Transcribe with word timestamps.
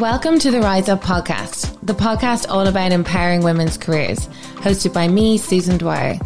Welcome 0.00 0.38
to 0.38 0.50
the 0.50 0.62
Rise 0.62 0.88
Up 0.88 1.02
podcast, 1.02 1.76
the 1.82 1.92
podcast 1.92 2.46
all 2.48 2.66
about 2.66 2.90
empowering 2.90 3.42
women's 3.42 3.76
careers, 3.76 4.28
hosted 4.54 4.94
by 4.94 5.06
me, 5.08 5.36
Susan 5.36 5.76
Dwyer. 5.76 6.18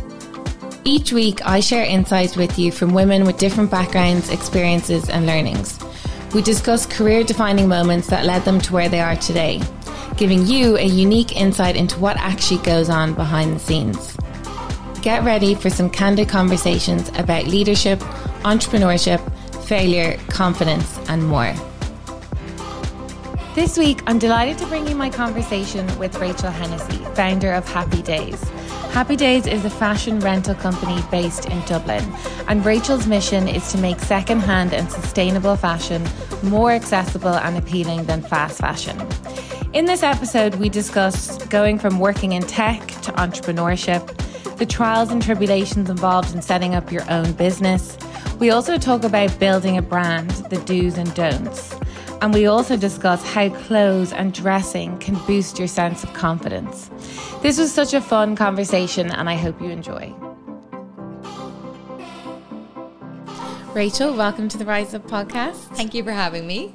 Each 0.84 1.12
week, 1.12 1.44
I 1.44 1.58
share 1.58 1.84
insights 1.84 2.36
with 2.36 2.56
you 2.56 2.70
from 2.70 2.94
women 2.94 3.24
with 3.24 3.36
different 3.36 3.72
backgrounds, 3.72 4.30
experiences, 4.30 5.10
and 5.10 5.26
learnings. 5.26 5.80
We 6.32 6.40
discuss 6.40 6.86
career 6.86 7.24
defining 7.24 7.66
moments 7.66 8.06
that 8.10 8.24
led 8.24 8.44
them 8.44 8.60
to 8.60 8.72
where 8.72 8.88
they 8.88 9.00
are 9.00 9.16
today, 9.16 9.60
giving 10.16 10.46
you 10.46 10.76
a 10.76 10.86
unique 10.86 11.34
insight 11.34 11.74
into 11.74 11.98
what 11.98 12.16
actually 12.18 12.62
goes 12.62 12.88
on 12.88 13.14
behind 13.14 13.56
the 13.56 13.58
scenes. 13.58 14.16
Get 15.02 15.24
ready 15.24 15.56
for 15.56 15.68
some 15.68 15.90
candid 15.90 16.28
conversations 16.28 17.08
about 17.16 17.48
leadership, 17.48 17.98
entrepreneurship, 18.44 19.18
failure, 19.64 20.16
confidence, 20.28 20.96
and 21.08 21.26
more. 21.26 21.52
This 23.54 23.78
week, 23.78 24.02
I'm 24.08 24.18
delighted 24.18 24.58
to 24.58 24.66
bring 24.66 24.88
you 24.88 24.96
my 24.96 25.08
conversation 25.08 25.86
with 25.96 26.18
Rachel 26.18 26.50
Hennessy, 26.50 26.96
founder 27.14 27.52
of 27.52 27.64
Happy 27.68 28.02
Days. 28.02 28.42
Happy 28.90 29.14
Days 29.14 29.46
is 29.46 29.64
a 29.64 29.70
fashion 29.70 30.18
rental 30.18 30.56
company 30.56 31.00
based 31.08 31.46
in 31.46 31.60
Dublin, 31.64 32.04
and 32.48 32.66
Rachel's 32.66 33.06
mission 33.06 33.46
is 33.46 33.70
to 33.70 33.78
make 33.78 34.00
secondhand 34.00 34.74
and 34.74 34.90
sustainable 34.90 35.54
fashion 35.54 36.04
more 36.42 36.72
accessible 36.72 37.36
and 37.36 37.56
appealing 37.56 38.06
than 38.06 38.22
fast 38.22 38.58
fashion. 38.58 39.00
In 39.72 39.84
this 39.84 40.02
episode, 40.02 40.56
we 40.56 40.68
discuss 40.68 41.38
going 41.46 41.78
from 41.78 42.00
working 42.00 42.32
in 42.32 42.42
tech 42.42 42.84
to 43.02 43.12
entrepreneurship, 43.12 44.04
the 44.56 44.66
trials 44.66 45.12
and 45.12 45.22
tribulations 45.22 45.88
involved 45.88 46.34
in 46.34 46.42
setting 46.42 46.74
up 46.74 46.90
your 46.90 47.08
own 47.08 47.30
business. 47.34 47.96
We 48.40 48.50
also 48.50 48.78
talk 48.78 49.04
about 49.04 49.38
building 49.38 49.78
a 49.78 49.82
brand, 49.82 50.30
the 50.50 50.56
do's 50.56 50.98
and 50.98 51.14
don'ts. 51.14 51.76
And 52.24 52.32
we 52.32 52.46
also 52.46 52.78
discuss 52.78 53.22
how 53.22 53.50
clothes 53.50 54.10
and 54.10 54.32
dressing 54.32 54.96
can 54.98 55.14
boost 55.26 55.58
your 55.58 55.68
sense 55.68 56.02
of 56.02 56.14
confidence. 56.14 56.88
This 57.42 57.58
was 57.58 57.70
such 57.70 57.92
a 57.92 58.00
fun 58.00 58.34
conversation, 58.34 59.10
and 59.10 59.28
I 59.28 59.34
hope 59.34 59.60
you 59.60 59.68
enjoy. 59.68 60.10
Rachel, 63.74 64.16
welcome 64.16 64.48
to 64.48 64.56
the 64.56 64.64
Rise 64.64 64.94
Up 64.94 65.06
podcast. 65.06 65.76
Thank 65.76 65.92
you 65.92 66.02
for 66.02 66.12
having 66.12 66.46
me. 66.46 66.74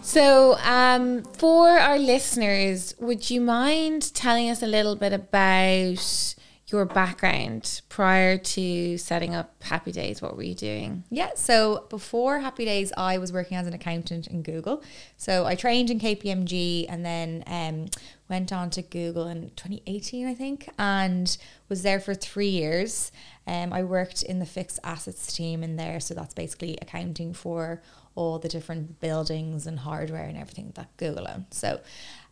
So, 0.00 0.56
um, 0.58 1.24
for 1.24 1.68
our 1.68 1.98
listeners, 1.98 2.94
would 3.00 3.30
you 3.30 3.40
mind 3.40 4.14
telling 4.14 4.48
us 4.48 4.62
a 4.62 4.68
little 4.68 4.94
bit 4.94 5.12
about 5.12 6.36
your 6.72 6.84
background 6.86 7.82
prior 7.88 8.38
to 8.38 8.96
setting 8.98 9.34
up 9.34 9.62
Happy 9.62 9.92
Days. 9.92 10.22
What 10.22 10.36
were 10.36 10.42
you 10.42 10.54
doing? 10.54 11.04
Yeah, 11.10 11.30
so 11.36 11.86
before 11.90 12.40
Happy 12.40 12.64
Days, 12.64 12.92
I 12.96 13.18
was 13.18 13.32
working 13.32 13.56
as 13.56 13.66
an 13.66 13.74
accountant 13.74 14.26
in 14.26 14.42
Google. 14.42 14.82
So 15.16 15.44
I 15.44 15.54
trained 15.54 15.90
in 15.90 16.00
KPMG 16.00 16.86
and 16.88 17.04
then 17.04 17.44
um, 17.46 17.88
went 18.28 18.52
on 18.52 18.70
to 18.70 18.82
Google 18.82 19.28
in 19.28 19.50
2018, 19.56 20.26
I 20.26 20.34
think, 20.34 20.68
and 20.78 21.36
was 21.68 21.82
there 21.82 22.00
for 22.00 22.14
three 22.14 22.48
years. 22.48 23.12
Um, 23.46 23.72
I 23.72 23.82
worked 23.82 24.22
in 24.22 24.38
the 24.38 24.46
fixed 24.46 24.80
assets 24.82 25.32
team 25.32 25.62
in 25.62 25.76
there. 25.76 26.00
So 26.00 26.14
that's 26.14 26.34
basically 26.34 26.78
accounting 26.80 27.34
for 27.34 27.82
all 28.14 28.38
the 28.38 28.48
different 28.48 29.00
buildings 29.00 29.66
and 29.66 29.78
hardware 29.80 30.24
and 30.24 30.36
everything 30.36 30.72
that 30.74 30.96
Google 30.96 31.26
owns. 31.28 31.46
So 31.50 31.80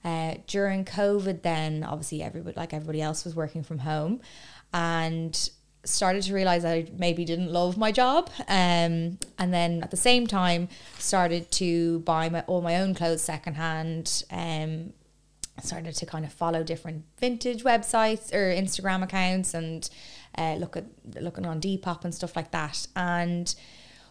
uh, 0.05 0.35
during 0.47 0.85
COVID, 0.85 1.43
then 1.43 1.85
obviously 1.85 2.23
everybody, 2.23 2.57
like 2.57 2.73
everybody 2.73 3.03
else, 3.03 3.25
was 3.25 3.35
working 3.35 3.63
from 3.63 3.79
home, 3.79 4.21
and 4.73 5.51
started 5.85 6.23
to 6.23 6.35
realize 6.35 6.65
I 6.65 6.87
maybe 6.99 7.25
didn't 7.25 7.53
love 7.53 7.77
my 7.79 7.91
job. 7.93 8.31
Um, 8.49 9.19
and 9.39 9.53
then 9.53 9.83
at 9.83 9.91
the 9.91 9.97
same 9.97 10.27
time, 10.27 10.69
started 10.99 11.51
to 11.53 12.01
buy 12.01 12.29
my 12.29 12.43
all 12.43 12.61
my 12.61 12.77
own 12.77 12.95
clothes 12.95 13.23
secondhand. 13.23 14.25
Um, 14.31 14.93
started 15.63 15.95
to 15.95 16.07
kind 16.07 16.25
of 16.25 16.33
follow 16.33 16.63
different 16.63 17.05
vintage 17.19 17.65
websites 17.65 18.33
or 18.33 18.51
Instagram 18.55 19.03
accounts 19.03 19.53
and 19.53 19.91
uh, 20.39 20.55
look 20.55 20.77
at 20.77 20.87
looking 21.21 21.45
on 21.45 21.61
Depop 21.61 22.05
and 22.05 22.15
stuff 22.15 22.35
like 22.35 22.51
that. 22.53 22.87
And 22.97 23.55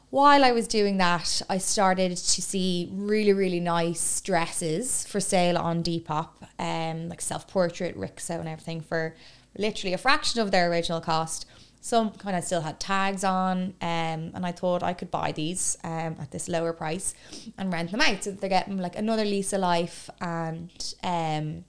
while 0.10 0.44
I 0.44 0.52
was 0.52 0.68
doing 0.68 0.98
that, 0.98 1.42
I 1.50 1.60
started 1.60 2.18
to 2.18 2.42
see 2.42 2.90
really, 2.92 3.34
really 3.34 3.60
nice 3.60 4.22
dresses 4.22 5.06
for 5.06 5.20
sale 5.20 5.58
on 5.58 5.84
Depop, 5.84 6.30
um, 6.58 7.10
like 7.10 7.22
self 7.22 7.48
portrait, 7.48 7.98
Rixo, 7.98 8.40
and 8.40 8.48
everything 8.48 8.82
for 8.82 9.16
literally 9.58 9.94
a 9.94 9.98
fraction 9.98 10.42
of 10.42 10.52
their 10.52 10.70
original 10.72 11.00
cost. 11.00 11.46
Some 11.82 12.12
kind 12.12 12.36
of 12.36 12.44
still 12.44 12.62
had 12.62 12.80
tags 12.80 13.24
on, 13.24 13.76
um, 13.82 14.32
and 14.34 14.46
I 14.46 14.52
thought 14.52 14.84
I 14.84 14.94
could 14.94 15.12
buy 15.12 15.32
these 15.32 15.78
um, 15.84 16.18
at 16.20 16.32
this 16.32 16.50
lower 16.50 16.74
price 16.74 17.14
and 17.58 17.72
rent 17.72 17.92
them 17.92 18.02
out 18.02 18.24
so 18.24 18.32
they're 18.32 18.50
getting 18.50 18.78
like 18.80 18.98
another 18.98 19.24
lease 19.24 19.54
of 19.54 19.62
life 19.62 20.10
and 20.20 20.94
um, 21.04 21.64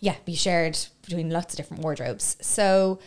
yeah, 0.00 0.16
be 0.26 0.34
shared 0.34 0.78
between 1.02 1.30
lots 1.30 1.54
of 1.54 1.58
different 1.58 1.82
wardrobes. 1.82 2.36
So 2.42 2.98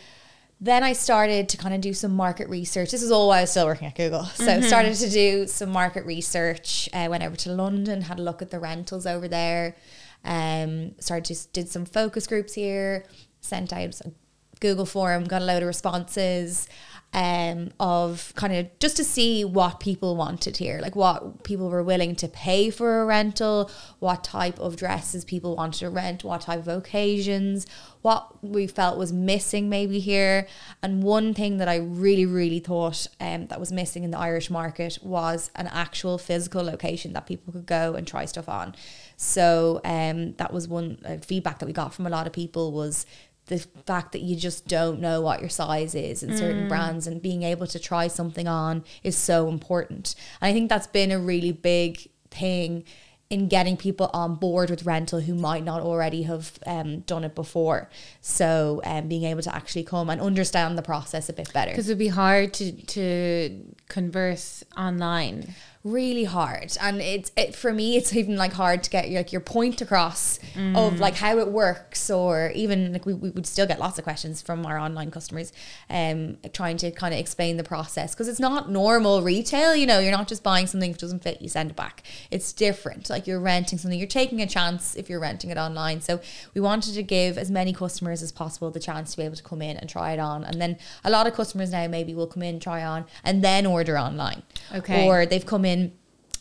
then 0.64 0.82
I 0.82 0.94
started 0.94 1.50
to 1.50 1.58
kind 1.58 1.74
of 1.74 1.82
do 1.82 1.92
some 1.92 2.16
market 2.16 2.48
research. 2.48 2.90
This 2.90 3.02
is 3.02 3.10
all 3.10 3.28
while 3.28 3.38
I 3.38 3.40
was 3.42 3.50
still 3.50 3.66
working 3.66 3.86
at 3.86 3.94
Google. 3.94 4.24
So 4.24 4.46
mm-hmm. 4.46 4.62
started 4.62 4.94
to 4.94 5.10
do 5.10 5.46
some 5.46 5.68
market 5.68 6.06
research. 6.06 6.88
I 6.94 7.04
uh, 7.04 7.10
went 7.10 7.22
over 7.22 7.36
to 7.36 7.52
London, 7.52 8.00
had 8.00 8.18
a 8.18 8.22
look 8.22 8.40
at 8.40 8.50
the 8.50 8.58
rentals 8.58 9.04
over 9.04 9.28
there. 9.28 9.76
Um, 10.24 10.98
started 11.00 11.34
to 11.34 11.48
did 11.52 11.68
some 11.68 11.84
focus 11.84 12.26
groups 12.26 12.54
here. 12.54 13.04
Sent 13.42 13.74
out 13.74 14.00
a 14.00 14.12
Google 14.60 14.86
form, 14.86 15.24
got 15.24 15.42
a 15.42 15.44
load 15.44 15.62
of 15.62 15.66
responses 15.66 16.66
um, 17.14 17.70
of 17.78 18.32
kind 18.34 18.52
of 18.52 18.78
just 18.80 18.96
to 18.96 19.04
see 19.04 19.44
what 19.44 19.78
people 19.78 20.16
wanted 20.16 20.56
here, 20.56 20.80
like 20.82 20.96
what 20.96 21.44
people 21.44 21.70
were 21.70 21.82
willing 21.82 22.16
to 22.16 22.26
pay 22.26 22.70
for 22.70 23.00
a 23.00 23.06
rental, 23.06 23.70
what 24.00 24.24
type 24.24 24.58
of 24.58 24.74
dresses 24.74 25.24
people 25.24 25.54
wanted 25.54 25.78
to 25.78 25.90
rent, 25.90 26.24
what 26.24 26.40
type 26.40 26.58
of 26.58 26.68
occasions, 26.68 27.68
what 28.02 28.42
we 28.44 28.66
felt 28.66 28.98
was 28.98 29.12
missing 29.12 29.68
maybe 29.68 30.00
here. 30.00 30.48
And 30.82 31.04
one 31.04 31.34
thing 31.34 31.58
that 31.58 31.68
I 31.68 31.76
really, 31.76 32.26
really 32.26 32.58
thought 32.58 33.06
um, 33.20 33.46
that 33.46 33.60
was 33.60 33.70
missing 33.70 34.02
in 34.02 34.10
the 34.10 34.18
Irish 34.18 34.50
market 34.50 34.98
was 35.00 35.52
an 35.54 35.68
actual 35.68 36.18
physical 36.18 36.64
location 36.64 37.12
that 37.12 37.26
people 37.26 37.52
could 37.52 37.66
go 37.66 37.94
and 37.94 38.08
try 38.08 38.24
stuff 38.24 38.48
on. 38.48 38.74
So 39.16 39.80
um, 39.84 40.32
that 40.34 40.52
was 40.52 40.66
one 40.66 40.98
uh, 41.04 41.18
feedback 41.18 41.60
that 41.60 41.66
we 41.66 41.72
got 41.72 41.94
from 41.94 42.08
a 42.08 42.10
lot 42.10 42.26
of 42.26 42.32
people 42.32 42.72
was 42.72 43.06
the 43.46 43.58
fact 43.58 44.12
that 44.12 44.22
you 44.22 44.36
just 44.36 44.66
don't 44.66 45.00
know 45.00 45.20
what 45.20 45.40
your 45.40 45.50
size 45.50 45.94
is 45.94 46.22
in 46.22 46.36
certain 46.36 46.64
mm. 46.64 46.68
brands 46.68 47.06
and 47.06 47.20
being 47.20 47.42
able 47.42 47.66
to 47.66 47.78
try 47.78 48.08
something 48.08 48.48
on 48.48 48.82
is 49.02 49.16
so 49.16 49.48
important. 49.48 50.14
And 50.40 50.48
I 50.48 50.52
think 50.52 50.68
that's 50.68 50.86
been 50.86 51.10
a 51.10 51.18
really 51.18 51.52
big 51.52 52.08
thing 52.30 52.84
in 53.30 53.48
getting 53.48 53.76
people 53.76 54.10
on 54.12 54.36
board 54.36 54.70
with 54.70 54.84
rental 54.84 55.20
who 55.20 55.34
might 55.34 55.64
not 55.64 55.82
already 55.82 56.22
have 56.22 56.58
um, 56.66 57.00
done 57.00 57.24
it 57.24 57.34
before. 57.34 57.90
So 58.20 58.80
um, 58.84 59.08
being 59.08 59.24
able 59.24 59.42
to 59.42 59.54
actually 59.54 59.84
come 59.84 60.08
and 60.10 60.20
understand 60.20 60.78
the 60.78 60.82
process 60.82 61.28
a 61.28 61.32
bit 61.32 61.52
better. 61.52 61.70
Because 61.70 61.88
it'd 61.88 61.98
be 61.98 62.08
hard 62.08 62.54
to, 62.54 62.72
to 62.72 63.74
converse 63.88 64.62
online 64.76 65.54
really 65.84 66.24
hard. 66.24 66.74
And 66.80 67.00
it's 67.02 67.30
it 67.36 67.54
for 67.54 67.70
me 67.70 67.96
it's 67.96 68.16
even 68.16 68.36
like 68.36 68.54
hard 68.54 68.82
to 68.84 68.90
get 68.90 69.10
your, 69.10 69.20
like 69.20 69.32
your 69.32 69.42
point 69.42 69.82
across 69.82 70.38
mm. 70.54 70.74
of 70.76 70.98
like 70.98 71.14
how 71.14 71.38
it 71.38 71.48
works 71.48 72.08
or 72.08 72.50
even 72.54 72.94
like 72.94 73.04
we, 73.04 73.12
we 73.12 73.28
would 73.28 73.46
still 73.46 73.66
get 73.66 73.78
lots 73.78 73.98
of 73.98 74.04
questions 74.04 74.40
from 74.40 74.64
our 74.64 74.78
online 74.78 75.10
customers 75.10 75.52
um 75.90 76.38
trying 76.54 76.78
to 76.78 76.90
kind 76.90 77.12
of 77.12 77.20
explain 77.20 77.58
the 77.58 77.64
process. 77.64 78.14
Because 78.14 78.28
it's 78.28 78.40
not 78.40 78.70
normal 78.70 79.20
retail 79.20 79.76
you 79.76 79.86
know 79.86 79.98
you're 79.98 80.10
not 80.10 80.26
just 80.26 80.42
buying 80.42 80.66
something 80.66 80.90
if 80.90 80.96
it 80.96 81.00
doesn't 81.00 81.22
fit 81.22 81.42
you 81.42 81.50
send 81.50 81.70
it 81.70 81.76
back. 81.76 82.02
It's 82.30 82.54
different. 82.54 83.10
Like 83.10 83.26
you're 83.26 83.40
renting 83.40 83.78
something 83.78 83.98
you're 83.98 84.08
taking 84.08 84.40
a 84.40 84.46
chance 84.46 84.96
if 84.96 85.10
you're 85.10 85.20
renting 85.20 85.50
it 85.50 85.58
online. 85.58 86.00
So 86.00 86.18
we 86.54 86.62
wanted 86.62 86.94
to 86.94 87.02
give 87.02 87.36
as 87.36 87.50
many 87.50 87.74
customers 87.74 88.22
as 88.22 88.32
possible 88.32 88.70
the 88.70 88.80
chance 88.80 89.10
to 89.10 89.18
be 89.18 89.24
able 89.24 89.36
to 89.36 89.42
come 89.42 89.60
in 89.60 89.76
and 89.76 89.90
try 89.90 90.12
it 90.12 90.18
on. 90.18 90.44
And 90.44 90.62
then 90.62 90.78
a 91.04 91.10
lot 91.10 91.26
of 91.26 91.34
customers 91.34 91.72
now 91.72 91.86
maybe 91.88 92.14
will 92.14 92.26
come 92.26 92.42
in 92.42 92.58
try 92.58 92.82
on 92.82 93.04
and 93.22 93.44
then 93.44 93.66
order 93.66 93.98
online. 93.98 94.42
Okay. 94.74 95.06
Or 95.06 95.26
they've 95.26 95.44
come 95.44 95.66
in 95.66 95.73
in 95.74 95.92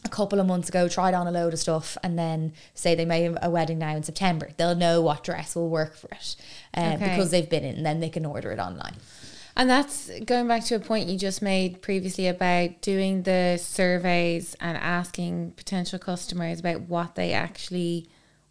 a 0.06 0.10
couple 0.10 0.40
of 0.40 0.46
months 0.46 0.70
ago, 0.70 0.88
tried 0.88 1.14
on 1.14 1.28
a 1.28 1.32
load 1.32 1.54
of 1.54 1.60
stuff, 1.60 1.98
and 2.04 2.18
then 2.18 2.54
say 2.74 2.94
they 2.96 3.06
may 3.06 3.24
have 3.24 3.38
a 3.42 3.50
wedding 3.50 3.80
now 3.80 3.96
in 3.96 4.04
September. 4.04 4.50
They'll 4.58 4.76
know 4.76 5.02
what 5.02 5.24
dress 5.24 5.56
will 5.56 5.70
work 5.70 5.96
for 5.96 6.10
it 6.12 6.36
uh, 6.76 6.94
okay. 6.96 7.10
because 7.10 7.32
they've 7.32 7.50
been 7.50 7.64
in, 7.64 7.76
and 7.78 7.86
then 7.86 8.00
they 8.00 8.10
can 8.10 8.26
order 8.26 8.52
it 8.52 8.60
online. 8.60 8.96
And 9.56 9.70
that's 9.70 10.10
going 10.26 10.48
back 10.48 10.64
to 10.66 10.76
a 10.76 10.80
point 10.80 11.10
you 11.10 11.18
just 11.18 11.42
made 11.42 11.82
previously 11.82 12.28
about 12.28 12.82
doing 12.82 13.24
the 13.24 13.58
surveys 13.62 14.56
and 14.60 14.76
asking 14.78 15.52
potential 15.52 16.00
customers 16.00 16.60
about 16.60 16.82
what 16.82 17.16
they 17.16 17.34
actually 17.34 18.08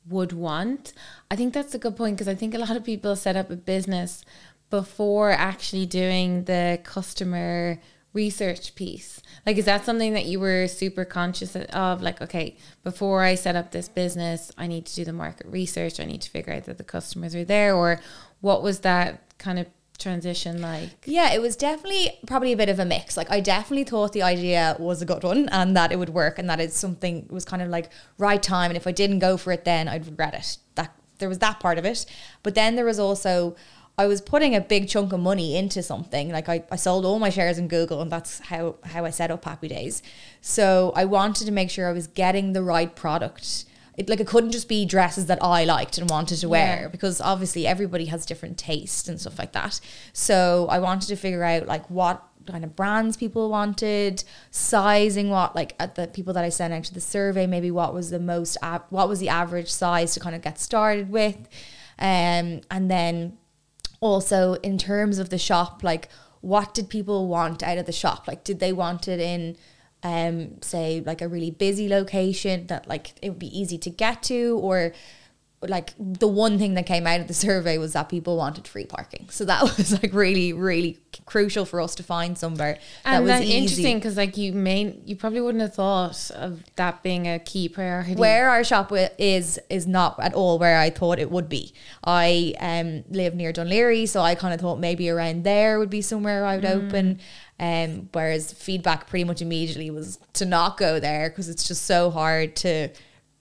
would 0.09 0.33
want. 0.33 0.93
I 1.31 1.37
think 1.37 1.55
that's 1.55 1.75
a 1.75 1.79
good 1.79 1.97
point 1.97 2.17
because 2.17 2.29
I 2.29 2.37
think 2.37 2.55
a 2.55 2.59
lot 2.59 2.77
of 2.77 2.85
people 2.85 3.17
set 3.17 3.37
up 3.37 3.51
a 3.51 3.57
business 3.57 4.25
before 4.71 5.33
actually 5.33 5.87
doing 5.87 6.45
the 6.45 6.81
customer 6.85 7.81
research 8.13 8.75
piece? 8.75 9.21
Like, 9.47 9.57
is 9.57 9.65
that 9.65 9.85
something 9.85 10.13
that 10.15 10.27
you 10.27 10.41
were 10.41 10.69
super 10.69 11.05
conscious 11.05 11.57
of? 11.57 12.03
Like, 12.03 12.21
okay, 12.21 12.57
before 12.85 13.23
I 13.23 13.35
set 13.35 13.57
up 13.57 13.71
this 13.71 13.89
business, 13.89 14.53
I 14.57 14.67
need 14.67 14.87
to 14.87 14.95
do 14.95 15.05
the 15.05 15.13
market 15.13 15.47
research. 15.47 16.01
I 16.01 16.05
need 16.05 16.23
to 16.23 16.31
figure 16.31 16.53
out 16.53 16.65
that 16.65 16.79
the 16.79 16.85
customers 16.85 17.35
are 17.35 17.45
there. 17.45 17.75
Or 17.75 18.01
what 18.41 18.63
was 18.63 18.81
that 18.81 19.39
kind 19.39 19.59
of 19.59 19.67
transition 19.99 20.61
like? 20.61 20.91
Yeah, 21.05 21.33
it 21.33 21.41
was 21.41 21.57
definitely 21.57 22.19
probably 22.27 22.53
a 22.53 22.57
bit 22.57 22.69
of 22.69 22.79
a 22.79 22.85
mix. 22.85 23.17
Like 23.17 23.31
I 23.31 23.41
definitely 23.41 23.85
thought 23.85 24.13
the 24.13 24.23
idea 24.23 24.77
was 24.79 25.01
a 25.01 25.05
good 25.05 25.23
one 25.23 25.49
and 25.51 25.77
that 25.77 25.93
it 25.93 25.99
would 25.99 26.11
work 26.11 26.39
and 26.39 26.51
that 26.51 26.61
it's 26.61 26.77
something 26.77 27.19
it 27.19 27.33
was 27.33 27.45
kind 27.45 27.63
of 27.63 27.69
like 27.69 27.91
right 28.19 28.43
time 28.43 28.71
and 28.71 28.77
if 28.77 28.87
I 28.87 28.93
didn't 28.93 29.21
go 29.21 29.37
for 29.37 29.53
it 29.53 29.65
then 29.65 29.89
I'd 29.89 30.07
regret 30.07 30.35
it. 30.35 30.59
That 30.75 30.95
there 31.19 31.29
was 31.29 31.39
that 31.39 31.61
part 31.61 31.79
of 31.79 31.85
it. 31.85 32.05
But 32.43 32.55
then 32.55 32.75
there 32.75 32.85
was 32.85 32.99
also 32.99 33.55
I 33.99 34.07
was 34.07 34.21
putting 34.21 34.55
a 34.57 34.61
big 34.61 34.89
chunk 34.89 35.13
of 35.13 35.21
money 35.21 35.57
into 35.57 35.83
something. 35.83 36.31
Like 36.31 36.49
I, 36.49 36.65
I 36.71 36.77
sold 36.77 37.05
all 37.05 37.19
my 37.19 37.29
shares 37.31 37.59
in 37.59 37.69
Google 37.69 38.01
and 38.01 38.11
that's 38.11 38.39
how, 38.41 38.77
how 38.85 39.05
I 39.05 39.11
set 39.11 39.31
up 39.31 39.45
Happy 39.45 39.69
Days. 39.69 40.03
So 40.41 40.93
I 40.97 41.05
wanted 41.05 41.45
to 41.47 41.53
make 41.53 41.71
sure 41.71 41.89
I 41.89 41.93
was 41.93 42.07
getting 42.07 42.53
the 42.53 42.63
right 42.63 42.95
product. 42.95 43.67
It, 43.99 44.09
like 44.09 44.21
it 44.21 44.27
couldn't 44.27 44.53
just 44.53 44.69
be 44.69 44.87
dresses 44.87 45.27
that 45.27 45.43
I 45.43 45.65
liked 45.65 45.99
and 45.99 46.09
wanted 46.09 46.39
to 46.39 46.49
wear 46.49 46.83
Yeah. 46.83 46.89
because 46.89 47.21
obviously 47.21 47.67
everybody 47.67 48.07
has 48.07 48.25
different 48.25 48.57
tastes 48.57 49.07
and 49.09 49.21
stuff 49.21 49.39
like 49.39 49.53
that. 49.53 49.79
So 50.15 50.67
I 50.71 50.79
wanted 50.79 51.09
to 51.09 51.17
figure 51.17 51.45
out 51.45 51.67
like 51.67 51.91
what 51.91 52.25
kind 52.47 52.65
of 52.65 52.75
brands 52.75 53.19
people 53.19 53.51
wanted, 53.51 54.25
sizing 54.51 55.29
what 55.29 55.55
like 55.55 55.75
at 55.79 55.97
the 55.97 56.09
people 56.09 56.33
that 56.33 56.45
I 56.45 56.49
sent 56.49 56.73
out 56.73 56.85
to 56.85 56.95
the 56.95 57.01
survey, 57.03 57.47
maybe 57.47 57.71
what 57.71 57.93
was 57.93 58.09
the 58.09 58.19
most 58.19 58.57
what 58.89 59.09
was 59.09 59.21
the 59.21 59.29
average 59.29 59.71
size 59.71 60.15
to 60.15 60.21
kind 60.21 60.35
of 60.35 60.41
get 60.41 60.59
started 60.59 61.11
with, 61.11 61.37
um, 61.99 62.63
and 62.71 62.91
then 62.91 63.37
also 64.03 64.55
in 64.55 64.77
terms 64.77 65.19
of 65.19 65.31
the 65.31 65.39
shop, 65.39 65.83
like 65.83 66.09
what 66.43 66.75
did 66.75 66.91
people 66.91 67.29
want 67.29 67.63
out 67.63 67.79
of 67.79 67.87
the 67.87 67.93
shop? 67.93 68.27
Like 68.29 68.45
did 68.45 68.61
they 68.61 68.73
want 68.75 69.09
it 69.09 69.21
in 69.21 69.57
um 70.03 70.61
say 70.61 71.01
like 71.07 71.23
a 71.23 71.29
really 71.29 71.53
busy 71.53 71.89
location 71.89 72.67
that 72.67 72.89
like 72.89 73.15
it 73.23 73.31
would 73.31 73.39
be 73.39 73.59
easy 73.59 73.79
to 73.79 73.89
get 73.89 74.21
to 74.25 74.59
or 74.61 74.93
like 75.63 75.95
the 75.99 76.29
one 76.29 76.59
thing 76.59 76.75
that 76.75 76.87
came 76.87 77.07
out 77.07 77.21
of 77.21 77.29
the 77.29 77.35
survey 77.35 77.79
was 77.79 77.93
that 77.93 78.09
people 78.09 78.37
wanted 78.37 78.67
free 78.67 78.85
parking. 78.85 79.29
So 79.31 79.45
that 79.45 79.63
was 79.77 79.93
like 80.03 80.13
really, 80.13 80.53
really 80.53 80.99
crucial 81.27 81.65
for 81.65 81.81
us 81.81 81.95
to 81.97 82.03
find 82.03 82.37
somewhere 82.39 82.79
that 83.05 83.15
And 83.15 83.25
was 83.25 83.31
that's 83.31 83.45
interesting 83.47 83.99
because 83.99 84.17
like 84.17 84.37
you 84.37 84.53
may 84.53 84.99
you 85.05 85.15
probably 85.15 85.41
wouldn't 85.41 85.63
have 85.63 85.75
thought 85.75 86.31
of 86.35 86.63
that 86.77 87.03
being 87.03 87.29
a 87.29 87.39
key 87.39 87.69
priority. 87.69 88.15
Where 88.15 88.49
our 88.51 88.65
shop 88.65 88.93
is 89.19 89.59
is 89.71 89.87
not 89.87 90.19
at 90.21 90.35
all 90.35 90.59
where 90.59 90.79
I 90.79 90.91
thought 90.91 91.19
it 91.19 91.31
would 91.31 91.49
be. 91.49 91.73
I 92.05 92.55
um 92.61 93.05
live 93.11 93.35
near 93.35 93.53
Dún 93.53 93.69
Laoghaire, 93.69 94.09
so 94.09 94.21
I 94.21 94.35
kind 94.35 94.55
of 94.55 94.61
thought 94.61 94.79
maybe 94.79 95.09
around 95.09 95.45
there 95.45 95.79
would 95.79 95.91
be 95.91 96.03
somewhere 96.03 96.45
I 96.45 96.57
would 96.57 96.65
Mm. 96.65 96.87
open. 96.87 97.21
Um, 97.61 98.09
whereas 98.13 98.53
feedback 98.53 99.07
pretty 99.07 99.25
much 99.25 99.41
immediately 99.41 99.89
was 99.91 100.19
to 100.33 100.45
not 100.45 100.77
go 100.79 100.99
there 100.99 101.31
because 101.31 101.49
it's 101.49 101.69
just 101.69 101.85
so 101.85 102.11
hard 102.11 102.57
to 102.57 102.89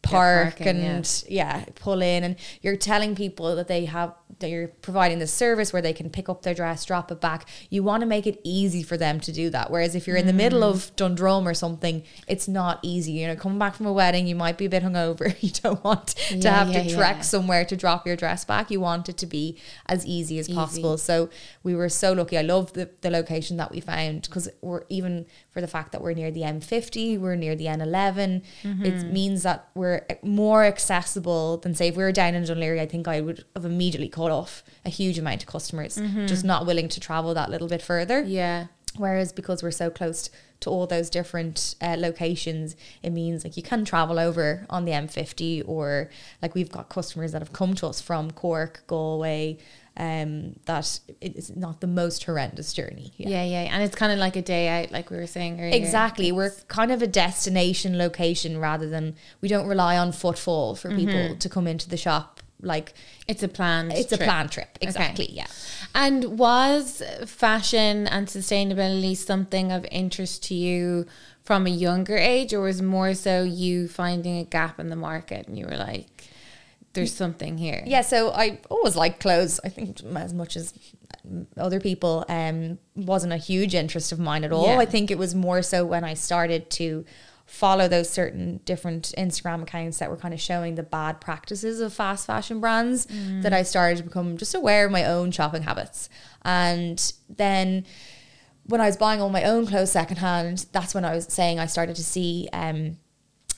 park 0.01 0.55
parking, 0.57 0.81
and 0.81 1.23
yeah. 1.29 1.63
pull 1.75 2.01
in 2.01 2.23
and 2.23 2.35
you're 2.61 2.75
telling 2.75 3.13
people 3.15 3.55
that 3.55 3.67
they 3.67 3.85
have 3.85 4.13
that 4.39 4.49
you're 4.49 4.67
providing 4.67 5.19
this 5.19 5.31
service 5.31 5.71
where 5.71 5.81
they 5.81 5.93
can 5.93 6.09
pick 6.09 6.27
up 6.27 6.41
their 6.41 6.55
dress 6.55 6.83
drop 6.85 7.11
it 7.11 7.21
back 7.21 7.47
you 7.69 7.83
want 7.83 8.01
to 8.01 8.07
make 8.07 8.25
it 8.25 8.39
easy 8.43 8.81
for 8.81 8.97
them 8.97 9.19
to 9.19 9.31
do 9.31 9.51
that 9.51 9.69
whereas 9.69 9.93
if 9.93 10.07
you're 10.07 10.17
in 10.17 10.25
the 10.25 10.33
middle 10.33 10.61
Mm. 10.61 10.69
of 10.71 10.95
Dundrum 10.95 11.47
or 11.47 11.53
something 11.53 12.01
it's 12.27 12.47
not 12.47 12.79
easy 12.81 13.11
you 13.11 13.27
know 13.27 13.35
coming 13.35 13.59
back 13.59 13.75
from 13.75 13.85
a 13.85 13.93
wedding 13.93 14.25
you 14.25 14.35
might 14.35 14.57
be 14.57 14.65
a 14.65 14.69
bit 14.69 14.81
hungover 14.81 15.35
you 15.41 15.51
don't 15.51 15.83
want 15.83 16.07
to 16.07 16.49
have 16.49 16.69
yeah, 16.71 16.83
to 16.83 16.95
trek 16.95 17.17
yeah. 17.17 17.21
somewhere 17.21 17.63
to 17.65 17.75
drop 17.77 18.07
your 18.07 18.15
dress 18.15 18.43
back 18.43 18.71
you 18.71 18.79
want 18.79 19.07
it 19.07 19.17
to 19.17 19.27
be 19.27 19.57
as 19.85 20.03
easy 20.05 20.39
as 20.39 20.49
Easy. 20.49 20.55
possible 20.55 20.97
so 20.97 21.29
we 21.61 21.75
were 21.75 21.89
so 21.89 22.13
lucky 22.13 22.37
I 22.39 22.41
love 22.41 22.73
the, 22.73 22.89
the 23.01 23.11
location 23.11 23.57
that 23.57 23.71
we 23.71 23.79
found 23.79 24.23
because 24.23 24.49
we're 24.61 24.83
even 24.89 25.27
for 25.51 25.61
the 25.61 25.67
fact 25.67 25.91
that 25.91 26.01
we're 26.01 26.13
near 26.13 26.31
the 26.31 26.41
M50 26.41 27.19
we're 27.19 27.35
near 27.35 27.55
the 27.55 27.65
N11 27.65 28.41
Mm-hmm. 28.63 28.85
it 28.85 29.11
means 29.11 29.43
that 29.43 29.67
we're 29.75 29.90
more 30.23 30.63
accessible 30.63 31.57
than 31.57 31.73
say 31.75 31.87
if 31.89 31.95
we 31.97 32.03
were 32.03 32.11
down 32.11 32.33
in 32.35 32.43
Dún 32.43 32.57
Laoghaire 32.57 32.79
I 32.81 32.85
think 32.85 33.07
I 33.07 33.21
would 33.21 33.45
have 33.55 33.65
immediately 33.65 34.09
cut 34.09 34.31
off 34.31 34.63
a 34.85 34.89
huge 34.89 35.17
amount 35.19 35.41
of 35.43 35.47
customers 35.55 35.97
Mm-hmm. 35.97 36.25
just 36.27 36.45
not 36.45 36.65
willing 36.65 36.89
to 36.89 36.99
travel 36.99 37.33
that 37.33 37.49
little 37.49 37.67
bit 37.67 37.81
further 37.81 38.21
yeah. 38.21 38.67
Whereas 38.97 39.31
because 39.31 39.63
we're 39.63 39.71
so 39.71 39.89
close 39.89 40.29
to 40.59 40.69
all 40.69 40.85
those 40.85 41.09
different 41.09 41.75
uh, 41.81 41.95
locations, 41.97 42.75
it 43.01 43.11
means 43.11 43.45
like 43.45 43.55
you 43.55 43.63
can 43.63 43.85
travel 43.85 44.19
over 44.19 44.65
on 44.69 44.83
the 44.83 44.91
M50 44.91 45.63
or 45.65 46.09
like 46.41 46.53
we've 46.55 46.69
got 46.77 46.89
customers 46.89 47.31
that 47.31 47.41
have 47.41 47.53
come 47.53 47.73
to 47.75 47.87
us 47.87 48.01
from 48.01 48.31
Cork, 48.31 48.83
Galway, 48.87 49.57
um, 49.97 50.55
that 50.65 50.99
it 51.19 51.35
is 51.35 51.55
not 51.55 51.81
the 51.81 51.87
most 51.87 52.23
horrendous 52.23 52.73
journey. 52.73 53.13
yeah, 53.17 53.43
yeah, 53.43 53.61
and 53.73 53.83
it's 53.83 53.95
kind 53.95 54.11
of 54.11 54.19
like 54.19 54.35
a 54.35 54.41
day 54.41 54.67
out, 54.67 54.91
like 54.91 55.09
we 55.09 55.17
were 55.17 55.27
saying 55.27 55.59
earlier. 55.59 55.75
Exactly. 55.75 56.31
We're 56.31 56.51
kind 56.67 56.91
of 56.91 57.01
a 57.01 57.07
destination 57.07 57.97
location 57.97 58.57
rather 58.59 58.89
than 58.89 59.15
we 59.41 59.47
don't 59.49 59.67
rely 59.67 59.97
on 59.97 60.11
footfall 60.11 60.75
for 60.75 60.89
people 60.95 61.35
to 61.35 61.49
come 61.49 61.67
into 61.67 61.89
the 61.89 61.97
shop. 61.97 62.39
Like 62.63 62.93
It's 63.27 63.41
a 63.41 63.47
planned. 63.47 63.91
it's 63.91 64.09
trip. 64.09 64.21
a 64.21 64.23
planned 64.23 64.51
trip. 64.51 64.77
Exactly. 64.81 65.27
Yeah. 65.31 65.47
And 65.95 66.37
was 66.37 67.01
fashion 67.25 68.07
and 68.07 68.27
sustainability 68.27 69.17
something 69.17 69.71
of 69.71 69.83
interest 69.91 70.43
to 70.43 70.53
you 70.53 71.07
from 71.43 71.65
a 71.65 71.71
younger 71.71 72.15
age, 72.17 72.53
or 72.53 72.61
was 72.61 72.79
more 72.81 73.15
so 73.15 73.41
you 73.43 73.87
finding 73.87 74.37
a 74.37 74.43
gap 74.43 74.79
in 74.79 74.89
the 74.89 74.95
market 74.95 75.47
and 75.47 75.57
you 75.57 75.65
were 75.65 75.75
like, 75.75 76.05
"There's 76.93 77.13
something 77.13 77.57
here." 77.57 77.83
Yeah, 77.85 78.01
so 78.01 78.31
I 78.31 78.59
always 78.69 78.95
liked 78.95 79.19
clothes. 79.19 79.59
I 79.63 79.69
think 79.69 80.01
as 80.15 80.33
much 80.33 80.55
as 80.55 80.73
other 81.57 81.79
people, 81.79 82.25
um, 82.29 82.79
wasn't 82.95 83.33
a 83.33 83.37
huge 83.37 83.75
interest 83.75 84.11
of 84.11 84.19
mine 84.19 84.43
at 84.43 84.51
all. 84.51 84.67
Yeah. 84.67 84.79
I 84.79 84.85
think 84.85 85.11
it 85.11 85.17
was 85.17 85.35
more 85.35 85.61
so 85.61 85.85
when 85.85 86.03
I 86.03 86.13
started 86.13 86.69
to 86.71 87.05
follow 87.45 87.87
those 87.89 88.09
certain 88.09 88.61
different 88.63 89.13
Instagram 89.17 89.61
accounts 89.63 89.99
that 89.99 90.09
were 90.09 90.15
kind 90.15 90.33
of 90.33 90.39
showing 90.39 90.75
the 90.75 90.83
bad 90.83 91.19
practices 91.19 91.81
of 91.81 91.91
fast 91.93 92.25
fashion 92.25 92.61
brands 92.61 93.07
that 93.41 93.51
I 93.51 93.63
started 93.63 93.97
to 93.97 94.03
become 94.03 94.37
just 94.37 94.55
aware 94.55 94.85
of 94.85 94.91
my 94.91 95.03
own 95.03 95.31
shopping 95.31 95.63
habits. 95.63 96.07
And 96.43 97.11
then 97.27 97.85
when 98.67 98.79
I 98.79 98.85
was 98.85 98.95
buying 98.95 99.21
all 99.21 99.29
my 99.29 99.43
own 99.43 99.67
clothes 99.67 99.91
secondhand, 99.91 100.65
that's 100.71 100.93
when 100.93 101.03
I 101.03 101.13
was 101.13 101.25
saying 101.25 101.59
I 101.59 101.65
started 101.65 101.97
to 101.97 102.03
see 102.05 102.47
um, 102.53 102.97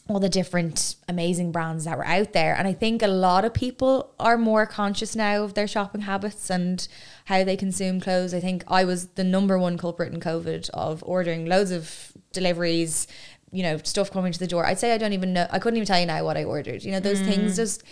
all 0.10 0.20
the 0.20 0.30
different 0.30 0.96
amazing 1.08 1.52
brands 1.52 1.86
that 1.86 1.98
were 1.98 2.06
out 2.06 2.34
there. 2.34 2.56
And 2.56 2.68
I 2.68 2.74
think 2.74 3.02
a 3.02 3.08
lot 3.08 3.46
of 3.46 3.54
people 3.54 4.14
are 4.20 4.38
more 4.38 4.66
conscious 4.66 5.16
now 5.16 5.44
of 5.44 5.54
their 5.54 5.68
shopping 5.68 6.02
habits 6.02 6.50
and 6.50 6.86
how 7.26 7.46
they 7.46 7.56
consume 7.56 8.02
clothes. 8.02 8.34
I 8.34 8.42
think 8.42 8.66
I 8.68 8.84
was 8.84 9.08
the 9.10 9.24
number 9.24 9.58
one 9.58 9.78
culprit 9.78 10.14
in 10.14 10.20
COVID 10.20 10.70
of 10.72 11.04
ordering 11.06 11.46
loads 11.46 11.72
of 11.72 12.12
deliveries, 12.34 13.08
you 13.52 13.64
know, 13.64 13.78
stuff 13.78 14.12
coming 14.12 14.34
to 14.34 14.40
the 14.40 14.48
door. 14.48 14.66
I'd 14.66 14.80
say 14.80 14.94
I 14.94 14.98
don't 14.98 15.14
even 15.14 15.32
know, 15.32 15.48
I 15.50 15.60
couldn't 15.60 15.78
even 15.78 15.88
tell 15.88 16.00
you 16.00 16.06
now 16.06 16.26
what 16.26 16.36
I 16.36 16.44
ordered. 16.44 16.84
You 16.84 16.92
know, 16.92 17.00
those 17.00 17.22
things 17.22 17.56
just, 17.56 17.84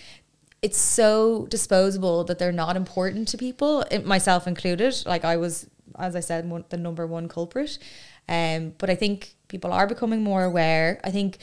it's 0.61 0.77
so 0.77 1.47
disposable 1.49 2.25
that 2.25 2.39
they're 2.39 2.51
not 2.51 2.75
important 2.75 3.29
to 3.29 3.37
people, 3.37 3.85
myself 4.03 4.47
included. 4.47 5.01
Like 5.05 5.23
I 5.23 5.37
was, 5.37 5.69
as 5.97 6.17
I 6.17 6.19
said, 6.19 6.49
one, 6.49 6.65
the 6.69 6.77
number 6.77 7.07
one 7.07 7.29
culprit. 7.29 7.79
Um, 8.27 8.73
but 8.77 8.89
I 8.89 8.95
think 8.95 9.35
people 9.47 9.71
are 9.71 9.87
becoming 9.87 10.23
more 10.23 10.43
aware. 10.43 10.99
I 11.03 11.09
think 11.09 11.37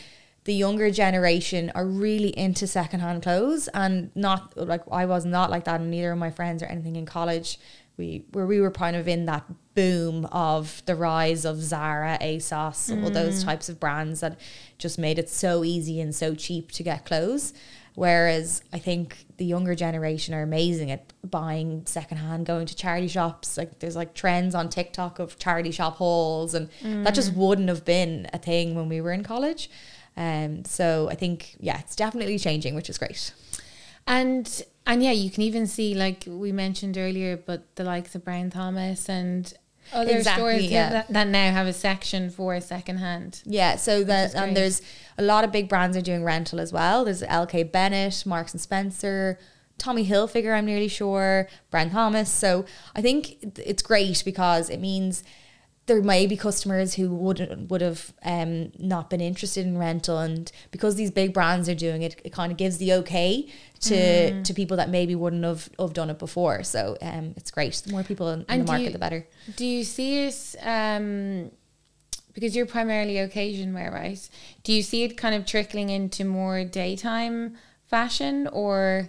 the 0.49 0.55
younger 0.55 0.91
generation 0.91 1.71
are 1.75 1.85
really 1.85 2.31
into 2.31 2.67
secondhand 2.67 3.23
clothes 3.23 3.69
and 3.75 4.11
not 4.15 4.57
like 4.57 4.81
I 4.91 5.05
was 5.05 5.27
not 5.27 5.51
like 5.51 5.65
that 5.65 5.83
and 5.83 5.91
neither 5.91 6.13
of 6.13 6.19
my 6.19 6.31
friends 6.31 6.63
or 6.63 6.67
anything 6.67 6.97
in 6.97 7.05
college. 7.05 7.59
We 7.99 8.25
where 8.33 8.47
we 8.47 8.59
were 8.59 8.71
kind 8.71 8.97
of 8.97 9.07
in 9.07 9.27
that 9.27 9.45
boom 9.75 10.25
of 10.33 10.83
the 10.87 10.97
rise 10.97 11.45
of 11.45 11.59
Zara, 11.59 12.17
ASOS, 12.23 12.91
all 12.91 13.11
mm. 13.11 13.13
those 13.13 13.45
types 13.45 13.69
of 13.69 13.79
brands 13.79 14.21
that 14.21 14.41
just 14.79 14.99
made 14.99 15.19
it 15.19 15.29
so 15.29 15.65
easy 15.65 16.01
and 16.01 16.15
so 16.15 16.35
cheap 16.35 16.73
to 16.73 16.83
get 16.83 17.05
clothes. 17.05 17.53
Whereas 17.95 18.63
I 18.73 18.79
think 18.79 19.27
the 19.37 19.45
younger 19.45 19.75
generation 19.75 20.33
are 20.33 20.43
amazing 20.43 20.91
at 20.91 21.13
buying 21.29 21.85
secondhand, 21.85 22.47
going 22.47 22.65
to 22.65 22.75
charity 22.75 23.09
shops. 23.09 23.59
Like 23.59 23.81
there's 23.81 23.97
like 23.97 24.15
trends 24.15 24.55
on 24.55 24.71
TikTok 24.71 25.19
of 25.19 25.39
charity 25.39 25.73
shop 25.73 25.97
hauls, 25.97 26.55
and 26.55 26.71
that 27.05 27.15
just 27.15 27.35
mm. 27.35 27.37
wouldn't 27.37 27.69
have 27.69 27.85
been 27.85 28.31
a 28.33 28.39
thing 28.39 28.75
when 28.75 28.89
we 28.89 29.03
were 29.03 29.13
in 29.13 29.23
college. 29.23 29.69
Um, 30.19 30.65
so 30.65 31.09
I 31.09 31.15
think 31.15 31.55
yeah, 31.61 31.79
it's 31.79 31.95
definitely 31.95 32.39
changing, 32.39 32.75
which 32.75 32.91
is 32.91 32.99
great. 32.99 33.33
And 34.07 34.63
and 34.85 35.03
yeah, 35.03 35.13
you 35.13 35.31
can 35.31 35.45
even 35.45 35.67
see 35.67 35.95
like 35.95 36.25
we 36.27 36.51
mentioned 36.51 36.99
earlier, 36.99 37.37
but 37.37 37.77
the 37.77 37.85
likes 37.85 38.15
of 38.17 38.25
Brown 38.25 38.51
Thomas 38.51 39.09
and 39.09 39.55
other 39.93 40.17
Exactly, 40.17 40.43
stores 40.43 40.65
yeah. 40.71 40.91
that, 40.91 41.09
that 41.13 41.29
now 41.29 41.53
have 41.53 41.69
a 41.69 41.73
section 41.73 42.31
for 42.31 42.61
secondhand. 42.61 43.43
Yeah, 43.47 43.77
so 43.77 44.03
that 44.05 44.35
and 44.35 44.57
there's 44.57 44.83
a 45.17 45.23
lot 45.23 45.45
of 45.45 45.53
big 45.53 45.69
brands 45.69 45.97
are 45.97 46.03
doing 46.03 46.25
rental 46.25 46.59
as 46.59 46.73
well. 46.73 47.05
There's 47.05 47.23
LK 47.23 47.71
Bennett, 47.71 48.27
Marks 48.27 48.53
and 48.53 48.61
Spencer, 48.61 49.39
Tommy 49.79 50.05
Hilfiger, 50.05 50.53
I'm 50.53 50.67
nearly 50.67 50.89
sure, 50.89 51.49
Brown 51.71 51.91
Thomas. 51.91 52.31
So 52.31 52.65
I 52.97 53.01
think 53.03 53.59
it's 53.59 53.83
great 53.83 54.23
because 54.25 54.69
it 54.69 54.81
means 54.81 55.23
there 55.89 56.01
may 56.03 56.27
be 56.27 56.37
customers 56.37 56.95
who 56.95 57.07
would 57.25 57.69
would 57.71 57.81
have 57.81 58.13
um, 58.23 58.71
not 58.79 59.11
been 59.11 59.21
interested 59.21 59.67
in 59.67 59.77
rental, 59.77 60.19
and 60.19 60.51
because 60.71 60.95
these 60.95 61.11
big 61.11 61.35
brands 61.35 61.69
are 61.69 61.75
doing 61.75 62.03
it, 62.03 62.21
it 62.25 62.33
kind 62.33 62.53
of 62.53 62.57
gives 62.59 62.77
the 62.79 62.93
okay 63.01 63.49
to 63.81 63.95
Mm. 63.95 64.45
to 64.45 64.55
people 64.55 64.77
that 64.77 64.89
maybe 64.91 65.15
wouldn't 65.15 65.45
have, 65.45 65.69
have 65.79 65.93
done 65.95 66.11
it 66.11 66.19
before. 66.19 66.63
So 66.63 66.97
um, 67.03 67.35
it's 67.37 67.51
great. 67.51 67.75
The 67.87 67.93
more 67.93 68.05
people 68.05 68.29
in, 68.31 68.45
in 68.49 68.61
the 68.61 68.65
market, 68.65 68.85
you- 68.85 68.91
the 68.93 68.99
better. 68.99 69.27
Do 69.57 69.67
you 69.67 69.83
see 69.85 70.11
it 70.27 70.57
um 70.63 71.51
because 72.35 72.55
you're 72.55 72.67
primarily 72.67 73.19
occasion 73.19 73.75
wear, 73.75 73.91
right? 73.91 74.29
Do 74.63 74.73
you 74.73 74.83
see 74.83 75.03
it 75.03 75.17
kind 75.17 75.35
of 75.35 75.45
trickling 75.45 75.89
into 75.91 76.25
more 76.25 76.63
daytime 76.65 77.57
fashion 77.89 78.47
or 78.53 79.09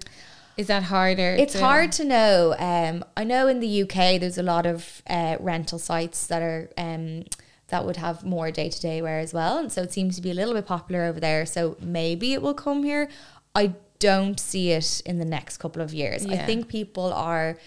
Is 0.59 0.67
that 0.67 0.83
harder? 0.83 1.35
It's 1.39 1.53
to- 1.53 1.59
hard 1.59 1.93
to 1.93 2.03
know. 2.03 2.53
Um, 2.59 3.05
I 3.15 3.23
know 3.23 3.47
in 3.47 3.61
the 3.61 3.83
UK 3.83 4.19
there's 4.19 4.37
a 4.37 4.43
lot 4.43 4.65
of 4.65 5.01
uh, 5.09 5.37
rental 5.39 5.79
sites 5.79 6.27
that 6.27 6.41
are 6.41 6.69
um, 6.77 7.23
that 7.69 7.85
would 7.85 7.95
have 7.95 8.25
more 8.25 8.51
day 8.51 8.69
to 8.69 8.81
day 8.81 9.01
wear 9.01 9.19
as 9.19 9.33
well, 9.33 9.57
and 9.57 9.71
so 9.71 9.81
it 9.83 9.93
seems 9.93 10.17
to 10.17 10.21
be 10.21 10.31
a 10.31 10.33
little 10.33 10.53
bit 10.53 10.65
popular 10.65 11.03
over 11.05 11.17
there. 11.17 11.45
So 11.45 11.77
maybe 11.79 12.33
it 12.33 12.41
will 12.41 12.53
come 12.53 12.83
here. 12.83 13.09
I 13.55 13.75
don't 13.99 14.37
see 14.37 14.71
it 14.71 15.01
in 15.05 15.17
the 15.17 15.23
next 15.23 15.59
couple 15.59 15.81
of 15.81 15.93
years. 15.93 16.25
I 16.25 16.35
think 16.37 16.67
people 16.67 17.13
are 17.13 17.57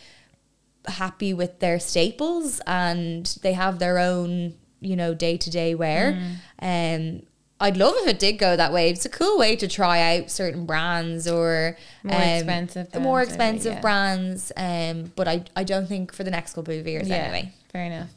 happy 0.86 1.32
with 1.32 1.60
their 1.60 1.80
staples 1.80 2.60
and 2.66 3.24
they 3.42 3.54
have 3.54 3.78
their 3.78 3.98
own, 3.98 4.54
you 4.80 4.96
know, 4.96 5.14
day 5.14 5.38
to 5.38 5.48
day 5.48 5.74
wear. 5.74 6.20
Mm. 6.60 7.18
Um, 7.20 7.22
I'd 7.62 7.76
love 7.76 7.94
if 7.98 8.08
it 8.08 8.18
did 8.18 8.38
go 8.38 8.56
that 8.56 8.72
way. 8.72 8.90
It's 8.90 9.04
a 9.04 9.08
cool 9.08 9.38
way 9.38 9.54
to 9.56 9.68
try 9.68 10.16
out 10.16 10.30
certain 10.30 10.66
brands 10.66 11.28
or 11.28 11.76
More 12.02 12.16
um, 12.16 12.22
expensive 12.22 12.90
the 12.90 12.98
more 12.98 13.18
brands, 13.18 13.38
maybe, 13.38 13.44
expensive 13.44 13.72
yeah. 13.74 13.80
brands. 13.80 14.52
Um, 14.56 15.12
but 15.14 15.28
I, 15.28 15.44
I 15.54 15.62
don't 15.62 15.86
think 15.86 16.12
for 16.12 16.24
the 16.24 16.30
next 16.32 16.54
couple 16.54 16.78
of 16.78 16.86
years 16.86 17.08
anyway. 17.08 17.52
Fair 17.70 17.84
enough. 17.84 18.10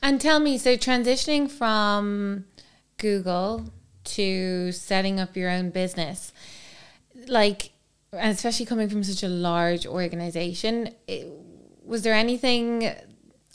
And 0.00 0.20
tell 0.20 0.38
me, 0.38 0.58
so 0.58 0.76
transitioning 0.76 1.50
from 1.50 2.44
Google 2.98 3.66
to 4.04 4.70
setting 4.70 5.18
up 5.18 5.36
your 5.36 5.50
own 5.50 5.70
business, 5.70 6.32
like, 7.26 7.72
especially 8.12 8.66
coming 8.66 8.88
from 8.88 9.02
such 9.02 9.22
a 9.24 9.28
large 9.28 9.86
organization, 9.86 10.94
it, 11.08 11.26
was 11.84 12.02
there 12.02 12.14
anything, 12.14 12.94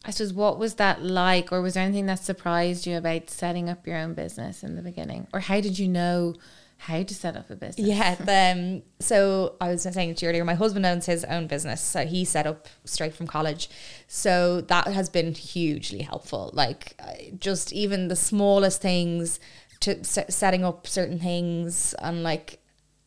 I 0.06 0.12
suppose, 0.12 0.34
what 0.34 0.58
was 0.58 0.76
that 0.76 1.04
like? 1.04 1.52
Or 1.52 1.62
was 1.62 1.74
there 1.74 1.84
anything 1.84 2.06
that 2.06 2.20
surprised 2.20 2.88
you 2.88 2.98
about 2.98 3.30
setting 3.30 3.70
up 3.70 3.86
your 3.86 3.98
own 3.98 4.14
business 4.14 4.64
in 4.64 4.76
the 4.76 4.82
beginning? 4.82 5.28
Or 5.34 5.42
how 5.42 5.60
did 5.60 5.78
you 5.78 5.88
know 5.88 6.36
how 6.78 7.04
to 7.04 7.14
set 7.14 7.36
up 7.36 7.50
a 7.50 7.56
business? 7.56 7.86
Yeah. 7.86 8.16
The, 8.16 8.32
um, 8.80 8.84
so 9.00 9.56
I 9.60 9.70
was 9.70 9.84
saying 9.84 10.16
to 10.16 10.26
you 10.26 10.30
earlier, 10.30 10.46
my 10.46 10.54
husband 10.54 10.86
owns 10.86 11.06
his 11.06 11.26
own 11.26 11.48
business. 11.48 11.82
So 11.82 12.06
he 12.06 12.24
set 12.24 12.48
up 12.48 12.68
straight 12.86 13.14
from 13.14 13.28
college. 13.28 13.70
So 14.08 14.62
that 14.62 14.88
has 14.88 15.10
been 15.10 15.34
hugely 15.34 16.02
helpful. 16.02 16.52
Like 16.54 17.00
just 17.38 17.74
even 17.74 18.08
the 18.08 18.16
smallest 18.16 18.82
things 18.82 19.40
to 19.82 20.00
s- 20.00 20.18
setting 20.30 20.64
up 20.64 20.88
certain 20.88 21.20
things 21.20 21.94
and 21.96 22.24
like 22.24 22.60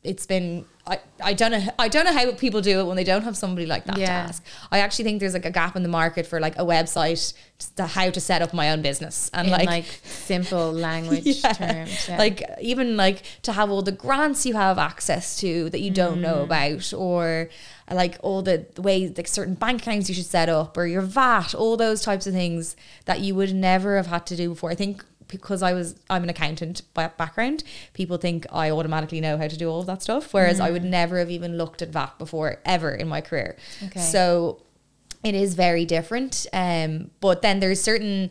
it's 0.05 0.27
been 0.27 0.65
I, 0.85 0.99
I 1.23 1.33
don't 1.33 1.53
know 1.53 1.65
I 1.79 1.87
don't 1.87 2.05
know 2.05 2.13
how 2.13 2.33
people 2.33 2.61
do 2.61 2.81
it 2.81 2.85
when 2.87 2.97
they 2.97 3.05
don't 3.05 3.23
have 3.23 3.37
somebody 3.37 3.67
like 3.67 3.85
that 3.85 3.95
to 3.95 4.03
ask. 4.03 4.45
I 4.73 4.79
actually 4.81 5.05
think 5.05 5.21
there's 5.21 5.33
like 5.35 5.45
a 5.45 5.51
gap 5.53 5.77
in 5.77 5.85
the 5.85 5.89
market 5.89 6.27
for 6.27 6.41
like 6.41 6.57
a 6.57 6.65
website 6.65 7.35
to 7.77 7.87
how 7.87 8.11
to 8.11 8.21
set 8.21 8.43
up 8.43 8.53
my 8.53 8.73
own 8.73 8.83
business 8.83 9.31
and 9.33 9.47
In 9.47 9.53
like, 9.53 9.67
like, 9.67 9.85
simple 10.03 10.73
language 10.89 11.25
Yeah. 11.25 11.53
terms. 11.53 12.09
yeah. 12.09 12.19
like 12.19 12.43
even 12.61 12.97
like 12.97 13.23
to 13.43 13.53
have 13.53 13.71
all 13.71 13.83
the 13.83 13.93
grants 13.93 14.45
you 14.45 14.55
have 14.55 14.77
access 14.77 15.39
to 15.41 15.71
that 15.71 15.81
you 15.81 15.93
don't 15.93 16.19
Mm. 16.19 16.23
know 16.23 16.43
about 16.43 16.93
or 16.95 17.49
like 17.89 18.17
all 18.23 18.43
the, 18.43 18.67
the 18.75 18.83
ways 18.83 19.13
like 19.17 19.29
certain 19.29 19.55
bank 19.55 19.83
accounts 19.83 20.09
you 20.09 20.17
should 20.17 20.27
set 20.27 20.49
up 20.49 20.77
or 20.77 20.87
your 20.87 21.03
VAT 21.03 21.55
all 21.55 21.77
those 21.77 22.03
types 22.03 22.27
of 22.27 22.33
things 22.35 22.75
that 23.05 23.21
you 23.21 23.37
would 23.37 23.55
never 23.55 23.97
have 23.97 24.07
had 24.09 24.27
to 24.27 24.35
do 24.37 24.49
before 24.49 24.71
I 24.71 24.75
think 24.75 25.05
because 25.33 25.63
I 25.63 25.73
was 25.73 25.97
I'm 26.09 26.23
an 26.23 26.29
accountant 26.31 26.83
by 26.95 27.09
background 27.09 27.65
people 27.95 28.17
think 28.19 28.47
I 28.53 28.71
automatically 28.71 29.21
know 29.21 29.37
how 29.39 29.49
to 29.49 29.57
do 29.57 29.69
all 29.69 29.81
of 29.81 29.87
that 29.87 30.03
stuff 30.03 30.33
whereas 30.33 30.61
I 30.61 30.71
would 30.71 30.85
never 30.85 31.19
have 31.19 31.31
even 31.31 31.57
looked 31.59 31.83
at 31.83 31.89
VAT 31.89 32.19
before 32.19 32.59
ever 32.65 32.91
in 32.95 33.09
my 33.09 33.21
career 33.21 33.57
Okay. 33.87 33.99
so 34.01 34.63
it 35.25 35.35
is 35.35 35.55
very 35.55 35.85
different 35.85 36.47
um 36.53 37.11
but 37.21 37.43
then 37.43 37.59
there's 37.61 37.81
certain 37.81 38.31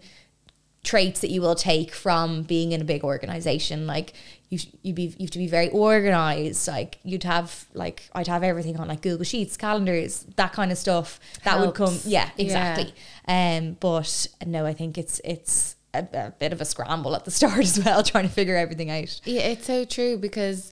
traits 0.84 1.22
that 1.22 1.30
you 1.30 1.42
will 1.42 1.54
take 1.54 1.94
from 1.94 2.42
being 2.42 2.72
in 2.72 2.82
a 2.82 2.84
big 2.84 3.04
organization 3.04 3.86
like 3.86 4.14
you 4.50 4.58
you 4.82 4.94
be 4.94 5.04
you 5.20 5.26
have 5.26 5.30
to 5.32 5.38
be 5.38 5.48
very 5.48 5.70
organized 5.70 6.68
like 6.68 6.98
you'd 7.04 7.24
have 7.24 7.66
like 7.74 8.10
I'd 8.16 8.28
have 8.28 8.42
everything 8.44 8.78
on 8.80 8.88
like 8.88 9.02
Google 9.04 9.24
Sheets 9.24 9.56
calendars 9.58 10.26
that 10.38 10.54
kind 10.54 10.72
of 10.72 10.78
stuff 10.80 11.20
that 11.44 11.60
would 11.60 11.76
come 11.76 11.90
Helps. 11.90 12.08
yeah 12.08 12.30
Yeah. 12.36 12.46
exactly 12.46 12.94
um 13.28 13.78
but 13.80 14.28
no 14.46 14.66
I 14.66 14.74
think 14.74 14.98
it's 14.98 15.22
it's 15.24 15.76
a, 15.94 16.08
a 16.14 16.34
bit 16.40 16.54
of 16.54 16.62
a 16.62 16.66
scramble 16.66 17.16
at 17.16 17.26
the 17.26 17.32
start 17.32 17.60
as 17.70 17.84
well 17.84 18.04
trying 18.04 18.28
to 18.28 18.34
figure 18.34 18.56
everything 18.56 18.90
out. 18.90 19.22
Yeah, 19.26 19.42
it's 19.42 19.66
so 19.66 19.86
true 19.86 20.18
because 20.18 20.72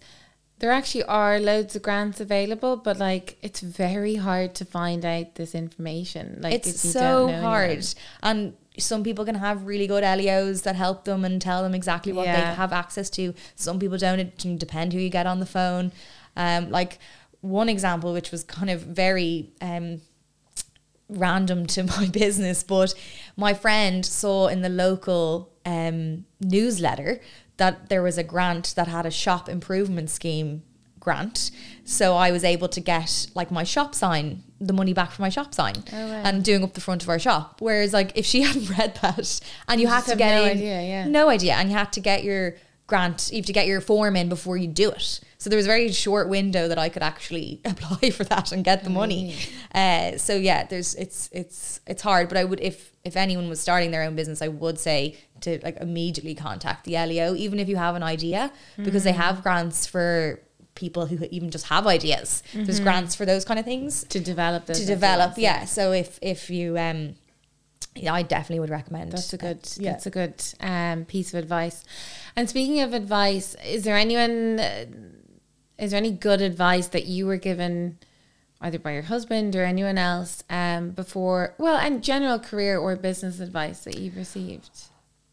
there 0.60 0.72
actually 0.72 1.04
are 1.06 1.40
loads 1.40 1.76
of 1.76 1.82
grants 1.82 2.20
available, 2.20 2.76
but 2.78 2.98
like 2.98 3.38
it's 3.42 3.62
very 3.62 4.16
hard 4.16 4.56
to 4.56 4.66
find 4.66 5.06
out 5.06 5.36
this 5.36 5.56
information. 5.56 6.40
Like 6.42 6.54
it's 6.54 6.82
so 6.82 7.32
hard 7.42 7.70
anyone. 7.70 7.86
and 8.24 8.54
some 8.78 9.04
people 9.04 9.26
can 9.26 9.36
have 9.36 9.66
really 9.66 9.88
good 9.88 10.04
LEOs 10.04 10.62
that 10.62 10.76
help 10.76 11.04
them 11.04 11.26
and 11.26 11.42
tell 11.42 11.64
them 11.64 11.76
exactly 11.76 12.14
what 12.14 12.26
they 12.26 12.32
have 12.56 12.72
access 12.72 13.10
to. 13.12 13.34
Some 13.56 13.80
people 13.80 13.98
don't. 13.98 14.20
It 14.20 14.38
can 14.38 14.58
depend 14.58 14.94
who 14.94 15.00
you 15.00 15.10
get 15.10 15.26
on 15.28 15.40
the 15.40 15.46
phone. 15.46 15.92
Um 16.36 16.70
like 16.72 17.00
one 17.42 17.70
example 17.70 18.12
which 18.12 18.32
was 18.32 18.44
kind 18.44 18.70
of 18.70 18.82
very 18.82 19.50
um 19.62 20.02
random 21.10 21.66
to 21.66 21.84
my 21.98 22.08
business 22.08 22.64
but 22.64 22.94
my 23.36 23.54
friend 23.54 24.06
saw 24.06 24.48
in 24.48 24.62
the 24.62 24.70
local 24.70 25.50
um 25.66 26.26
newsletter 26.40 27.20
that 27.58 27.90
there 27.90 28.02
was 28.02 28.18
a 28.18 28.24
grant 28.24 28.74
that 28.76 28.88
had 28.88 29.06
a 29.06 29.12
shop 29.12 29.50
improvement 29.50 30.10
scheme 30.10 30.62
grant 31.00 31.50
so 31.86 32.16
i 32.16 32.30
was 32.32 32.44
able 32.44 32.68
to 32.68 32.80
get 32.82 33.28
like 33.34 33.50
my 33.52 33.64
shop 33.64 33.96
sign 33.96 34.44
the 34.60 34.74
money 34.74 34.94
back 34.94 35.12
for 35.12 35.22
my 35.22 35.30
shop 35.30 35.54
sign 35.54 35.74
Oh, 35.94 36.08
wow. 36.08 36.22
and 36.26 36.44
doing 36.44 36.64
up 36.64 36.74
the 36.74 36.82
front 36.82 37.02
of 37.04 37.10
our 37.10 37.20
shop 37.20 37.62
whereas 37.62 37.94
like 37.94 38.12
if 38.16 38.26
she 38.26 38.42
hadn't 38.48 38.70
read 38.78 38.96
that 39.02 39.40
and 39.68 39.80
you, 39.80 39.88
You 39.88 39.94
had 39.94 40.04
to 40.06 40.16
get 40.16 40.36
no 40.36 40.44
in 40.44 40.50
idea, 40.58 40.82
yeah. 40.82 41.08
no 41.08 41.30
idea 41.30 41.54
and 41.56 41.70
you 41.70 41.76
had 41.78 41.92
to 41.94 42.02
get 42.02 42.24
your 42.24 42.56
grant 42.90 43.30
you 43.32 43.38
have 43.38 43.46
to 43.46 43.54
get 43.54 43.68
your 43.68 43.80
form 43.82 44.16
in 44.16 44.28
before 44.28 44.58
you 44.58 44.68
do 44.68 44.90
it. 44.92 45.22
So 45.38 45.50
there 45.50 45.56
was 45.58 45.66
a 45.66 45.70
very 45.70 45.92
short 45.92 46.28
window 46.28 46.68
that 46.68 46.78
i 46.78 46.90
could 46.90 47.04
actually 47.04 47.62
apply 47.66 48.10
for 48.10 48.26
that 48.26 48.52
and 48.52 48.64
get 48.64 48.84
the 48.84 48.90
money. 48.90 49.36
Uh, 49.74 50.18
so 50.18 50.36
yeah 50.36 50.66
there's 50.66 50.96
it's 50.96 51.30
it's 51.32 51.80
it's 51.88 52.02
hard 52.02 52.28
but 52.28 52.38
i 52.38 52.44
would 52.44 52.60
if 52.60 52.92
if 53.06 53.16
anyone 53.16 53.48
was 53.48 53.62
starting 53.62 53.92
their 53.92 54.04
own 54.04 54.16
business 54.16 54.42
i 54.42 54.48
would 54.48 54.78
say 54.78 55.16
to 55.42 55.60
like 55.64 55.78
immediately 55.78 56.36
contact 56.36 56.84
the 56.84 56.94
LEO 56.94 57.36
even 57.36 57.60
if 57.60 57.70
you 57.70 57.78
have 57.78 57.96
an 57.96 58.04
idea 58.04 58.52
because 58.78 59.04
they 59.06 59.14
have 59.14 59.42
grants 59.42 59.86
for 59.86 60.42
people 60.76 61.06
who 61.08 61.18
even 61.30 61.50
just 61.52 61.68
have 61.68 61.86
ideas. 61.88 62.42
There's 62.54 62.80
grants 62.80 63.14
for 63.14 63.26
those 63.26 63.44
kind 63.44 63.60
of 63.60 63.66
things. 63.66 64.06
To 64.06 64.20
develop 64.20 64.66
those 64.66 64.80
to 64.80 64.86
develop 64.86 65.32
ideas. 65.32 65.44
yeah. 65.44 65.66
So 65.66 65.92
if 65.92 66.18
if 66.22 66.50
you 66.50 66.78
um 66.78 67.16
i 68.08 68.22
definitely 68.22 68.60
would 68.60 68.70
recommend 68.70 69.12
That's 69.12 69.34
a 69.34 69.38
good. 69.38 69.60
yeah. 69.78 69.92
That's 69.92 70.06
a 70.06 70.10
good 70.10 70.44
um, 70.62 71.06
piece 71.06 71.34
of 71.34 71.40
advice. 71.40 71.84
And 72.36 72.50
speaking 72.50 72.80
of 72.82 72.94
advice, 72.94 73.56
is 73.66 73.84
there 73.84 73.98
anyone? 73.98 74.60
uh, 74.60 74.86
Is 75.78 75.92
there 75.92 75.98
any 75.98 76.12
good 76.12 76.42
advice 76.42 76.88
that 76.88 77.06
you 77.06 77.26
were 77.26 77.38
given, 77.38 77.98
either 78.62 78.80
by 78.80 78.92
your 78.94 79.04
husband 79.04 79.56
or 79.56 79.64
anyone 79.64 79.98
else, 79.98 80.44
um, 80.50 80.92
before? 80.92 81.56
Well, 81.58 81.78
and 81.78 82.04
general 82.04 82.40
career 82.40 82.78
or 82.78 82.96
business 82.96 83.40
advice 83.40 83.84
that 83.86 83.98
you've 83.98 84.16
received. 84.18 84.70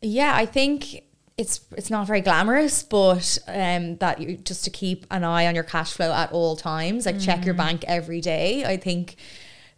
Yeah, 0.03 0.33
I 0.35 0.47
think 0.47 1.03
it's 1.37 1.61
it's 1.77 1.91
not 1.91 2.07
very 2.07 2.21
glamorous, 2.23 2.83
but 2.83 3.39
um, 3.47 3.97
that 3.99 4.21
you 4.21 4.37
just 4.37 4.65
to 4.65 4.71
keep 4.71 5.07
an 5.11 5.23
eye 5.25 5.47
on 5.47 5.55
your 5.55 5.65
cash 5.65 5.93
flow 5.93 6.13
at 6.13 6.33
all 6.33 6.57
times, 6.57 7.07
like 7.07 7.21
check 7.21 7.45
your 7.45 7.55
bank 7.55 7.85
every 7.87 8.21
day. 8.21 8.65
I 8.65 8.77
think 8.79 9.17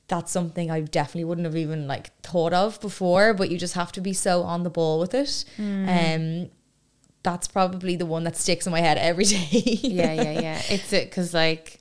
that's 0.09 0.33
something 0.33 0.71
I 0.71 0.81
definitely 0.81 1.25
wouldn't 1.25 1.45
have 1.45 1.57
even 1.57 1.87
like 1.87 2.15
thought 2.23 2.53
of 2.53 2.81
before, 2.81 3.35
but 3.35 3.51
you 3.51 3.59
just 3.59 3.75
have 3.75 3.93
to 3.93 4.01
be 4.01 4.13
so 4.15 4.43
on 4.43 4.63
the 4.63 4.71
ball 4.71 4.99
with 4.99 5.15
it. 5.15 5.45
Um, 5.59 6.51
that's 7.23 7.47
probably 7.49 7.95
the 7.97 8.07
one 8.07 8.25
that 8.25 8.37
sticks 8.37 8.67
in 8.67 8.73
my 8.73 8.81
head 8.81 8.97
every 8.97 9.25
day. 9.37 9.49
yeah, 9.53 10.13
yeah, 10.15 10.41
yeah. 10.41 10.63
It's 10.71 10.93
it 10.93 11.11
because 11.11 11.35
like 11.35 11.81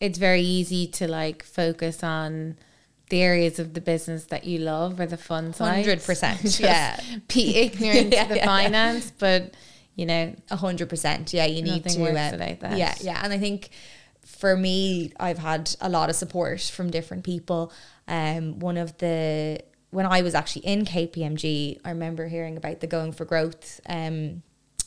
it's 0.00 0.18
very 0.18 0.40
easy 0.42 0.86
to 0.86 1.08
like 1.08 1.42
focus 1.42 2.02
on 2.02 2.56
the 3.10 3.20
areas 3.22 3.58
of 3.58 3.74
the 3.74 3.80
business 3.80 4.24
that 4.26 4.44
you 4.44 4.58
love 4.60 5.00
or 5.00 5.06
the 5.06 5.16
fun 5.16 5.52
side. 5.52 5.84
100%, 5.84 6.60
yeah. 6.60 7.00
Be 7.26 7.56
ignorant 7.56 8.12
Yeah, 8.12 8.22
to 8.24 8.28
the 8.30 8.36
yeah, 8.36 8.42
yeah. 8.42 8.46
finance, 8.46 9.12
but 9.18 9.54
you 9.96 10.06
know, 10.06 10.34
A 10.50 10.56
hundred 10.56 10.88
percent. 10.88 11.34
Yeah, 11.34 11.46
you 11.46 11.60
need 11.62 11.84
to. 11.84 12.06
um, 12.06 12.14
that. 12.14 12.78
Yeah, 12.78 12.94
yeah, 13.00 13.20
and 13.24 13.32
I 13.32 13.38
think 13.38 13.70
for 14.38 14.56
me, 14.56 15.12
I've 15.18 15.38
had 15.38 15.74
a 15.80 15.88
lot 15.88 16.10
of 16.10 16.14
support 16.14 16.60
from 16.60 16.90
different 16.90 17.24
people. 17.24 17.72
Um, 18.06 18.60
one 18.60 18.76
of 18.76 18.96
the 18.98 19.60
when 19.90 20.06
I 20.06 20.22
was 20.22 20.34
actually 20.34 20.64
in 20.64 20.84
KPMG, 20.84 21.80
I 21.84 21.90
remember 21.90 22.28
hearing 22.28 22.56
about 22.56 22.78
the 22.80 22.86
Going 22.86 23.10
for 23.10 23.24
Growth 23.24 23.80
um, 23.88 24.42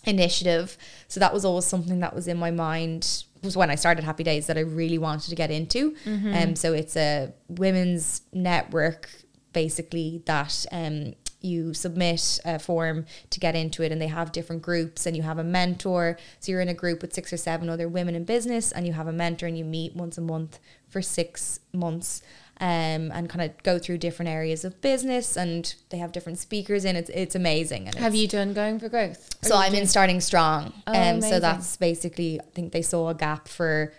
initiative. 0.05 0.77
So 1.09 1.19
that 1.19 1.33
was 1.33 1.43
always 1.43 1.65
something 1.65 1.99
that 1.99 2.15
was 2.15 2.29
in 2.29 2.37
my 2.37 2.51
mind. 2.51 3.25
Was 3.43 3.57
when 3.57 3.69
I 3.69 3.75
started 3.75 4.05
Happy 4.05 4.23
Days 4.23 4.47
that 4.47 4.57
I 4.57 4.61
really 4.61 4.97
wanted 4.97 5.29
to 5.29 5.35
get 5.35 5.51
into. 5.51 5.95
Mm-hmm. 6.05 6.33
Um, 6.33 6.55
so 6.55 6.71
it's 6.71 6.95
a 6.95 7.33
women's 7.49 8.21
network 8.31 9.09
basically 9.51 10.21
that 10.27 10.65
um, 10.71 11.13
you 11.41 11.73
submit 11.73 12.39
a 12.45 12.59
form 12.59 13.05
to 13.29 13.39
get 13.39 13.55
into 13.55 13.83
it 13.83 13.91
and 13.91 14.01
they 14.01 14.07
have 14.07 14.31
different 14.31 14.61
groups 14.61 15.05
and 15.05 15.15
you 15.17 15.23
have 15.23 15.37
a 15.37 15.43
mentor. 15.43 16.17
So 16.39 16.51
you're 16.51 16.61
in 16.61 16.69
a 16.69 16.73
group 16.73 17.01
with 17.01 17.13
six 17.13 17.33
or 17.33 17.37
seven 17.37 17.69
other 17.69 17.87
women 17.87 18.15
in 18.15 18.23
business 18.23 18.71
and 18.71 18.87
you 18.87 18.93
have 18.93 19.07
a 19.07 19.13
mentor 19.13 19.47
and 19.47 19.57
you 19.57 19.65
meet 19.65 19.95
once 19.95 20.17
a 20.17 20.21
month 20.21 20.59
for 20.87 21.01
six 21.01 21.59
months 21.73 22.21
um, 22.59 23.11
and 23.11 23.27
kind 23.27 23.41
of 23.49 23.63
go 23.63 23.79
through 23.79 23.97
different 23.97 24.29
areas 24.29 24.63
of 24.63 24.79
business 24.81 25.35
and 25.35 25.73
they 25.89 25.97
have 25.97 26.11
different 26.11 26.37
speakers 26.37 26.85
in. 26.85 26.95
It's 26.95 27.09
it's 27.09 27.33
amazing 27.33 27.87
and 27.87 27.95
have 27.95 28.13
you 28.13 28.27
done 28.27 28.53
going 28.53 28.79
for 28.79 28.87
growth? 28.87 29.29
So 29.41 29.55
I'm 29.55 29.73
in 29.73 29.87
starting 29.87 30.21
strong 30.21 30.73
Oh, 30.85 30.93
um 30.93 31.21
so 31.21 31.39
that's 31.39 31.75
basically 31.77 32.39
I 32.39 32.43
think 32.53 32.71
they 32.71 32.83
saw 32.83 33.09
a 33.09 33.15
gap 33.15 33.47
for 33.47 33.91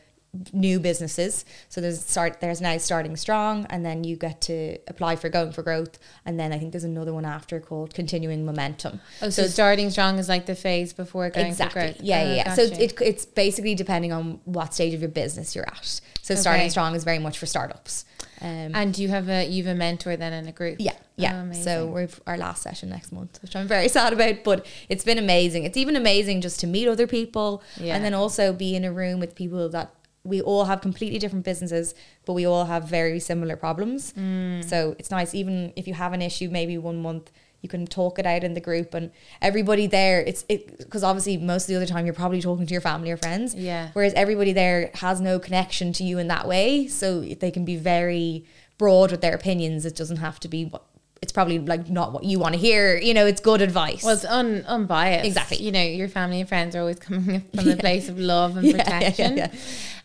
new 0.53 0.81
businesses. 0.81 1.45
So 1.69 1.81
there's 1.81 2.03
start 2.05 2.41
there's 2.41 2.61
now 2.61 2.79
starting 2.79 3.17
strong, 3.17 3.67
and 3.69 3.85
then 3.85 4.05
you 4.05 4.17
get 4.17 4.41
to 4.43 4.79
apply 4.89 5.17
for 5.17 5.29
going 5.29 5.53
for 5.53 5.63
growth, 5.63 5.99
and 6.25 6.39
then 6.41 6.53
I 6.53 6.59
think 6.59 6.73
there's 6.73 6.85
another 6.85 7.13
one 7.13 7.25
after 7.25 7.61
called 7.61 7.93
continuing 7.95 8.45
momentum. 8.45 9.01
Oh, 9.21 9.29
so, 9.31 9.47
starting 9.47 9.91
strong 9.91 10.19
is 10.19 10.29
like 10.29 10.47
the 10.47 10.55
phase 10.55 10.93
before 10.93 11.29
going 11.31 11.49
exactly. 11.49 11.81
for 11.81 11.87
growth. 11.89 12.01
Yeah, 12.03 12.21
Oh, 12.23 12.27
yeah. 12.29 12.35
yeah. 12.35 12.55
So 12.55 12.63
it, 12.63 13.01
it's 13.01 13.27
basically 13.27 13.75
depending 13.75 14.13
on 14.13 14.41
what 14.45 14.73
stage 14.75 14.95
of 14.95 15.01
your 15.01 15.11
business 15.11 15.55
you're 15.55 15.67
at. 15.67 16.01
So 16.23 16.35
Okay. 16.35 16.41
starting 16.41 16.71
strong 16.71 16.95
is 16.95 17.05
very 17.05 17.19
much 17.19 17.39
for 17.39 17.47
startups. 17.47 18.05
Um, 18.41 18.73
and 18.75 18.97
you 18.99 19.09
have 19.09 19.29
a 19.29 19.47
you've 19.47 19.67
a 19.69 19.75
mentor 19.75 20.17
then 20.17 20.33
in 20.33 20.49
a 20.49 20.53
group. 20.53 20.77
yeah, 20.81 20.93
Oh, 20.97 20.99
yeah. 21.17 21.41
amazing. 21.43 21.63
so 21.63 21.87
we've 21.87 22.21
our 22.27 22.37
last 22.39 22.63
session 22.63 22.89
next 22.89 23.13
month, 23.13 23.39
which 23.43 23.55
I'm 23.55 23.69
very 23.69 23.89
sad 23.97 24.13
about. 24.15 24.43
But 24.45 24.67
it's 24.89 25.05
been 25.05 25.19
amazing. 25.19 25.65
It's 25.65 25.77
even 25.77 25.95
amazing 25.95 26.41
just 26.41 26.59
to 26.61 26.67
meet 26.67 26.89
other 26.89 27.07
people, 27.07 27.63
Yeah. 27.77 27.95
and 27.95 28.05
then 28.05 28.15
also 28.15 28.53
be 28.53 28.75
in 28.75 28.85
a 28.85 28.93
room 28.93 29.21
with 29.21 29.35
people 29.35 29.69
that 29.69 29.95
we 30.25 30.41
all 30.41 30.65
have 30.67 30.81
completely 30.81 31.19
different 31.19 31.45
businesses, 31.45 31.95
but 32.25 32.35
we 32.35 32.47
all 32.47 32.67
have 32.67 32.89
very 32.89 33.19
similar 33.19 33.57
problems. 33.57 34.13
Mm. 34.13 34.65
So 34.65 34.95
it's 34.99 35.11
nice, 35.11 35.35
even 35.35 35.73
if 35.77 35.89
you 35.89 35.95
have 35.95 36.13
an 36.13 36.23
issue, 36.23 36.49
maybe 36.51 36.79
one 36.79 37.03
month. 37.03 37.31
You 37.61 37.69
can 37.69 37.87
talk 37.87 38.19
it 38.19 38.27
out 38.27 38.43
in 38.43 38.55
the 38.55 38.61
group, 38.61 38.93
and 38.93 39.13
everybody 39.41 39.87
there. 39.87 40.21
It's 40.21 40.45
it 40.49 40.79
because 40.79 41.05
obviously 41.05 41.37
most 41.37 41.65
of 41.65 41.69
the 41.69 41.77
other 41.77 41.87
time 41.87 42.07
you're 42.07 42.13
probably 42.13 42.43
talking 42.43 42.67
to 42.67 42.73
your 42.73 42.81
family 42.81 43.13
or 43.13 43.17
friends. 43.17 43.55
Yeah. 43.55 43.91
Whereas 43.93 44.13
everybody 44.15 44.53
there 44.53 44.91
has 44.95 45.21
no 45.21 45.39
connection 45.39 45.93
to 45.93 46.03
you 46.03 46.19
in 46.19 46.27
that 46.27 46.49
way, 46.49 46.89
so 46.89 47.21
they 47.21 47.53
can 47.53 47.65
be 47.65 47.77
very 47.77 48.45
broad 48.79 49.13
with 49.13 49.21
their 49.21 49.35
opinions. 49.35 49.87
It 49.87 49.95
doesn't 49.95 50.17
have 50.17 50.41
to 50.41 50.49
be 50.49 50.65
what 50.65 50.83
it's 51.23 51.33
probably 51.33 51.59
like 51.61 51.89
not 51.89 52.13
what 52.13 52.25
you 52.25 52.39
want 52.39 52.55
to 52.55 52.61
hear. 52.61 52.97
You 52.99 53.15
know, 53.15 53.25
it's 53.27 53.41
good 53.41 53.63
advice. 53.63 54.03
Well, 54.03 54.15
it's 54.15 54.25
un, 54.25 54.65
unbiased. 54.67 55.25
Exactly. 55.27 55.59
You 55.59 55.73
know, 55.73 55.83
your 55.83 56.09
family 56.09 56.41
and 56.41 56.49
friends 56.49 56.75
are 56.77 56.81
always 56.81 56.99
coming 56.99 57.43
from 57.55 57.69
a 57.71 57.77
place 57.87 58.09
of 58.09 58.19
love 58.19 58.57
and 58.57 58.67
Yeah, 58.67 58.77
yeah, 58.77 58.83
protection. 58.85 59.37
yeah, 59.37 59.47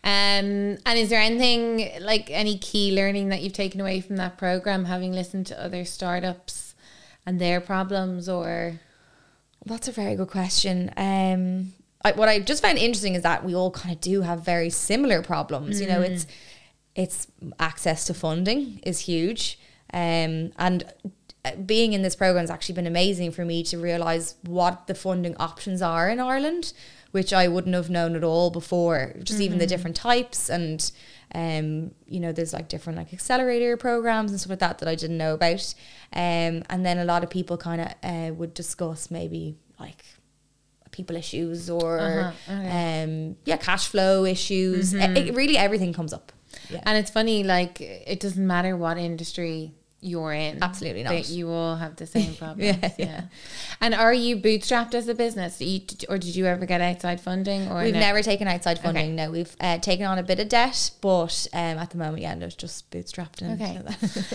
Um, 0.04 0.78
and 0.86 0.96
is 0.98 1.08
there 1.10 1.20
anything 1.20 1.90
like 2.02 2.30
any 2.30 2.56
key 2.58 2.94
learning 2.94 3.30
that 3.30 3.42
you've 3.42 3.52
taken 3.52 3.80
away 3.80 4.00
from 4.00 4.16
that 4.16 4.38
program, 4.38 4.84
having 4.84 5.12
listened 5.12 5.46
to 5.48 5.62
other 5.62 5.84
startups 5.84 6.74
and 7.26 7.40
their 7.40 7.60
problems, 7.60 8.28
or 8.28 8.80
That's 9.66 9.88
a 9.88 9.92
very 9.92 10.14
good 10.14 10.28
question. 10.28 10.90
Um, 10.96 11.72
I, 12.04 12.12
what 12.12 12.28
I 12.28 12.38
just 12.38 12.62
found 12.62 12.78
interesting 12.78 13.14
is 13.16 13.22
that 13.24 13.44
we 13.44 13.56
all 13.56 13.72
kind 13.72 13.92
of 13.94 14.00
do 14.00 14.20
have 14.22 14.44
very 14.44 14.70
similar 14.70 15.20
problems. 15.20 15.80
You 15.80 15.88
know, 15.88 16.00
it's 16.00 16.26
it's 16.94 17.26
access 17.58 18.04
to 18.06 18.14
funding 18.14 18.80
is 18.84 19.00
huge, 19.00 19.58
um, 19.92 20.52
and 20.58 20.84
uh, 21.44 21.54
being 21.66 21.92
in 21.92 22.02
this 22.02 22.16
program 22.16 22.42
has 22.42 22.50
actually 22.50 22.74
been 22.74 22.86
amazing 22.86 23.30
for 23.32 23.44
me 23.44 23.62
to 23.64 23.78
realize 23.78 24.34
what 24.42 24.86
the 24.86 24.94
funding 24.94 25.36
options 25.36 25.80
are 25.82 26.08
in 26.10 26.18
Ireland, 26.20 26.72
which 27.12 27.32
I 27.32 27.48
wouldn't 27.48 27.74
have 27.74 27.88
known 27.90 28.16
at 28.16 28.24
all 28.24 28.50
before. 28.50 29.14
Just 29.22 29.40
even 29.40 29.58
the 29.58 29.66
different 29.66 29.96
types 29.96 30.48
and. 30.48 30.90
Um, 31.34 31.90
you 32.06 32.20
know, 32.20 32.32
there's 32.32 32.54
like 32.54 32.68
different 32.70 32.98
like 32.98 33.12
accelerator 33.12 33.76
programs 33.76 34.30
and 34.30 34.40
stuff 34.40 34.48
like 34.48 34.60
that 34.60 34.78
that 34.78 34.88
I 34.88 34.94
didn't 34.94 35.18
know 35.18 35.34
about. 35.34 35.74
Um, 36.14 36.62
and 36.70 36.86
then 36.86 36.96
a 36.96 37.04
lot 37.04 37.22
of 37.22 37.28
people 37.28 37.58
kind 37.58 37.82
of 37.82 37.88
uh, 38.02 38.32
would 38.32 38.54
discuss 38.54 39.10
maybe 39.10 39.54
like 39.78 40.02
people 40.90 41.16
issues 41.16 41.68
or 41.68 41.98
Uh-huh, 42.00 42.32
okay. 42.50 43.02
um, 43.04 43.36
yeah, 43.44 43.58
cash 43.58 43.88
flow 43.88 44.24
issues. 44.24 44.94
Mm-hmm. 44.94 45.16
E- 45.18 45.20
it- 45.28 45.34
really, 45.34 45.58
everything 45.58 45.92
comes 45.92 46.14
up. 46.14 46.32
Yeah. 46.70 46.80
and 46.86 46.96
it's 46.96 47.10
funny, 47.10 47.44
like 47.44 47.78
it 47.82 48.20
doesn't 48.20 48.46
matter 48.46 48.74
what 48.74 48.96
industry 48.96 49.74
you're 50.00 50.32
in. 50.32 50.62
Absolutely 50.62 51.02
that 51.02 51.12
not. 51.12 51.28
You 51.28 51.50
all 51.50 51.74
have 51.76 51.96
the 51.96 52.06
same 52.06 52.34
problems. 52.38 52.62
Yeah, 52.64 52.76
yeah, 52.98 53.04
yeah. 53.06 53.20
And 53.80 53.94
are 53.94 54.14
you 54.14 54.36
bootstrapped 54.36 54.94
as 54.94 55.08
a 55.08 55.14
business, 55.14 55.60
You- 55.60 55.80
or 56.08 56.18
did 56.18 56.36
you 56.36 56.46
ever 56.46 56.66
get 56.66 56.80
outside 56.80 57.20
funding? 57.20 57.68
Or 57.68 57.82
We've 57.82 57.94
no? 57.94 58.00
never 58.00 58.22
taken 58.22 58.46
outside 58.46 58.78
funding. 58.78 59.06
Okay. 59.06 59.12
No, 59.12 59.30
we've 59.30 59.54
uh, 59.60 59.78
taken 59.78 60.06
on 60.06 60.18
a 60.18 60.22
bit 60.22 60.38
of 60.38 60.48
debt, 60.48 60.90
but 61.00 61.46
um, 61.52 61.78
at 61.78 61.90
the 61.90 61.98
moment, 61.98 62.22
yeah, 62.22 62.34
no, 62.34 62.46
it's 62.46 62.54
just 62.54 62.90
bootstrapped. 62.90 63.42
And 63.42 63.60
Okay. 63.60 63.80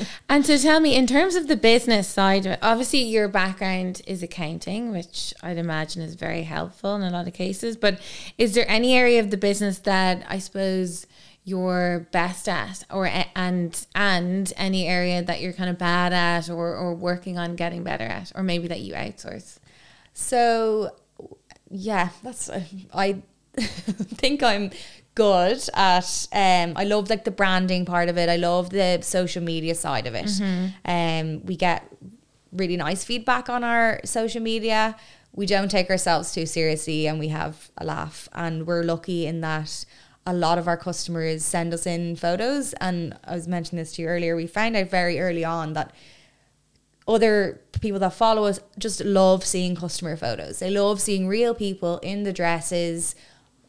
And 0.29 0.45
so 0.45 0.57
tell 0.57 0.79
me, 0.79 0.95
in 0.95 1.07
terms 1.07 1.35
of 1.35 1.47
the 1.47 1.55
business 1.55 2.07
side 2.07 2.45
of 2.45 2.53
it, 2.53 2.59
obviously 2.61 3.01
your 3.03 3.27
background 3.27 4.01
is 4.05 4.21
accounting, 4.23 4.91
which 4.91 5.33
I'd 5.41 5.57
imagine 5.57 6.01
is 6.01 6.15
very 6.15 6.43
helpful 6.43 6.95
in 6.95 7.03
a 7.03 7.09
lot 7.09 7.27
of 7.27 7.33
cases. 7.33 7.77
But 7.77 7.99
is 8.37 8.53
there 8.53 8.65
any 8.69 8.93
area 8.95 9.19
of 9.19 9.31
the 9.31 9.37
business 9.37 9.79
that 9.79 10.25
I 10.27 10.39
suppose 10.39 11.05
you're 11.45 12.07
best 12.11 12.47
at, 12.47 12.83
or 12.89 13.09
and 13.35 13.85
and 13.95 14.53
any 14.55 14.87
area 14.87 15.21
that 15.21 15.41
you're 15.41 15.53
kind 15.53 15.69
of 15.69 15.77
bad 15.77 16.13
at, 16.13 16.49
or 16.49 16.75
or 16.75 16.93
working 16.95 17.37
on 17.37 17.55
getting 17.55 17.83
better 17.83 18.05
at, 18.05 18.31
or 18.35 18.43
maybe 18.43 18.67
that 18.67 18.79
you 18.81 18.93
outsource? 18.93 19.57
So, 20.13 20.95
yeah, 21.69 22.09
that's 22.23 22.49
I 22.93 23.21
think 23.57 24.41
I'm 24.43 24.71
good 25.15 25.69
at. 25.73 26.27
Um, 26.31 26.73
I 26.75 26.83
love 26.85 27.09
like 27.09 27.23
the 27.23 27.31
branding 27.31 27.85
part 27.85 28.09
of 28.09 28.17
it. 28.17 28.29
I 28.29 28.37
love 28.37 28.69
the 28.69 28.99
social 29.01 29.43
media 29.43 29.75
side 29.75 30.07
of 30.07 30.15
it. 30.15 30.29
Um, 30.85 31.45
we 31.45 31.55
get 31.55 31.87
really 32.51 32.77
nice 32.77 33.03
feedback 33.03 33.49
on 33.49 33.63
our 33.63 33.99
social 34.05 34.41
media. 34.41 34.95
We 35.35 35.47
don't 35.47 35.69
take 35.69 35.89
ourselves 35.89 36.31
too 36.31 36.45
seriously, 36.45 37.07
and 37.07 37.19
we 37.19 37.29
have 37.29 37.71
a 37.77 37.85
laugh. 37.85 38.29
And 38.33 38.67
we're 38.67 38.83
lucky 38.83 39.25
in 39.25 39.41
that 39.41 39.85
a 40.25 40.33
lot 40.33 40.57
of 40.57 40.67
our 40.67 40.77
customers 40.77 41.43
send 41.43 41.73
us 41.73 41.85
in 41.85 42.15
photos. 42.15 42.73
And 42.73 43.17
I 43.25 43.35
was 43.35 43.47
mentioning 43.47 43.81
this 43.81 43.93
to 43.93 44.03
you 44.03 44.07
earlier. 44.07 44.35
We 44.35 44.47
found 44.47 44.75
out 44.75 44.89
very 44.89 45.19
early 45.19 45.43
on 45.43 45.73
that 45.73 45.93
other 47.07 47.61
people 47.81 47.99
that 47.99 48.13
follow 48.13 48.45
us 48.45 48.59
just 48.77 49.03
love 49.03 49.43
seeing 49.43 49.75
customer 49.75 50.15
photos. 50.15 50.59
They 50.59 50.69
love 50.69 51.01
seeing 51.01 51.27
real 51.27 51.53
people 51.53 51.97
in 51.99 52.23
the 52.23 52.31
dresses, 52.31 53.15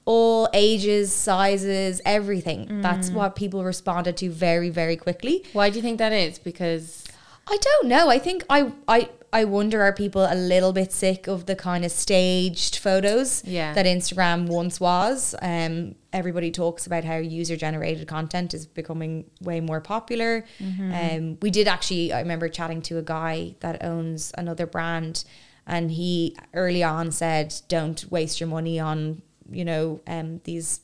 all 0.05 0.49
ages, 0.53 1.13
sizes, 1.13 2.01
everything. 2.05 2.81
That's 2.81 3.11
mm. 3.11 3.15
what 3.15 3.35
people 3.35 3.65
responded 3.65 4.17
to 4.19 4.31
very, 4.31 4.71
very 4.71 4.97
quickly. 4.97 5.45
Why 5.53 5.71
do 5.71 5.77
you 5.77 5.83
think 5.83 5.99
that 5.99 6.13
is? 6.13 6.39
Because 6.39 7.05
I 7.49 7.57
don't 7.61 7.89
know. 7.89 8.09
I 8.09 8.19
think 8.19 8.45
I 8.49 8.73
I 8.87 9.09
I 9.35 9.43
wonder 9.45 9.83
are 9.83 9.93
people 9.93 10.25
a 10.25 10.37
little 10.37 10.73
bit 10.73 10.93
sick 10.93 11.27
of 11.27 11.47
the 11.47 11.57
kind 11.57 11.85
of 11.85 11.91
staged 11.91 12.77
photos 12.77 13.43
Yeah. 13.45 13.75
that 13.75 13.85
Instagram 13.85 14.47
once 14.47 14.79
was. 14.79 15.35
Um, 15.43 15.97
everybody 16.13 16.53
talks 16.53 16.87
about 16.87 17.03
how 17.03 17.17
user 17.17 17.57
generated 17.57 18.07
content 18.07 18.55
is 18.55 18.65
becoming 18.65 19.25
way 19.41 19.61
more 19.61 19.81
popular. 19.81 20.45
Um, 20.61 21.39
we 21.43 21.51
did 21.51 21.67
actually. 21.67 22.13
I 22.13 22.21
remember 22.21 22.49
chatting 22.49 22.81
to 22.83 22.99
a 22.99 23.03
guy 23.03 23.57
that 23.59 23.85
owns 23.85 24.33
another 24.39 24.67
brand, 24.67 25.25
and 25.67 25.91
he 25.91 26.37
early 26.53 26.85
on 26.85 27.11
said, 27.11 27.53
"Don't 27.69 28.09
waste 28.13 28.39
your 28.39 28.49
money 28.49 28.79
on 28.79 29.21
you 29.51 29.65
know 29.65 30.01
um, 30.07 30.41
these." 30.45 30.81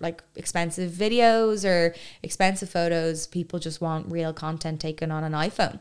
like 0.00 0.24
expensive 0.34 0.90
videos 0.90 1.64
or 1.68 1.94
expensive 2.24 2.68
photos 2.68 3.26
people 3.28 3.58
just 3.60 3.80
want 3.80 4.10
real 4.10 4.32
content 4.32 4.80
taken 4.80 5.12
on 5.12 5.22
an 5.22 5.32
iphone 5.46 5.78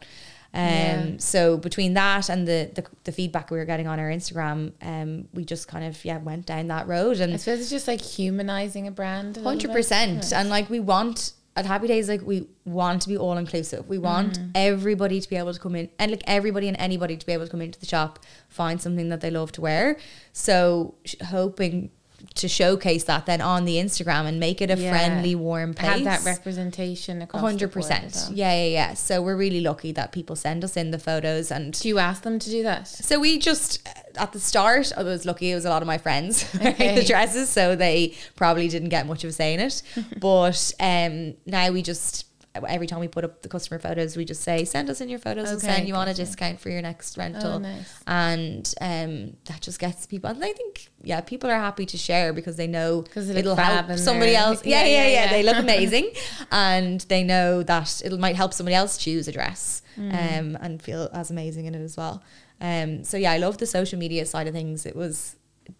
um, 0.53 0.59
Yeah. 0.61 1.05
so 1.17 1.57
between 1.57 1.93
that 1.93 2.29
and 2.29 2.47
the, 2.47 2.69
the 2.75 2.83
the 3.05 3.11
feedback 3.11 3.51
we 3.51 3.57
were 3.57 3.65
getting 3.65 3.87
on 3.87 3.99
our 3.99 4.09
Instagram, 4.09 4.73
um, 4.81 5.27
we 5.33 5.45
just 5.45 5.67
kind 5.67 5.85
of 5.85 6.03
yeah 6.03 6.17
went 6.17 6.45
down 6.45 6.67
that 6.67 6.87
road 6.87 7.19
And 7.21 7.33
I 7.33 7.37
suppose 7.37 7.59
it's 7.61 7.69
just 7.69 7.87
like 7.87 8.01
humanizing 8.01 8.87
a 8.87 8.91
brand. 8.91 9.37
hundred 9.37 9.71
percent. 9.71 10.33
And 10.33 10.49
like 10.49 10.69
we 10.69 10.79
want 10.79 11.33
at 11.57 11.65
Happy 11.65 11.87
Days, 11.87 12.07
like 12.07 12.21
we 12.21 12.47
want 12.63 13.01
to 13.01 13.09
be 13.09 13.17
all 13.17 13.37
inclusive. 13.37 13.87
We 13.89 13.97
want 13.97 14.39
Mm-hmm. 14.39 14.51
everybody 14.55 15.19
to 15.19 15.29
be 15.29 15.35
able 15.35 15.53
to 15.53 15.59
come 15.59 15.75
in 15.75 15.89
and 15.99 16.09
like 16.11 16.23
everybody 16.25 16.67
and 16.69 16.77
anybody 16.79 17.17
to 17.17 17.25
be 17.25 17.33
able 17.33 17.45
to 17.45 17.51
come 17.51 17.61
into 17.61 17.79
the 17.79 17.85
shop, 17.85 18.19
find 18.47 18.81
something 18.81 19.09
that 19.09 19.19
they 19.21 19.29
love 19.31 19.51
to 19.53 19.61
wear. 19.61 19.97
So 20.33 20.95
sh- 21.05 21.15
hoping 21.25 21.91
to 22.36 22.47
showcase 22.47 23.03
that 23.05 23.25
then 23.25 23.41
on 23.41 23.65
the 23.65 23.75
Instagram 23.75 24.25
and 24.25 24.39
make 24.39 24.62
it 24.62 24.69
a 24.71 24.77
Yeah. 24.77 24.91
friendly, 24.91 25.36
warm 25.36 25.73
place. 25.73 25.91
Have 25.91 26.03
that 26.03 26.23
representation 26.23 27.21
across 27.21 27.41
100%. 27.41 28.13
well. 28.15 28.31
Yeah, 28.34 28.53
yeah, 28.53 28.65
yeah. 28.65 28.93
So 28.93 29.21
we're 29.21 29.36
really 29.38 29.62
lucky 29.62 29.91
that 29.93 30.12
people 30.12 30.36
send 30.36 30.63
us 30.63 30.77
in 30.77 30.91
the 30.91 30.99
photos 30.99 31.51
and 31.51 31.73
Do 31.79 31.88
you 31.88 31.99
ask 31.99 32.23
them 32.23 32.39
to 32.39 32.49
do 32.49 32.63
that? 32.63 32.88
so 32.88 33.19
we 33.19 33.39
just 33.39 33.88
at 34.15 34.34
the 34.34 34.39
start, 34.39 34.91
I 34.95 35.03
was 35.03 35.25
lucky. 35.25 35.51
It 35.51 35.55
was 35.55 35.65
a 35.65 35.69
lot 35.69 35.81
of 35.81 35.88
my 35.88 35.97
friends 35.97 36.45
Okay. 36.55 36.95
the 36.95 37.03
dresses, 37.05 37.49
so 37.49 37.75
they 37.75 38.15
probably 38.36 38.67
didn't 38.67 38.89
get 38.89 39.07
much 39.07 39.23
of 39.23 39.29
a 39.29 39.34
say 39.34 39.53
in 39.53 39.60
it. 39.60 39.81
but 40.19 40.73
um, 40.79 41.34
now 41.45 41.71
we 41.71 41.81
just 41.81 42.25
every 42.53 42.85
time 42.87 42.99
we 42.99 43.07
put 43.07 43.23
up 43.23 43.41
the 43.41 43.49
customer 43.49 43.79
photos, 43.79 44.17
we 44.17 44.25
just 44.25 44.41
say 44.43 44.65
send 44.65 44.89
us 44.89 44.99
in 45.01 45.07
your 45.09 45.19
photos 45.19 45.49
and 45.49 45.57
Okay, 45.57 45.67
send 45.75 45.87
you 45.87 45.95
on 45.95 46.07
a 46.07 46.13
discount 46.13 46.59
for 46.59 46.69
your 46.69 46.81
next 46.81 47.17
rental. 47.17 47.53
Oh, 47.53 47.57
nice. 47.59 48.03
And 48.07 48.73
um, 48.81 49.37
that 49.45 49.61
just 49.61 49.79
gets 49.79 50.05
people. 50.05 50.29
And 50.29 50.43
I 50.43 50.51
think 50.53 50.89
yeah, 51.01 51.21
people 51.21 51.49
are 51.49 51.59
happy 51.59 51.85
to 51.85 51.97
share 51.97 52.33
because 52.33 52.57
they 52.57 52.67
know 52.67 53.05
it'll 53.15 53.55
help 53.55 53.97
somebody 53.97 54.35
else. 54.35 54.65
Yeah, 54.65 54.83
Yeah, 54.83 54.85
yeah, 54.85 54.91
yeah, 54.91 55.07
yeah. 55.07 55.23
yeah. 55.25 55.29
They 55.31 55.43
look 55.43 55.57
amazing, 55.67 56.11
and 56.51 57.01
they 57.01 57.23
know 57.23 57.63
that 57.63 58.01
it 58.03 58.19
might 58.19 58.35
help 58.35 58.53
somebody 58.53 58.75
else 58.75 58.97
choose 58.97 59.27
a 59.27 59.31
dress 59.31 59.81
Mm. 59.97 60.39
um, 60.39 60.57
and 60.61 60.81
feel 60.81 61.09
as 61.13 61.31
amazing 61.31 61.65
in 61.65 61.75
it 61.75 61.81
as 61.83 61.97
well. 61.97 62.23
Um, 62.61 63.03
so 63.03 63.17
yeah, 63.17 63.33
I 63.33 63.39
love 63.39 63.57
the 63.57 63.65
social 63.65 63.99
media 63.99 64.25
side 64.25 64.47
of 64.47 64.53
things. 64.53 64.85
It 64.85 64.95
was 64.95 65.35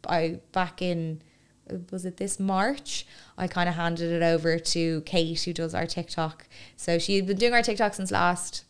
I 0.06 0.42
back 0.52 0.82
in 0.82 1.22
was 1.92 2.06
it 2.06 2.18
this 2.18 2.40
March? 2.40 3.06
I 3.38 3.48
kind 3.48 3.70
of 3.70 3.76
handed 3.76 4.12
it 4.12 4.24
over 4.24 4.60
to 4.60 5.02
Kate, 5.02 5.42
who 5.42 5.54
does 5.54 5.74
our 5.74 5.86
TikTok. 5.86 6.48
So 6.76 7.00
she'd 7.00 7.28
been 7.28 7.38
doing 7.38 7.54
our 7.54 7.62
TikTok 7.62 7.94
since 7.94 8.12
last 8.12 8.66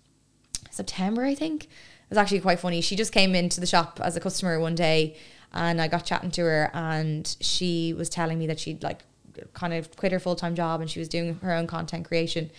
September, 0.69 1.23
I 1.23 1.35
think. 1.35 1.65
It 1.65 1.69
was 2.09 2.17
actually 2.17 2.41
quite 2.41 2.59
funny. 2.59 2.81
She 2.81 2.95
just 2.95 3.13
came 3.13 3.35
into 3.35 3.59
the 3.59 3.67
shop 3.67 3.99
as 4.03 4.15
a 4.15 4.19
customer 4.19 4.59
one 4.59 4.75
day, 4.75 5.15
and 5.53 5.81
I 5.81 5.87
got 5.87 6.05
chatting 6.05 6.31
to 6.31 6.41
her, 6.41 6.71
and 6.73 7.35
she 7.39 7.93
was 7.93 8.09
telling 8.09 8.37
me 8.37 8.47
that 8.47 8.59
she'd 8.59 8.83
like 8.83 9.03
kind 9.53 9.73
of 9.73 9.95
quit 9.95 10.11
her 10.11 10.19
full 10.19 10.35
time 10.35 10.55
job 10.55 10.81
and 10.81 10.89
she 10.89 10.99
was 10.99 11.07
doing 11.07 11.35
her 11.35 11.53
own 11.53 11.67
content 11.67 12.05
creation. 12.05 12.51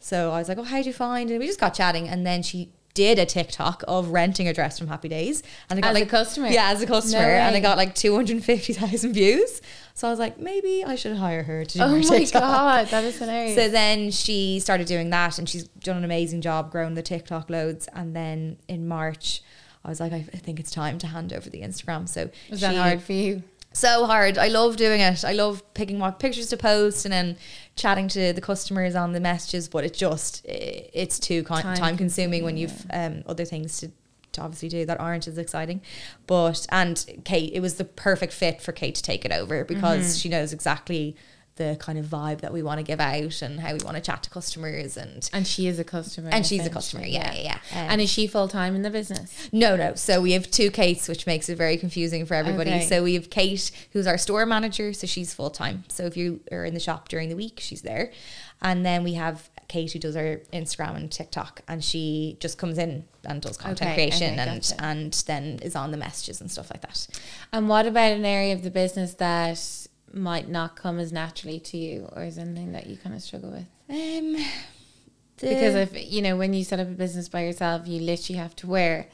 So 0.00 0.30
I 0.30 0.38
was 0.38 0.48
like, 0.48 0.58
"Oh, 0.58 0.62
how 0.62 0.80
do 0.80 0.86
you 0.86 0.92
find?" 0.92 1.30
And 1.30 1.38
we 1.40 1.46
just 1.46 1.60
got 1.60 1.74
chatting, 1.74 2.08
and 2.08 2.26
then 2.26 2.42
she 2.42 2.70
did 3.02 3.18
a 3.18 3.24
TikTok 3.26 3.84
of 3.86 4.08
renting 4.08 4.48
a 4.48 4.52
dress 4.52 4.78
from 4.78 4.88
Happy 4.88 5.08
Days, 5.08 5.42
and 5.70 5.78
I 5.78 5.80
got 5.82 5.94
As 5.96 6.02
a 6.02 6.06
customer? 6.06 6.48
Yeah, 6.48 6.70
as 6.70 6.82
a 6.82 6.86
customer, 6.86 7.22
No 7.22 7.28
and 7.44 7.54
I 7.56 7.60
got 7.60 7.76
like 7.76 7.94
two 7.94 8.14
hundred 8.14 8.42
fifty 8.44 8.72
thousand 8.72 9.12
views. 9.12 9.62
So 9.94 10.06
I 10.08 10.10
was 10.10 10.18
like, 10.18 10.38
maybe 10.38 10.84
I 10.84 10.94
should 10.96 11.16
hire 11.16 11.42
her 11.44 11.64
to 11.64 11.78
do 11.78 11.84
Oh 11.84 11.96
my 11.96 12.18
TikTok. 12.18 12.42
god, 12.42 12.86
that 12.88 13.04
is 13.04 13.18
hilarious. 13.18 13.54
So 13.56 13.68
then 13.68 14.10
she 14.10 14.58
started 14.60 14.86
doing 14.88 15.10
that, 15.10 15.38
and 15.38 15.48
she's 15.48 15.64
done 15.86 15.96
an 15.96 16.04
amazing 16.04 16.40
job 16.40 16.72
growing 16.72 16.94
the 16.94 17.02
TikTok 17.02 17.48
loads. 17.50 17.88
And 17.94 18.14
then 18.16 18.58
in 18.68 18.88
March, 18.88 19.42
I 19.84 19.88
was 19.88 20.00
like, 20.00 20.12
I 20.12 20.24
I 20.34 20.38
think 20.38 20.58
it's 20.58 20.70
time 20.72 20.98
to 20.98 21.06
hand 21.06 21.32
over 21.32 21.48
the 21.48 21.60
Instagram. 21.62 22.08
So 22.08 22.30
was 22.50 22.60
that 22.62 22.74
hard 22.74 23.00
for 23.02 23.12
you? 23.12 23.42
So 23.78 24.06
hard. 24.06 24.38
I 24.38 24.48
love 24.48 24.76
doing 24.76 25.00
it. 25.00 25.24
I 25.24 25.32
love 25.32 25.62
picking 25.74 25.98
what 25.98 26.18
pictures 26.18 26.48
to 26.48 26.56
post 26.56 27.04
and 27.04 27.12
then 27.12 27.36
chatting 27.76 28.08
to 28.08 28.32
the 28.32 28.40
customers 28.40 28.94
on 28.94 29.12
the 29.12 29.20
messages. 29.20 29.68
But 29.68 29.84
it 29.84 29.94
just 29.94 30.44
it's 30.44 31.18
too 31.18 31.42
con- 31.44 31.62
Time 31.62 31.76
time, 31.76 31.96
consuming 31.96 32.44
when 32.44 32.56
you've 32.56 32.86
um, 32.92 33.22
other 33.26 33.44
things 33.44 33.78
to, 33.78 33.90
to 34.32 34.40
obviously 34.40 34.68
do 34.68 34.84
that 34.86 35.00
aren't 35.00 35.28
as 35.28 35.38
exciting. 35.38 35.80
But 36.26 36.66
and 36.70 37.22
Kate, 37.24 37.52
it 37.52 37.60
was 37.60 37.74
the 37.76 37.84
perfect 37.84 38.32
fit 38.32 38.60
for 38.60 38.72
Kate 38.72 38.94
to 38.94 39.02
take 39.02 39.24
it 39.24 39.32
over 39.32 39.64
because 39.64 40.18
she 40.18 40.28
knows 40.28 40.52
exactly 40.52 41.16
the 41.58 41.76
kind 41.78 41.98
of 41.98 42.06
vibe 42.06 42.40
that 42.40 42.52
we 42.52 42.62
want 42.62 42.78
to 42.78 42.82
give 42.82 42.98
out 43.00 43.42
and 43.42 43.60
how 43.60 43.72
we 43.74 43.78
want 43.84 43.96
to 43.96 44.00
chat 44.02 44.22
to 44.22 44.30
customers 44.30 44.96
and 44.96 45.28
And 45.32 45.46
she 45.46 45.66
is 45.66 45.78
a 45.78 45.84
customer. 45.84 46.30
and 46.32 46.46
she's 46.46 46.64
a 46.66 46.70
customer. 46.70 47.04
Yeah, 47.04 47.32
yeah. 47.34 47.42
yeah. 47.42 47.80
Um, 47.82 47.90
and 47.90 48.00
is 48.00 48.10
she 48.10 48.26
full 48.26 48.48
time 48.48 48.74
in 48.74 48.82
the 48.82 48.90
business? 48.90 49.48
no, 49.52 49.76
no. 49.76 49.94
So 49.94 50.20
we 50.22 50.32
have 50.32 50.50
two 50.50 50.70
Kates, 50.70 51.06
which 51.08 51.26
makes 51.26 51.48
it 51.48 51.56
very 51.58 51.76
confusing 51.76 52.24
for 52.24 52.34
everybody. 52.34 52.70
Okay. 52.70 52.86
So 52.86 53.02
we 53.04 53.14
have 53.14 53.28
Kate, 53.30 53.70
who's 53.92 54.06
our 54.06 54.16
store 54.18 54.46
manager. 54.46 54.92
So 54.94 55.06
she's 55.06 55.34
full 55.34 55.50
time. 55.50 55.84
So 55.88 56.04
if 56.04 56.16
you 56.16 56.40
are 56.50 56.64
in 56.64 56.72
the 56.74 56.80
shop 56.80 57.08
during 57.08 57.28
the 57.28 57.36
week, 57.36 57.60
she's 57.60 57.82
there. 57.82 58.10
And 58.62 58.84
then 58.84 59.04
we 59.04 59.12
have 59.14 59.50
Kate, 59.68 59.92
who 59.92 59.98
does 59.98 60.16
our 60.16 60.40
Instagram 60.52 60.96
and 60.96 61.12
TikTok, 61.12 61.60
and 61.68 61.84
she 61.84 62.38
just 62.40 62.56
comes 62.58 62.78
in 62.78 63.04
and 63.24 63.40
does 63.42 63.56
content 63.58 63.82
Okay, 63.82 63.94
creation 64.08 64.32
okay, 64.32 64.40
and 64.50 64.62
gotcha. 64.62 64.82
and 64.82 65.12
then 65.26 65.58
is 65.62 65.76
on 65.76 65.90
the 65.90 65.96
messages 65.98 66.40
and 66.40 66.50
stuff 66.50 66.70
like 66.70 66.80
that. 66.80 67.06
And 67.52 67.68
what 67.68 67.86
about 67.86 68.12
an 68.12 68.24
area 68.24 68.54
of 68.54 68.62
the 68.62 68.70
business 68.70 69.14
that 69.14 69.86
might 70.14 70.48
not 70.48 70.76
come 70.76 70.98
as 70.98 71.12
naturally 71.12 71.60
to 71.60 71.76
you, 71.76 72.08
or 72.12 72.24
is 72.24 72.38
anything 72.38 72.72
that 72.72 72.86
you 72.86 72.96
kind 72.96 73.14
of 73.14 73.22
struggle 73.22 73.50
with? 73.50 73.66
Um, 73.88 74.36
Because 75.40 75.74
if 75.74 76.12
you 76.12 76.22
know, 76.22 76.36
when 76.36 76.52
you 76.52 76.64
set 76.64 76.80
up 76.80 76.88
a 76.88 76.92
business 76.92 77.28
by 77.28 77.44
yourself, 77.44 77.86
you 77.86 78.00
literally 78.00 78.38
have 78.38 78.56
to 78.56 78.66
wear 78.66 79.06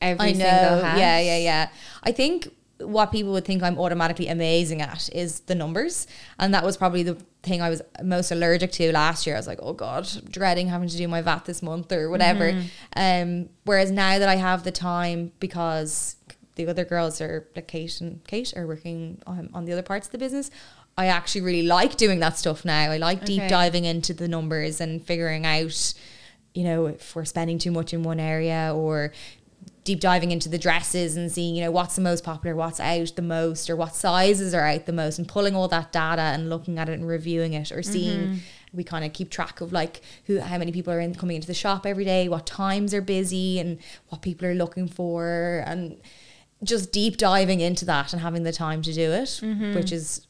every 0.00 0.28
I 0.28 0.32
know. 0.32 0.38
single 0.38 0.82
hat. 0.84 0.98
Yeah, 0.98 1.18
yeah, 1.18 1.38
yeah. 1.38 1.68
I 2.02 2.12
think 2.12 2.48
what 2.78 3.12
people 3.12 3.32
would 3.32 3.44
think 3.44 3.62
I'm 3.62 3.78
automatically 3.78 4.28
amazing 4.28 4.82
at 4.82 5.08
is 5.12 5.40
the 5.40 5.54
numbers. 5.54 6.06
And 6.38 6.52
that 6.54 6.64
was 6.64 6.76
probably 6.76 7.02
the 7.02 7.14
thing 7.42 7.62
I 7.62 7.70
was 7.70 7.82
most 8.02 8.30
allergic 8.30 8.72
to 8.72 8.92
last 8.92 9.26
year. 9.26 9.36
I 9.36 9.38
was 9.38 9.46
like, 9.46 9.60
oh 9.62 9.72
God, 9.72 10.08
dreading 10.30 10.68
having 10.68 10.88
to 10.88 10.96
do 10.96 11.08
my 11.08 11.22
VAT 11.22 11.44
this 11.44 11.62
month 11.62 11.92
or 11.92 12.10
whatever. 12.10 12.52
Mm-hmm. 12.52 12.68
Um, 12.96 13.48
whereas 13.64 13.90
now 13.90 14.18
that 14.18 14.28
I 14.28 14.36
have 14.36 14.64
the 14.64 14.72
time 14.72 15.32
because 15.40 16.13
the 16.56 16.66
other 16.66 16.84
girls 16.84 17.20
are 17.20 17.46
like 17.56 17.68
Kate 17.68 18.00
and 18.00 18.24
Kate 18.26 18.56
are 18.56 18.66
working 18.66 19.20
on, 19.26 19.50
on 19.52 19.64
the 19.64 19.72
other 19.72 19.82
parts 19.82 20.06
of 20.06 20.12
the 20.12 20.18
business. 20.18 20.50
I 20.96 21.06
actually 21.06 21.40
really 21.40 21.64
like 21.64 21.96
doing 21.96 22.20
that 22.20 22.38
stuff 22.38 22.64
now. 22.64 22.92
I 22.92 22.98
like 22.98 23.24
deep 23.24 23.48
diving 23.48 23.84
into 23.84 24.14
the 24.14 24.28
numbers 24.28 24.80
and 24.80 25.04
figuring 25.04 25.44
out, 25.44 25.94
you 26.54 26.62
know, 26.62 26.86
if 26.86 27.16
we're 27.16 27.24
spending 27.24 27.58
too 27.58 27.72
much 27.72 27.92
in 27.92 28.04
one 28.04 28.20
area 28.20 28.72
or 28.72 29.12
deep 29.82 29.98
diving 29.98 30.30
into 30.30 30.48
the 30.48 30.56
dresses 30.56 31.16
and 31.16 31.32
seeing, 31.32 31.56
you 31.56 31.64
know, 31.64 31.70
what's 31.70 31.96
the 31.96 32.00
most 32.00 32.22
popular, 32.22 32.54
what's 32.54 32.78
out 32.78 33.12
the 33.16 33.22
most, 33.22 33.68
or 33.68 33.74
what 33.74 33.94
sizes 33.94 34.54
are 34.54 34.64
out 34.64 34.86
the 34.86 34.92
most, 34.92 35.18
and 35.18 35.26
pulling 35.26 35.56
all 35.56 35.66
that 35.68 35.92
data 35.92 36.22
and 36.22 36.48
looking 36.48 36.78
at 36.78 36.88
it 36.88 36.92
and 36.92 37.06
reviewing 37.08 37.54
it, 37.54 37.72
or 37.72 37.82
seeing. 37.82 38.20
Mm-hmm. 38.20 38.36
We 38.72 38.82
kind 38.82 39.04
of 39.04 39.12
keep 39.12 39.30
track 39.30 39.60
of 39.60 39.72
like 39.72 40.00
who, 40.26 40.40
how 40.40 40.58
many 40.58 40.72
people 40.72 40.92
are 40.92 41.00
in 41.00 41.14
coming 41.14 41.36
into 41.36 41.46
the 41.46 41.54
shop 41.54 41.86
every 41.86 42.04
day, 42.04 42.28
what 42.28 42.46
times 42.46 42.92
are 42.94 43.02
busy, 43.02 43.60
and 43.60 43.78
what 44.08 44.22
people 44.22 44.48
are 44.48 44.54
looking 44.54 44.88
for, 44.88 45.62
and 45.66 46.00
just 46.62 46.92
deep 46.92 47.16
diving 47.16 47.60
into 47.60 47.84
that 47.86 48.12
and 48.12 48.22
having 48.22 48.42
the 48.42 48.52
time 48.52 48.82
to 48.82 48.92
do 48.92 49.12
it, 49.12 49.40
which 49.74 49.92
is 49.92 50.26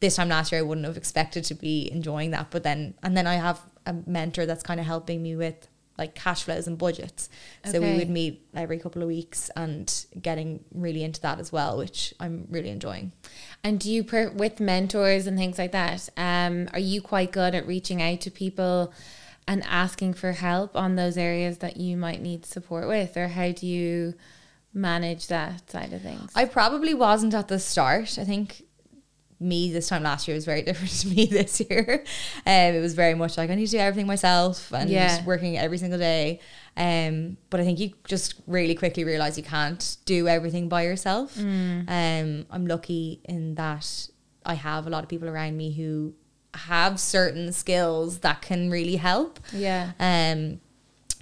this 0.00 0.16
time 0.16 0.28
last 0.28 0.52
year 0.52 0.60
I 0.60 0.62
wouldn't 0.62 0.86
have 0.86 0.96
expected 0.96 1.44
to 1.44 1.54
be 1.54 1.90
enjoying 1.90 2.30
that. 2.32 2.50
But 2.50 2.62
then 2.62 2.94
and 3.02 3.16
then 3.16 3.26
I 3.26 3.34
have 3.34 3.60
a 3.86 3.94
mentor 4.06 4.46
that's 4.46 4.62
kind 4.62 4.80
of 4.80 4.86
helping 4.86 5.22
me 5.22 5.34
with 5.36 5.68
like 5.96 6.14
cash 6.14 6.44
flows 6.44 6.68
and 6.68 6.78
budgets. 6.78 7.28
So 7.64 7.80
we 7.80 7.98
would 7.98 8.10
meet 8.10 8.46
every 8.54 8.78
couple 8.78 9.02
of 9.02 9.08
weeks 9.08 9.50
and 9.56 9.92
getting 10.22 10.64
really 10.72 11.02
into 11.02 11.20
that 11.22 11.40
as 11.40 11.50
well, 11.50 11.76
which 11.76 12.14
I'm 12.20 12.46
really 12.50 12.68
enjoying. 12.68 13.10
And 13.64 13.80
do 13.80 13.90
you 13.90 14.04
per- 14.04 14.30
with 14.30 14.60
mentors 14.60 15.26
and 15.26 15.36
things 15.36 15.58
like 15.58 15.72
that? 15.72 16.08
Um, 16.16 16.68
are 16.72 16.78
you 16.78 17.02
quite 17.02 17.32
good 17.32 17.52
at 17.54 17.66
reaching 17.66 18.00
out 18.00 18.20
to 18.20 18.30
people 18.30 18.92
and 19.48 19.64
asking 19.64 20.14
for 20.14 20.32
help 20.32 20.76
on 20.76 20.94
those 20.94 21.16
areas 21.16 21.58
that 21.58 21.78
you 21.78 21.96
might 21.96 22.22
need 22.22 22.46
support 22.46 22.86
with, 22.86 23.16
or 23.16 23.28
how 23.28 23.50
do 23.50 23.66
you 23.66 24.14
manage 24.74 25.26
that 25.28 25.70
side 25.70 25.92
of 25.92 26.02
things? 26.02 26.30
I 26.34 26.44
probably 26.44 26.94
wasn't 26.94 27.34
at 27.34 27.48
the 27.48 27.58
start. 27.58 28.18
I 28.18 28.24
think 28.24 28.62
me 29.40 29.72
this 29.72 29.88
time 29.88 30.02
last 30.02 30.26
year 30.26 30.34
was 30.34 30.44
very 30.44 30.62
different 30.68 30.92
to 31.00 31.08
me 31.08 31.26
this 31.26 31.60
year. 31.60 32.04
Um, 32.46 32.74
it 32.74 32.80
was 32.80 32.94
very 32.94 33.14
much 33.14 33.36
like 33.38 33.50
I 33.50 33.54
need 33.54 33.66
to 33.66 33.72
do 33.72 33.78
everything 33.78 34.06
myself 34.06 34.72
and 34.72 34.90
Yeah. 34.90 35.24
working 35.24 35.56
every 35.56 35.78
single 35.78 35.98
day. 35.98 36.40
Um, 36.76 37.36
but 37.50 37.60
I 37.60 37.64
think 37.64 37.78
you 37.80 37.92
just 38.06 38.34
really 38.46 38.74
quickly 38.74 39.04
realize 39.04 39.36
you 39.36 39.44
can't 39.44 39.96
do 40.06 40.28
everything 40.28 40.68
by 40.68 40.82
yourself. 40.82 41.38
Um, 41.38 42.46
I'm 42.50 42.66
lucky 42.66 43.20
in 43.24 43.54
that 43.56 44.08
I 44.44 44.54
have 44.54 44.86
a 44.86 44.90
lot 44.90 45.02
of 45.02 45.08
people 45.08 45.28
around 45.28 45.56
me 45.56 45.72
who 45.72 46.14
have 46.54 46.98
certain 46.98 47.52
skills 47.52 48.20
that 48.20 48.42
can 48.42 48.70
really 48.70 48.96
help. 48.96 49.38
yeah. 49.52 49.92
Um, 50.00 50.60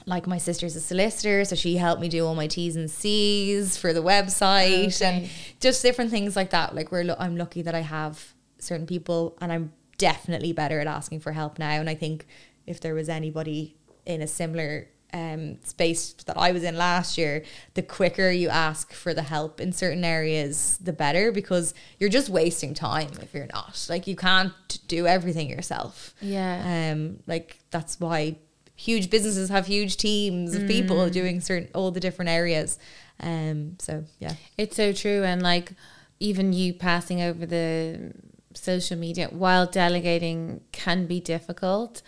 like 0.06 0.26
my 0.26 0.38
sister's 0.38 0.76
a 0.76 0.80
solicitor, 0.80 1.44
so 1.44 1.56
she 1.56 1.76
helped 1.76 2.00
me 2.00 2.08
do 2.08 2.24
all 2.24 2.36
my 2.36 2.46
T's 2.46 2.76
and 2.76 2.88
C's 2.88 3.76
for 3.76 3.92
the 3.92 4.02
website 4.02 5.02
and 5.02 5.28
just 5.60 5.82
different 5.82 6.10
things 6.12 6.36
like 6.36 6.50
that. 6.50 6.74
Like 6.74 6.92
we're, 6.92 7.02
lu- 7.02 7.16
I'm 7.18 7.36
lucky 7.36 7.62
that 7.62 7.74
I 7.74 7.80
have 7.80 8.34
certain 8.58 8.86
people, 8.86 9.36
and 9.40 9.52
I'm 9.52 9.72
definitely 9.98 10.52
better 10.52 10.78
at 10.80 10.86
asking 10.86 11.20
for 11.20 11.32
help 11.32 11.58
now. 11.58 11.70
And 11.70 11.90
I 11.90 11.94
think 11.94 12.26
if 12.66 12.80
there 12.80 12.94
was 12.94 13.08
anybody 13.08 13.76
in 14.04 14.22
a 14.22 14.28
similar 14.28 14.88
um, 15.12 15.58
space 15.64 16.12
that 16.26 16.36
I 16.36 16.52
was 16.52 16.62
in 16.62 16.76
last 16.76 17.18
year, 17.18 17.44
the 17.74 17.82
quicker 17.82 18.30
you 18.30 18.48
ask 18.48 18.92
for 18.92 19.12
the 19.12 19.22
help 19.22 19.60
in 19.60 19.72
certain 19.72 20.04
areas, 20.04 20.78
the 20.80 20.92
better 20.92 21.32
because 21.32 21.74
you're 21.98 22.10
just 22.10 22.28
wasting 22.28 22.74
time 22.74 23.10
if 23.22 23.34
you're 23.34 23.48
not. 23.52 23.86
Like 23.88 24.06
you 24.06 24.14
can't 24.14 24.52
do 24.86 25.06
everything 25.06 25.48
yourself. 25.48 26.14
Yeah. 26.20 26.92
Um, 26.92 27.20
like 27.26 27.58
that's 27.70 27.98
why 27.98 28.36
huge 28.76 29.08
businesses 29.10 29.48
have 29.48 29.66
huge 29.66 29.96
teams 29.96 30.54
of 30.54 30.66
people 30.68 31.08
doing 31.10 31.40
certain 31.40 31.68
all 31.74 31.90
the 31.90 32.00
different 32.00 32.28
areas. 32.30 32.78
Um, 33.20 33.76
so 33.78 34.04
yeah, 34.18 34.34
It's 34.58 34.76
so 34.76 34.92
true. 34.92 35.24
And 35.24 35.42
like, 35.42 35.72
even 36.20 36.52
you 36.52 36.74
passing 36.74 37.20
over 37.22 37.46
the 37.46 38.12
social 38.54 38.96
media 38.98 39.28
while 39.30 39.66
delegating 39.66 40.60
can 40.72 41.06
be 41.06 41.20
difficult. 41.20 42.02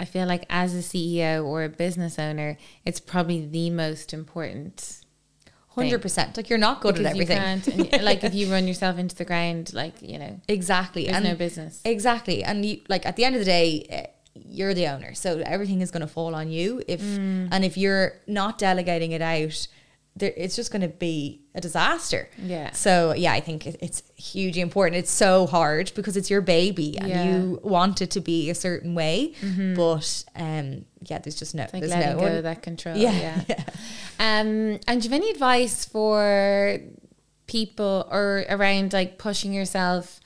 I 0.00 0.04
feel 0.04 0.26
like 0.26 0.44
as 0.48 0.74
a 0.74 0.78
CEO 0.78 1.44
or 1.44 1.64
a 1.64 1.68
business 1.68 2.18
owner, 2.18 2.56
it's 2.84 3.00
probably 3.00 3.46
the 3.46 3.70
most 3.70 4.12
important. 4.12 5.04
hundred 5.68 6.00
percent. 6.02 6.36
Like 6.36 6.48
you're 6.50 6.58
not 6.58 6.80
good 6.80 6.98
at 6.98 7.14
because 7.14 7.16
you 7.16 7.22
everything. 7.34 7.62
can't- 7.82 7.92
and 7.94 8.04
like 8.10 8.22
if 8.24 8.34
you 8.34 8.50
run 8.50 8.66
yourself 8.68 8.98
into 8.98 9.14
the 9.16 9.24
ground, 9.24 9.72
like 9.74 9.94
you 10.02 10.18
know, 10.18 10.40
Exactly, 10.48 11.04
there's 11.04 11.16
and 11.16 11.24
no 11.24 11.34
business. 11.34 11.80
exactly, 11.84 12.42
and 12.44 12.64
you 12.64 12.80
like 12.88 13.06
at 13.06 13.16
the 13.16 13.24
end 13.24 13.34
of 13.36 13.40
the 13.40 13.44
day. 13.44 14.10
You're 14.46 14.74
the 14.74 14.86
owner, 14.88 15.14
so 15.14 15.38
everything 15.44 15.80
is 15.80 15.90
going 15.90 16.00
to 16.02 16.06
fall 16.06 16.34
on 16.34 16.50
you. 16.50 16.82
If 16.88 17.00
Mm. 17.00 17.48
and 17.52 17.64
if 17.64 17.76
you're 17.76 18.12
not 18.26 18.58
delegating 18.58 19.12
it 19.12 19.22
out, 19.22 19.66
there, 20.16 20.32
it's 20.36 20.56
just 20.56 20.72
going 20.72 20.82
to 20.82 20.88
be 20.88 21.42
a 21.54 21.60
disaster. 21.60 22.28
Yeah. 22.42 22.72
So 22.72 23.14
yeah, 23.14 23.32
I 23.32 23.40
think 23.40 23.66
it- 23.68 23.76
it's 23.80 24.02
hugely 24.16 24.60
important. 24.62 24.96
It's 24.98 25.12
so 25.12 25.46
hard 25.46 25.92
because 25.94 26.16
it's 26.16 26.28
your 26.28 26.40
baby 26.40 26.98
and 26.98 27.08
Yeah. 27.08 27.24
Mm-hmm. 27.24 27.50
you 27.52 27.60
want 27.62 28.02
it 28.02 28.10
to 28.12 28.20
be 28.20 28.50
a 28.50 28.54
certain 28.54 28.94
way, 28.96 29.34
but 29.76 30.24
um, 30.34 30.84
yeah, 31.08 31.18
there's 31.18 31.36
just 31.36 31.54
no, 31.54 31.62
like 31.62 31.70
there's 31.82 31.90
letting 31.90 32.16
no 32.16 32.20
go 32.28 32.42
that 32.42 32.62
control. 32.62 32.96
Yeah, 32.96 33.42
Yeah. 33.48 33.62
Um, 34.18 34.80
and 34.88 35.00
do 35.00 35.06
you 35.08 35.10
have 35.14 35.22
any 35.22 35.30
advice 35.30 35.84
for 35.84 36.80
people 37.46 38.06
or 38.10 38.44
around 38.48 38.92
like 38.92 39.18
pushing 39.18 39.52
yourself 39.52 40.20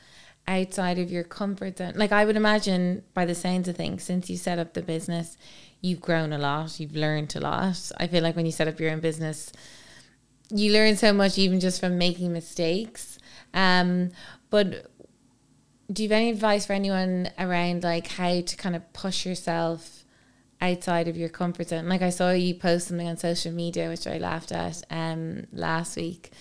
outside 0.47 0.99
of 0.99 1.11
your 1.11 1.25
comfort 1.25 1.79
zone? 1.79 1.95
Like 1.97 2.13
I 2.13 2.25
would 2.25 2.37
imagine 2.37 3.03
by 3.15 3.25
the 3.25 3.35
sounds 3.35 3.69
of 3.69 3.77
things, 3.77 4.03
since 4.03 4.29
you 4.29 4.37
set 4.37 4.59
up 4.59 4.75
the 4.75 4.83
business, 4.83 5.37
you've 5.81 6.01
grown 6.01 6.33
a 6.33 6.39
lot, 6.39 6.79
you've 6.81 6.97
learned 6.97 7.35
a 7.37 7.41
lot. 7.41 7.93
I 7.99 8.07
feel 8.07 8.23
like 8.23 8.37
when 8.37 8.47
you 8.47 8.53
set 8.53 8.69
up 8.69 8.81
your 8.81 8.91
own 8.91 9.01
business, 9.01 9.53
you 10.51 10.73
learn 10.73 10.97
so 10.97 11.13
much 11.13 11.39
even 11.39 11.61
just 11.61 11.81
from 11.81 11.99
making 11.99 12.33
mistakes. 12.33 13.19
Um, 13.55 14.11
but 14.51 14.91
do 15.93 16.03
you 16.03 16.09
have 16.09 16.17
any 16.17 16.31
advice 16.31 16.67
for 16.67 16.73
anyone 16.73 17.31
around 17.39 17.83
like 17.83 18.07
how 18.07 18.41
to 18.41 18.57
kind 18.57 18.77
of 18.77 18.93
push 18.93 19.27
yourself 19.27 20.05
outside 20.61 21.09
of 21.09 21.17
your 21.17 21.29
comfort 21.29 21.69
zone? 21.69 21.89
Like 21.89 22.03
I 22.03 22.11
saw 22.11 22.31
you 22.31 22.55
post 22.55 22.89
something 22.89 23.09
on 23.09 23.17
social 23.17 23.53
media, 23.53 23.89
which 23.89 24.07
I 24.07 24.19
laughed 24.19 24.53
at 24.53 24.83
um 24.91 25.47
last 25.53 25.97
week, 25.97 26.33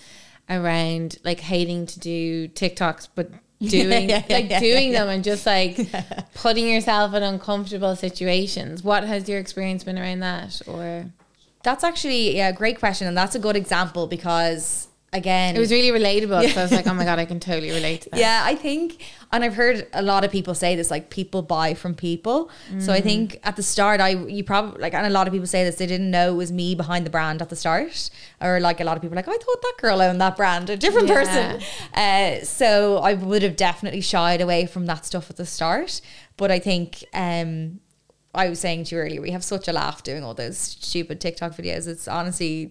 around 0.48 1.18
like 1.24 1.40
hating 1.40 1.86
to 1.86 1.98
do 1.98 2.48
TikToks, 2.48 3.08
but 3.14 3.30
doing 3.68 4.10
Yeah, 4.10 4.24
yeah, 4.28 4.36
like 4.36 4.50
yeah, 4.50 4.60
doing 4.60 4.92
them 4.92 5.08
and 5.08 5.22
just 5.22 5.46
like 5.46 5.78
putting 6.34 6.68
yourself 6.68 7.14
in 7.14 7.22
uncomfortable 7.22 7.96
situations. 7.96 8.82
What 8.82 9.04
has 9.04 9.28
your 9.28 9.38
experience 9.38 9.84
been 9.84 9.98
around 9.98 10.20
that? 10.20 10.60
Or 10.66 11.06
That's 11.62 11.84
actually 11.84 12.36
yeah, 12.36 12.48
a 12.48 12.52
great 12.52 12.78
question, 12.78 13.06
and 13.06 13.16
that's 13.16 13.34
a 13.34 13.38
good 13.38 13.56
example 13.56 14.06
because 14.06 14.88
again, 15.12 15.56
it 15.56 15.58
was 15.60 15.70
really 15.70 15.90
relatable. 15.90 16.52
So 16.52 16.60
I 16.60 16.62
was 16.62 16.72
like, 16.72 16.86
oh 16.86 16.94
my 16.94 17.04
god, 17.04 17.18
I 17.18 17.24
can 17.24 17.38
totally 17.40 17.70
relate 17.70 18.02
to 18.02 18.10
that. 18.10 18.18
Yeah, 18.20 18.42
I 18.44 18.54
think, 18.54 19.04
and 19.30 19.44
I've 19.44 19.54
heard 19.54 19.86
a 19.92 20.02
lot 20.02 20.24
of 20.24 20.30
people 20.30 20.54
say 20.54 20.74
this, 20.76 20.90
like 20.90 21.10
people 21.10 21.42
buy 21.42 21.74
from 21.74 21.94
people. 21.94 22.50
So 22.78 22.92
I 22.92 23.00
Mm. 23.00 23.04
think 23.04 23.40
at 23.44 23.56
the 23.56 23.62
start, 23.62 24.00
I 24.00 24.10
you 24.10 24.42
probably 24.44 24.80
like, 24.80 24.94
and 24.94 25.06
a 25.06 25.10
lot 25.10 25.26
of 25.26 25.32
people 25.32 25.46
say 25.46 25.64
this, 25.64 25.76
they 25.76 25.86
didn't 25.86 26.10
know 26.10 26.32
it 26.32 26.36
was 26.36 26.50
me 26.52 26.74
behind 26.74 27.04
the 27.06 27.10
brand 27.10 27.42
at 27.42 27.48
the 27.50 27.56
start, 27.56 28.10
or 28.40 28.58
like 28.60 28.80
a 28.80 28.84
lot 28.84 28.96
of 28.96 29.02
people 29.02 29.14
are 29.14 29.20
like, 29.22 29.28
"Oh, 29.28 29.32
I 29.32 29.38
thought 29.44 29.62
that 29.62 29.74
girl 29.78 30.00
owned 30.00 30.20
that 30.20 30.36
brand, 30.36 30.70
a 30.70 30.76
different 30.76 31.08
Yeah. 31.08 31.14
person. 31.22 31.62
Uh, 31.94 32.44
so 32.44 32.98
I 32.98 33.14
would 33.14 33.42
have 33.42 33.56
definitely 33.56 34.00
shied 34.00 34.40
away 34.40 34.66
from 34.66 34.86
that 34.86 35.04
stuff 35.04 35.28
at 35.30 35.36
the 35.36 35.46
start, 35.46 36.00
but 36.36 36.50
I 36.50 36.58
think. 36.58 37.04
um 37.14 37.80
I 38.34 38.48
was 38.48 38.60
saying 38.60 38.84
to 38.84 38.94
you 38.96 39.02
earlier, 39.02 39.20
we 39.20 39.30
have 39.32 39.44
such 39.44 39.68
a 39.68 39.74
laugh 39.74 40.02
doing 40.02 40.24
all 40.24 40.32
those 40.32 40.56
stupid 40.56 41.20
TikTok 41.20 41.52
videos. 41.52 41.86
It's 41.86 42.08
honestly 42.08 42.70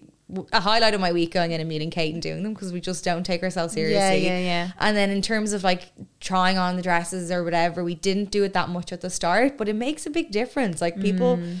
a 0.52 0.60
highlight 0.60 0.94
of 0.94 1.00
my 1.00 1.12
week 1.12 1.32
going 1.32 1.52
in 1.52 1.60
and 1.60 1.68
meeting 1.68 1.90
Kate 1.90 2.12
and 2.12 2.22
doing 2.22 2.42
them 2.42 2.54
because 2.54 2.72
we 2.72 2.80
just 2.80 3.04
don't 3.04 3.24
take 3.24 3.42
ourselves 3.42 3.74
seriously. 3.74 4.24
yeah, 4.26 4.38
yeah. 4.38 4.38
yeah. 4.38 4.70
And 4.80 4.96
then 4.96 5.10
in 5.10 5.22
terms 5.22 5.52
of 5.52 5.62
like 5.64 5.92
trying 6.20 6.58
on 6.58 6.76
the 6.76 6.82
dresses 6.82 7.30
or 7.30 7.44
whatever, 7.44 7.84
we 7.84 7.94
didn't 7.94 8.30
do 8.30 8.42
it 8.44 8.52
that 8.54 8.68
much 8.68 8.92
at 8.92 9.00
the 9.00 9.10
start, 9.10 9.58
but 9.58 9.68
it 9.68 9.76
makes 9.76 10.06
a 10.06 10.10
big 10.10 10.30
difference. 10.30 10.80
Like 10.80 11.00
people, 11.00 11.36
Mm. 11.36 11.58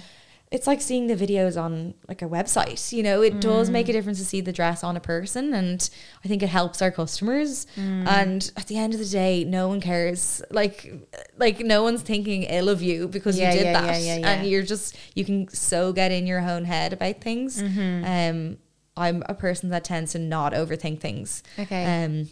it's 0.50 0.66
like 0.66 0.82
seeing 0.82 1.06
the 1.06 1.16
videos 1.16 1.60
on 1.60 1.94
like 2.08 2.20
a 2.20 2.26
website. 2.28 2.92
You 2.92 3.02
know, 3.02 3.22
it 3.22 3.40
does 3.40 3.70
make 3.70 3.86
Mm. 3.86 3.90
a 3.90 3.92
difference 3.94 4.18
to 4.18 4.24
see 4.26 4.40
the 4.42 4.52
dress 4.52 4.84
on 4.84 4.96
a 4.96 5.00
person, 5.00 5.54
and 5.54 5.88
I 6.24 6.28
think 6.28 6.42
it 6.42 6.48
helps 6.50 6.82
our 6.82 6.90
customers. 6.90 7.66
Mm. 7.76 8.06
And 8.06 8.52
at 8.56 8.66
the 8.66 8.76
end 8.76 8.92
of 8.92 9.00
the 9.00 9.06
day, 9.06 9.44
no 9.44 9.68
one 9.68 9.80
cares. 9.80 10.42
Like, 10.50 10.92
like 11.38 11.60
no 11.60 11.82
one's 11.82 12.02
thinking 12.02 12.42
ill 12.44 12.68
of 12.68 12.82
you 12.82 13.08
because 13.08 13.38
Yeah, 13.38 13.52
you 13.52 13.58
did 13.60 13.64
yeah, 13.66 13.80
that, 13.80 14.00
yeah, 14.02 14.28
and 14.28 14.46
you're 14.46 14.62
just 14.62 14.94
you 15.14 15.24
can 15.24 15.48
so 15.48 15.92
get 15.92 16.12
in 16.12 16.26
your 16.26 16.40
own 16.40 16.64
head 16.66 16.92
about 16.92 17.20
things. 17.22 17.62
Mm-hmm. 17.62 18.04
Um, 18.04 18.56
I'm 18.96 19.22
a 19.26 19.34
person 19.34 19.70
that 19.70 19.84
tends 19.84 20.12
to 20.12 20.18
not 20.18 20.52
overthink 20.52 21.00
things. 21.00 21.42
Okay. 21.58 22.04
Um, 22.04 22.28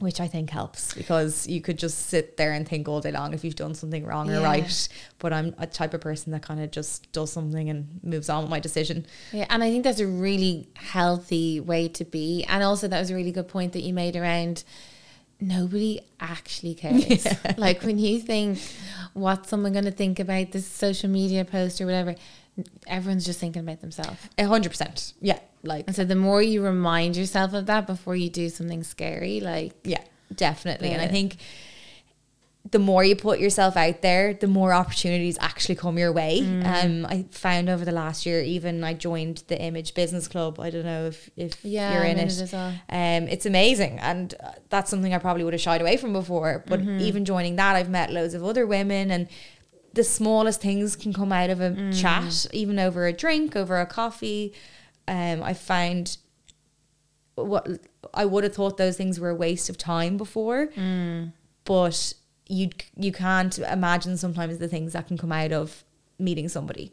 which 0.00 0.20
I 0.20 0.26
think 0.26 0.50
helps 0.50 0.92
because 0.92 1.46
you 1.46 1.60
could 1.60 1.78
just 1.78 2.06
sit 2.08 2.36
there 2.36 2.52
and 2.52 2.68
think 2.68 2.88
all 2.88 3.00
day 3.00 3.12
long 3.12 3.32
if 3.32 3.44
you've 3.44 3.54
done 3.54 3.74
something 3.74 4.04
wrong 4.04 4.28
or 4.28 4.40
right. 4.40 4.88
But 5.18 5.32
I'm 5.32 5.54
a 5.56 5.66
type 5.66 5.94
of 5.94 6.00
person 6.00 6.32
that 6.32 6.42
kind 6.42 6.60
of 6.60 6.72
just 6.72 7.10
does 7.12 7.32
something 7.32 7.70
and 7.70 8.00
moves 8.02 8.28
on 8.28 8.42
with 8.42 8.50
my 8.50 8.58
decision. 8.58 9.06
Yeah, 9.32 9.46
and 9.50 9.62
I 9.62 9.70
think 9.70 9.84
that's 9.84 10.00
a 10.00 10.06
really 10.06 10.68
healthy 10.74 11.60
way 11.60 11.88
to 11.88 12.04
be. 12.04 12.44
And 12.48 12.62
also, 12.64 12.88
that 12.88 12.98
was 12.98 13.10
a 13.10 13.14
really 13.14 13.30
good 13.30 13.48
point 13.48 13.72
that 13.74 13.82
you 13.82 13.94
made 13.94 14.16
around 14.16 14.64
nobody 15.40 16.00
actually 16.20 16.74
cares. 16.74 17.26
Like 17.56 17.82
when 17.82 17.98
you 17.98 18.18
think, 18.18 18.58
what's 19.12 19.48
someone 19.48 19.72
going 19.72 19.84
to 19.84 19.92
think 19.92 20.18
about 20.18 20.52
this 20.52 20.66
social 20.66 21.08
media 21.08 21.44
post 21.44 21.80
or 21.80 21.86
whatever, 21.86 22.16
everyone's 22.86 23.24
just 23.26 23.40
thinking 23.40 23.62
about 23.62 23.80
themselves. 23.80 24.18
A 24.38 24.44
hundred 24.44 24.70
percent. 24.70 25.12
Yeah. 25.20 25.38
Like 25.62 25.84
And 25.86 25.96
so 25.96 26.04
the 26.04 26.14
more 26.16 26.42
you 26.42 26.62
remind 26.62 27.16
yourself 27.16 27.52
of 27.54 27.66
that 27.66 27.86
before 27.86 28.14
you 28.16 28.28
do 28.30 28.48
something 28.48 28.82
scary, 28.84 29.40
like 29.40 29.72
yeah, 29.84 30.02
definitely. 30.34 30.90
And 30.90 31.00
I 31.00 31.08
think 31.08 31.36
the 32.70 32.78
more 32.78 33.04
you 33.04 33.14
put 33.14 33.40
yourself 33.40 33.76
out 33.76 34.00
there, 34.00 34.32
the 34.32 34.46
more 34.46 34.72
opportunities 34.72 35.36
actually 35.38 35.74
come 35.74 35.98
your 35.98 36.12
way. 36.12 36.40
Mm. 36.40 36.64
Um, 36.84 37.06
I 37.06 37.26
found 37.30 37.68
over 37.68 37.84
the 37.84 37.92
last 37.92 38.24
year, 38.24 38.40
even 38.40 38.82
I 38.82 38.94
joined 38.94 39.44
the 39.48 39.60
Image 39.60 39.92
Business 39.92 40.26
Club. 40.28 40.58
I 40.58 40.70
don't 40.70 40.84
know 40.86 41.06
if, 41.06 41.28
if 41.36 41.62
Yeah, 41.62 41.92
you're 41.92 42.04
in 42.04 42.18
in 42.18 42.28
it. 42.28 42.40
it. 42.40 42.54
Um, 42.54 43.28
it's 43.28 43.44
amazing, 43.44 43.98
and 43.98 44.34
uh, 44.42 44.52
that's 44.70 44.90
something 44.90 45.12
I 45.12 45.18
probably 45.18 45.44
would 45.44 45.52
have 45.52 45.60
shied 45.60 45.82
away 45.82 45.98
from 45.98 46.14
before. 46.14 46.64
But 46.66 46.80
Mm-hmm. 46.80 47.00
even 47.00 47.24
joining 47.26 47.56
that, 47.56 47.76
I've 47.76 47.90
met 47.90 48.10
loads 48.10 48.32
of 48.32 48.42
other 48.42 48.66
women, 48.66 49.10
and 49.10 49.28
the 49.94 50.04
smallest 50.04 50.60
things 50.60 50.96
can 50.96 51.12
come 51.12 51.32
out 51.32 51.50
of 51.50 51.60
a 51.60 51.70
Mm. 51.70 52.00
chat, 52.00 52.46
even 52.52 52.78
over 52.78 53.06
a 53.06 53.12
drink, 53.12 53.54
over 53.56 53.80
a 53.80 53.86
coffee. 53.86 54.52
Um, 55.08 55.42
I 55.42 55.54
find 55.54 56.16
what 57.36 57.66
I 58.12 58.24
would 58.24 58.44
have 58.44 58.54
thought 58.54 58.76
those 58.76 58.96
things 58.96 59.18
were 59.18 59.30
a 59.30 59.34
waste 59.34 59.68
of 59.68 59.76
time 59.78 60.16
before, 60.16 60.68
Mm. 60.68 61.32
but 61.64 62.14
you 62.46 62.70
you 62.96 63.12
can't 63.12 63.58
imagine 63.58 64.16
sometimes 64.16 64.58
the 64.58 64.68
things 64.68 64.92
that 64.92 65.06
can 65.08 65.16
come 65.18 65.32
out 65.32 65.52
of 65.52 65.84
meeting 66.18 66.48
somebody. 66.48 66.92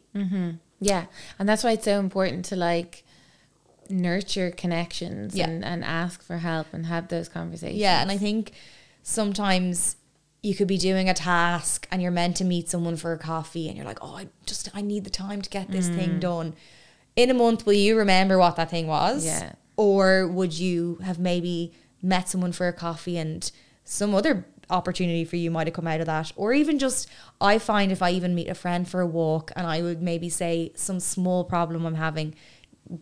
Yeah. 0.80 1.04
And 1.38 1.48
that's 1.48 1.62
why 1.62 1.72
it's 1.72 1.84
so 1.84 2.00
important 2.00 2.44
to 2.46 2.56
like 2.56 3.04
nurture 3.88 4.50
connections 4.50 5.34
Yeah. 5.34 5.48
and, 5.48 5.64
and 5.64 5.84
ask 5.84 6.22
for 6.22 6.38
help 6.38 6.66
and 6.72 6.86
have 6.86 7.08
those 7.08 7.28
conversations. 7.28 7.78
Yeah, 7.78 8.00
and 8.02 8.10
I 8.10 8.18
think 8.18 8.52
sometimes 9.02 9.96
you 10.42 10.54
could 10.54 10.66
be 10.66 10.78
doing 10.78 11.08
a 11.08 11.14
task 11.14 11.86
and 11.90 12.02
you're 12.02 12.10
meant 12.10 12.36
to 12.36 12.44
meet 12.44 12.68
someone 12.68 12.96
for 12.96 13.12
a 13.12 13.18
coffee 13.18 13.68
and 13.68 13.76
you're 13.76 13.86
like, 13.86 13.98
"Oh, 14.02 14.16
I 14.16 14.26
just 14.46 14.68
I 14.74 14.80
need 14.82 15.04
the 15.04 15.10
time 15.10 15.40
to 15.42 15.48
get 15.50 15.70
this 15.70 15.88
Mm. 15.88 15.94
thing 15.94 16.20
done." 16.20 16.54
In 17.14 17.30
a 17.30 17.34
month, 17.34 17.64
will 17.66 17.74
you 17.74 17.96
remember 17.96 18.38
what 18.38 18.56
that 18.56 18.70
thing 18.70 18.86
was? 18.86 19.24
Yeah. 19.24 19.52
Or 19.76 20.26
would 20.26 20.58
you 20.58 20.98
have 21.04 21.18
maybe 21.18 21.72
met 22.02 22.28
someone 22.28 22.52
for 22.52 22.66
a 22.68 22.72
coffee 22.72 23.16
and 23.18 23.50
some 23.84 24.14
other 24.14 24.46
opportunity 24.70 25.24
for 25.24 25.36
you 25.36 25.50
might 25.50 25.66
have 25.66 25.74
come 25.74 25.86
out 25.86 26.00
of 26.00 26.06
that? 26.06 26.32
Or 26.36 26.52
even 26.52 26.78
just 26.78 27.06
I 27.40 27.58
find 27.58 27.92
if 27.92 28.02
I 28.02 28.10
even 28.10 28.34
meet 28.34 28.48
a 28.48 28.54
friend 28.54 28.88
for 28.88 29.00
a 29.00 29.06
walk 29.06 29.52
and 29.54 29.66
I 29.66 29.80
would 29.82 30.02
maybe 30.02 30.28
say 30.28 30.72
some 30.74 30.98
small 30.98 31.44
problem 31.44 31.84
I'm 31.86 31.94
having, 31.96 32.34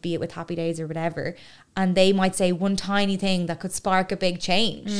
be 0.03 0.15
it 0.15 0.21
with 0.21 0.33
happy 0.33 0.55
days 0.55 0.79
or 0.79 0.87
whatever, 0.87 1.35
and 1.77 1.95
they 1.95 2.13
might 2.13 2.37
say 2.37 2.53
one 2.53 2.77
tiny 2.77 3.17
thing 3.17 3.47
that 3.47 3.61
could 3.61 3.73
spark 3.73 4.13
a 4.13 4.17
big 4.17 4.41
change 4.41 4.91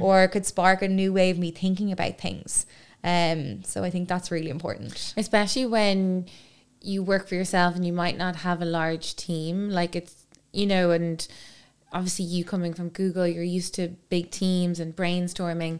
or 0.00 0.26
could 0.28 0.46
spark 0.46 0.82
a 0.82 0.88
new 0.88 1.12
way 1.12 1.30
of 1.30 1.38
me 1.38 1.50
thinking 1.50 1.92
about 1.92 2.18
things. 2.18 2.66
Um, 3.04 3.62
so 3.62 3.82
I 3.84 3.90
think 3.90 4.08
that's 4.08 4.30
really 4.30 4.50
important. 4.50 5.14
especially 5.16 5.66
when 5.66 6.26
you 6.82 7.02
work 7.02 7.28
for 7.28 7.34
yourself 7.34 7.74
and 7.76 7.84
you 7.86 7.92
might 7.92 8.16
not 8.16 8.36
have 8.36 8.62
a 8.62 8.64
large 8.64 9.14
team 9.16 9.68
like 9.68 9.94
it's 9.94 10.24
you 10.52 10.66
know 10.66 10.90
and 10.92 11.28
obviously 11.92 12.24
you 12.24 12.42
coming 12.42 12.72
from 12.72 12.88
google 12.88 13.26
you're 13.26 13.42
used 13.42 13.74
to 13.74 13.88
big 14.08 14.30
teams 14.30 14.80
and 14.80 14.96
brainstorming 14.96 15.78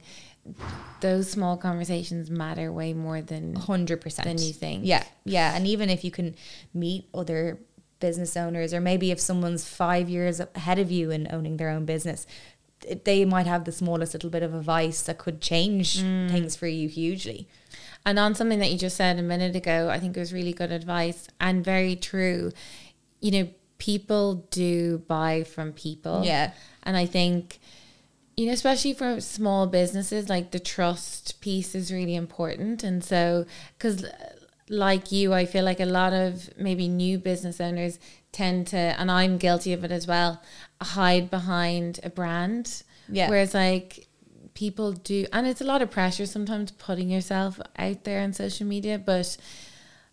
those 1.00 1.30
small 1.30 1.56
conversations 1.56 2.30
matter 2.30 2.72
way 2.72 2.92
more 2.92 3.20
than 3.22 3.54
Hundred 3.54 4.00
percent 4.00 4.26
Than 4.26 4.38
you 4.38 4.52
think. 4.52 4.84
Yeah, 4.84 5.04
yeah, 5.24 5.54
and 5.54 5.66
even 5.66 5.90
if 5.90 6.04
you 6.04 6.10
can 6.10 6.34
meet 6.74 7.06
other 7.14 7.58
business 8.00 8.36
owners, 8.36 8.74
or 8.74 8.80
maybe 8.80 9.10
if 9.10 9.20
someone's 9.20 9.68
five 9.68 10.08
years 10.08 10.40
ahead 10.40 10.78
of 10.78 10.90
you 10.90 11.10
in 11.10 11.28
owning 11.30 11.56
their 11.58 11.70
own 11.70 11.84
business, 11.84 12.26
they 13.04 13.24
might 13.24 13.46
have 13.46 13.64
the 13.64 13.72
smallest 13.72 14.14
little 14.14 14.30
bit 14.30 14.42
of 14.42 14.54
advice 14.54 15.02
that 15.02 15.18
could 15.18 15.40
change 15.40 15.98
Mm. 16.02 16.30
things 16.30 16.56
for 16.56 16.66
you 16.66 16.88
hugely. 16.88 17.46
And 18.06 18.18
on 18.18 18.34
something 18.34 18.58
that 18.60 18.70
you 18.72 18.78
just 18.78 18.96
said 18.96 19.18
a 19.18 19.22
minute 19.22 19.54
ago, 19.54 19.90
I 19.90 19.98
think 19.98 20.16
it 20.16 20.20
was 20.20 20.32
really 20.32 20.54
good 20.54 20.72
advice 20.72 21.28
and 21.38 21.62
very 21.62 21.94
true. 21.94 22.52
You 23.20 23.30
know, 23.32 23.48
people 23.76 24.46
do 24.50 24.98
buy 25.06 25.44
from 25.44 25.72
people. 25.74 26.22
Yeah. 26.24 26.52
And 26.82 26.96
I 26.96 27.04
think, 27.04 27.58
you 28.36 28.46
know, 28.46 28.52
especially 28.52 28.94
for 28.94 29.20
small 29.20 29.66
businesses, 29.66 30.30
like 30.30 30.50
the 30.50 30.58
trust 30.58 31.40
piece 31.42 31.74
is 31.74 31.92
really 31.92 32.14
important. 32.14 32.82
And 32.82 33.04
so, 33.04 33.44
because 33.76 34.06
like 34.70 35.12
you, 35.12 35.34
I 35.34 35.44
feel 35.44 35.64
like 35.64 35.80
a 35.80 35.84
lot 35.84 36.14
of 36.14 36.48
maybe 36.56 36.88
new 36.88 37.18
business 37.18 37.60
owners 37.60 37.98
tend 38.32 38.68
to, 38.68 38.78
and 38.78 39.10
I'm 39.10 39.36
guilty 39.36 39.74
of 39.74 39.84
it 39.84 39.90
as 39.90 40.06
well, 40.06 40.40
hide 40.80 41.28
behind 41.28 42.00
a 42.02 42.08
brand. 42.08 42.82
Yeah. 43.08 43.28
Whereas, 43.28 43.52
like, 43.52 44.06
people 44.54 44.92
do, 44.92 45.26
and 45.32 45.46
it's 45.46 45.60
a 45.60 45.64
lot 45.64 45.82
of 45.82 45.90
pressure 45.90 46.26
sometimes 46.26 46.70
putting 46.70 47.10
yourself 47.10 47.60
out 47.76 48.04
there 48.04 48.22
on 48.22 48.32
social 48.32 48.66
media, 48.66 48.98
but 48.98 49.36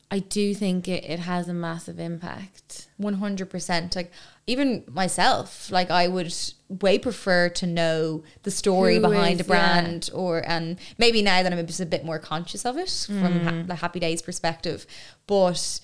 I 0.10 0.20
do 0.20 0.54
think 0.54 0.88
it, 0.88 1.04
it 1.04 1.20
has 1.20 1.48
a 1.48 1.54
massive 1.54 2.00
impact. 2.00 2.88
One 2.98 3.16
hundred 3.16 3.50
percent. 3.50 3.96
Like 3.96 4.12
even 4.48 4.84
myself, 4.88 5.70
like 5.72 5.92
I 5.92 6.08
would 6.08 6.34
way 6.70 6.98
prefer 6.98 7.50
to 7.50 7.68
know 7.68 8.24
the 8.44 8.52
story 8.52 8.96
Who 8.96 9.02
behind 9.02 9.36
is- 9.36 9.46
a 9.46 9.50
brand, 9.50 10.10
or 10.14 10.42
and 10.50 10.80
maybe 10.98 11.22
now 11.22 11.44
that 11.44 11.52
I'm 11.52 11.68
just 11.68 11.82
a 11.82 11.86
bit 11.86 12.06
more 12.06 12.18
conscious 12.18 12.66
of 12.66 12.78
it 12.78 12.90
from 13.08 13.40
mm. 13.40 13.44
ha- 13.44 13.64
the 13.68 13.76
Happy 13.76 14.00
Days 14.00 14.22
perspective, 14.22 14.88
but 15.28 15.82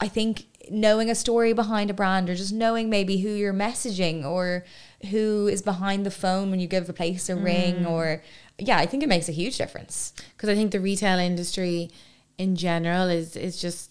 I 0.00 0.06
think 0.06 0.46
knowing 0.70 1.10
a 1.10 1.14
story 1.14 1.54
behind 1.54 1.88
a 1.90 1.94
brand, 1.94 2.28
or 2.28 2.34
just 2.34 2.52
knowing 2.52 2.90
maybe 2.90 3.18
who 3.18 3.30
you're 3.30 3.54
messaging, 3.54 4.22
or 4.24 4.64
who 5.10 5.48
is 5.48 5.62
behind 5.62 6.04
the 6.04 6.10
phone 6.10 6.50
when 6.50 6.60
you 6.60 6.68
give 6.68 6.88
a 6.88 6.92
place 6.92 7.28
a 7.30 7.36
ring, 7.36 7.84
mm. 7.84 7.90
or 7.90 8.22
yeah, 8.58 8.76
I 8.78 8.86
think 8.86 9.02
it 9.02 9.08
makes 9.08 9.28
a 9.28 9.32
huge 9.32 9.56
difference. 9.56 10.12
because 10.36 10.50
I 10.50 10.54
think 10.54 10.72
the 10.72 10.80
retail 10.80 11.18
industry 11.18 11.90
in 12.36 12.54
general 12.54 13.08
is 13.08 13.34
is 13.34 13.60
just 13.60 13.90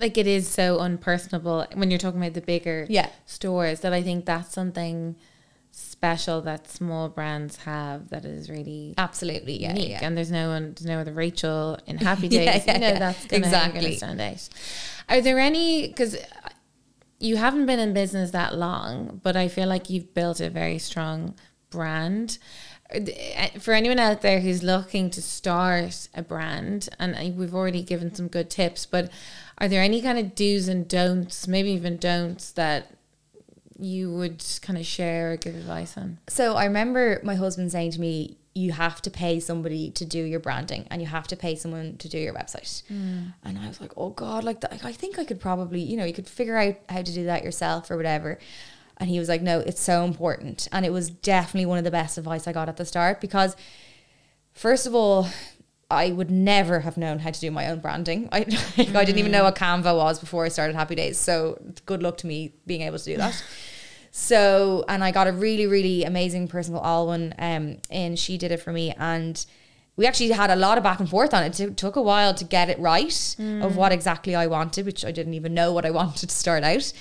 like 0.00 0.16
it 0.18 0.26
is 0.26 0.48
so 0.48 0.78
unpersonable 0.78 1.74
when 1.76 1.90
you're 1.90 1.98
talking 1.98 2.20
about 2.20 2.34
the 2.34 2.40
bigger 2.40 2.86
Yeah. 2.88 3.08
stores 3.26 3.80
that 3.80 3.92
I 3.92 4.02
think 4.02 4.24
that's 4.26 4.52
something 4.52 5.16
special 5.70 6.40
that 6.42 6.68
small 6.68 7.08
brands 7.08 7.56
have 7.58 8.08
that 8.08 8.24
is 8.24 8.48
really 8.50 8.94
Absolutely, 8.96 9.60
yeah, 9.60 9.68
unique 9.74 9.90
yeah. 9.90 10.00
and 10.02 10.16
there's 10.16 10.30
no 10.30 10.48
one 10.48 10.74
there's 10.74 10.86
no 10.86 10.98
other 11.00 11.12
Rachel 11.12 11.78
in 11.86 11.98
Happy 12.10 12.28
Yeah, 12.28 12.52
Days 12.52 12.66
yeah, 12.66 12.74
you 12.74 12.80
know 12.80 12.88
yeah. 12.88 12.98
that's 12.98 13.26
gonna, 13.26 13.44
Exactly. 13.46 13.96
stand 13.96 14.20
out 14.20 14.48
are 15.08 15.20
there 15.20 15.38
any 15.38 15.88
because 15.88 16.16
you 17.20 17.36
haven't 17.36 17.66
been 17.66 17.78
in 17.78 17.92
business 17.92 18.30
that 18.30 18.56
long 18.56 19.20
but 19.22 19.36
I 19.36 19.48
feel 19.48 19.68
like 19.68 19.90
you've 19.90 20.14
built 20.14 20.40
a 20.40 20.48
very 20.50 20.78
strong 20.78 21.34
brand 21.70 22.38
for 23.58 23.74
anyone 23.74 23.98
out 23.98 24.22
there 24.22 24.40
who's 24.40 24.62
looking 24.62 25.10
to 25.10 25.20
start 25.20 26.08
a 26.14 26.22
brand, 26.22 26.88
and 26.98 27.36
we've 27.36 27.54
already 27.54 27.82
given 27.82 28.14
some 28.14 28.28
good 28.28 28.48
tips, 28.48 28.86
but 28.86 29.10
are 29.58 29.68
there 29.68 29.82
any 29.82 30.00
kind 30.00 30.18
of 30.18 30.34
do's 30.34 30.68
and 30.68 30.88
don'ts, 30.88 31.46
maybe 31.46 31.70
even 31.70 31.96
don'ts 31.96 32.52
that 32.52 32.92
you 33.78 34.10
would 34.12 34.42
kind 34.62 34.78
of 34.78 34.86
share 34.86 35.32
or 35.32 35.36
give 35.36 35.54
advice 35.54 35.96
on? 35.98 36.18
So 36.28 36.54
I 36.54 36.64
remember 36.64 37.20
my 37.22 37.34
husband 37.34 37.70
saying 37.72 37.92
to 37.92 38.00
me, 38.00 38.38
you 38.54 38.72
have 38.72 39.00
to 39.02 39.10
pay 39.10 39.38
somebody 39.38 39.90
to 39.92 40.04
do 40.04 40.22
your 40.22 40.40
branding 40.40 40.86
and 40.90 41.00
you 41.00 41.06
have 41.06 41.28
to 41.28 41.36
pay 41.36 41.54
someone 41.54 41.96
to 41.98 42.08
do 42.08 42.18
your 42.18 42.34
website. 42.34 42.82
Mm. 42.90 43.32
And 43.44 43.58
I 43.58 43.68
was 43.68 43.80
like, 43.80 43.92
oh 43.96 44.10
God, 44.10 44.42
like 44.42 44.60
that, 44.62 44.80
I 44.84 44.92
think 44.92 45.18
I 45.18 45.24
could 45.24 45.40
probably, 45.40 45.80
you 45.80 45.96
know, 45.96 46.04
you 46.04 46.12
could 46.12 46.26
figure 46.26 46.56
out 46.56 46.74
how 46.88 47.02
to 47.02 47.12
do 47.12 47.24
that 47.26 47.44
yourself 47.44 47.90
or 47.90 47.96
whatever. 47.96 48.38
And 48.98 49.08
he 49.08 49.18
was 49.18 49.28
like, 49.28 49.42
no, 49.42 49.60
it's 49.60 49.80
so 49.80 50.04
important. 50.04 50.68
And 50.72 50.84
it 50.84 50.92
was 50.92 51.08
definitely 51.08 51.66
one 51.66 51.78
of 51.78 51.84
the 51.84 51.90
best 51.90 52.18
advice 52.18 52.46
I 52.46 52.52
got 52.52 52.68
at 52.68 52.76
the 52.76 52.84
start 52.84 53.20
because, 53.20 53.56
first 54.52 54.86
of 54.86 54.94
all, 54.94 55.28
I 55.90 56.10
would 56.10 56.30
never 56.30 56.80
have 56.80 56.96
known 56.96 57.20
how 57.20 57.30
to 57.30 57.40
do 57.40 57.50
my 57.50 57.68
own 57.68 57.78
branding. 57.78 58.28
I, 58.32 58.44
mm. 58.44 58.94
I 58.94 59.04
didn't 59.04 59.18
even 59.18 59.32
know 59.32 59.44
what 59.44 59.54
Canva 59.54 59.96
was 59.96 60.18
before 60.18 60.44
I 60.44 60.48
started 60.48 60.76
Happy 60.76 60.94
Days. 60.94 61.18
So 61.18 61.62
good 61.86 62.02
luck 62.02 62.18
to 62.18 62.26
me 62.26 62.52
being 62.66 62.82
able 62.82 62.98
to 62.98 63.04
do 63.04 63.16
that. 63.16 63.42
So, 64.10 64.84
and 64.88 65.04
I 65.04 65.10
got 65.10 65.28
a 65.28 65.32
really, 65.32 65.66
really 65.66 66.02
amazing 66.02 66.48
person 66.48 66.74
called 66.74 66.86
Alwyn, 66.86 67.34
um, 67.38 67.76
and 67.90 68.18
she 68.18 68.38
did 68.38 68.50
it 68.50 68.56
for 68.56 68.72
me. 68.72 68.92
And 68.98 69.44
we 69.96 70.06
actually 70.06 70.30
had 70.30 70.50
a 70.50 70.56
lot 70.56 70.78
of 70.78 70.84
back 70.84 70.98
and 70.98 71.08
forth 71.08 71.34
on 71.34 71.44
it. 71.44 71.60
It 71.60 71.76
took 71.76 71.96
a 71.96 72.02
while 72.02 72.34
to 72.34 72.44
get 72.44 72.70
it 72.70 72.78
right 72.78 73.08
mm. 73.08 73.64
of 73.64 73.76
what 73.76 73.92
exactly 73.92 74.34
I 74.34 74.46
wanted, 74.46 74.86
which 74.86 75.04
I 75.04 75.12
didn't 75.12 75.34
even 75.34 75.54
know 75.54 75.72
what 75.72 75.84
I 75.84 75.90
wanted 76.00 76.28
to 76.30 76.34
start 76.34 76.64
out. 76.64 76.92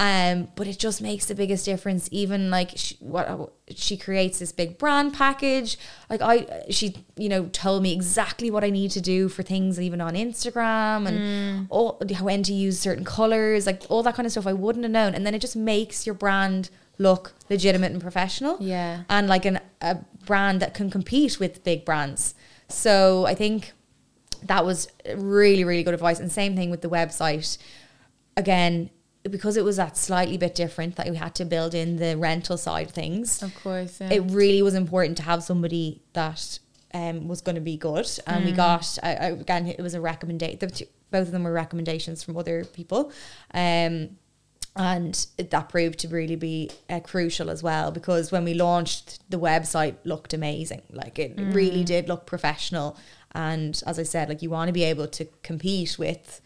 Um, 0.00 0.48
but 0.56 0.66
it 0.66 0.80
just 0.80 1.00
makes 1.00 1.26
the 1.26 1.34
biggest 1.34 1.64
difference. 1.64 2.08
Even 2.10 2.50
like 2.50 2.72
she, 2.74 2.96
what 2.96 3.52
she 3.70 3.96
creates 3.96 4.40
this 4.40 4.50
big 4.50 4.76
brand 4.76 5.14
package. 5.14 5.78
Like 6.10 6.20
I, 6.20 6.64
she 6.70 7.04
you 7.16 7.28
know 7.28 7.46
told 7.52 7.84
me 7.84 7.92
exactly 7.92 8.50
what 8.50 8.64
I 8.64 8.70
need 8.70 8.90
to 8.92 9.00
do 9.00 9.28
for 9.28 9.44
things, 9.44 9.80
even 9.80 10.00
on 10.00 10.14
Instagram 10.14 11.06
and 11.06 11.18
mm. 11.18 11.66
all 11.70 12.02
when 12.20 12.42
to 12.42 12.52
use 12.52 12.80
certain 12.80 13.04
colors, 13.04 13.64
like 13.64 13.82
all 13.88 14.02
that 14.02 14.16
kind 14.16 14.26
of 14.26 14.32
stuff. 14.32 14.46
I 14.46 14.52
wouldn't 14.52 14.84
have 14.84 14.90
known, 14.90 15.14
and 15.14 15.24
then 15.24 15.34
it 15.34 15.40
just 15.40 15.54
makes 15.54 16.04
your 16.04 16.16
brand 16.16 16.70
look 16.98 17.34
legitimate 17.48 17.92
and 17.92 18.02
professional. 18.02 18.56
Yeah, 18.60 19.04
and 19.08 19.28
like 19.28 19.44
an 19.44 19.60
a 19.80 19.98
brand 20.26 20.60
that 20.62 20.74
can 20.74 20.90
compete 20.90 21.38
with 21.38 21.62
big 21.62 21.84
brands. 21.84 22.34
So 22.68 23.26
I 23.26 23.36
think 23.36 23.72
that 24.44 24.64
was 24.64 24.88
really 25.14 25.62
really 25.62 25.84
good 25.84 25.94
advice. 25.94 26.18
And 26.18 26.32
same 26.32 26.56
thing 26.56 26.70
with 26.70 26.82
the 26.82 26.90
website. 26.90 27.56
Again, 28.36 28.90
because 29.30 29.56
it 29.56 29.64
was 29.64 29.76
that 29.76 29.96
slightly 29.96 30.36
bit 30.36 30.54
different 30.54 30.96
that 30.96 31.08
we 31.08 31.16
had 31.16 31.34
to 31.36 31.44
build 31.44 31.74
in 31.74 31.96
the 31.96 32.16
rental 32.16 32.56
side 32.56 32.88
of 32.88 32.92
things. 32.92 33.42
Of 33.42 33.54
course, 33.62 34.00
yeah. 34.00 34.10
it 34.10 34.20
really 34.30 34.62
was 34.62 34.74
important 34.74 35.16
to 35.18 35.22
have 35.22 35.42
somebody 35.42 36.02
that 36.12 36.58
um, 36.92 37.28
was 37.28 37.40
going 37.40 37.54
to 37.54 37.60
be 37.60 37.76
good, 37.76 38.08
and 38.26 38.42
mm. 38.42 38.46
we 38.46 38.52
got 38.52 38.98
I, 39.02 39.14
I, 39.14 39.26
again 39.28 39.66
it 39.66 39.80
was 39.80 39.94
a 39.94 40.00
recommendation. 40.00 40.58
Both 41.10 41.26
of 41.26 41.32
them 41.32 41.44
were 41.44 41.52
recommendations 41.52 42.22
from 42.22 42.36
other 42.36 42.64
people, 42.64 43.12
um, 43.54 44.16
and 44.74 45.26
that 45.36 45.68
proved 45.68 46.00
to 46.00 46.08
really 46.08 46.36
be 46.36 46.70
uh, 46.88 47.00
crucial 47.00 47.50
as 47.50 47.62
well 47.62 47.90
because 47.90 48.32
when 48.32 48.44
we 48.44 48.54
launched 48.54 49.18
the 49.30 49.38
website 49.38 49.96
looked 50.04 50.34
amazing, 50.34 50.82
like 50.90 51.18
it 51.18 51.36
mm. 51.36 51.54
really 51.54 51.84
did 51.84 52.08
look 52.08 52.26
professional, 52.26 52.96
and 53.32 53.80
as 53.86 53.98
I 53.98 54.02
said, 54.02 54.28
like 54.28 54.42
you 54.42 54.50
want 54.50 54.68
to 54.68 54.72
be 54.72 54.84
able 54.84 55.06
to 55.06 55.26
compete 55.42 55.96
with 55.98 56.40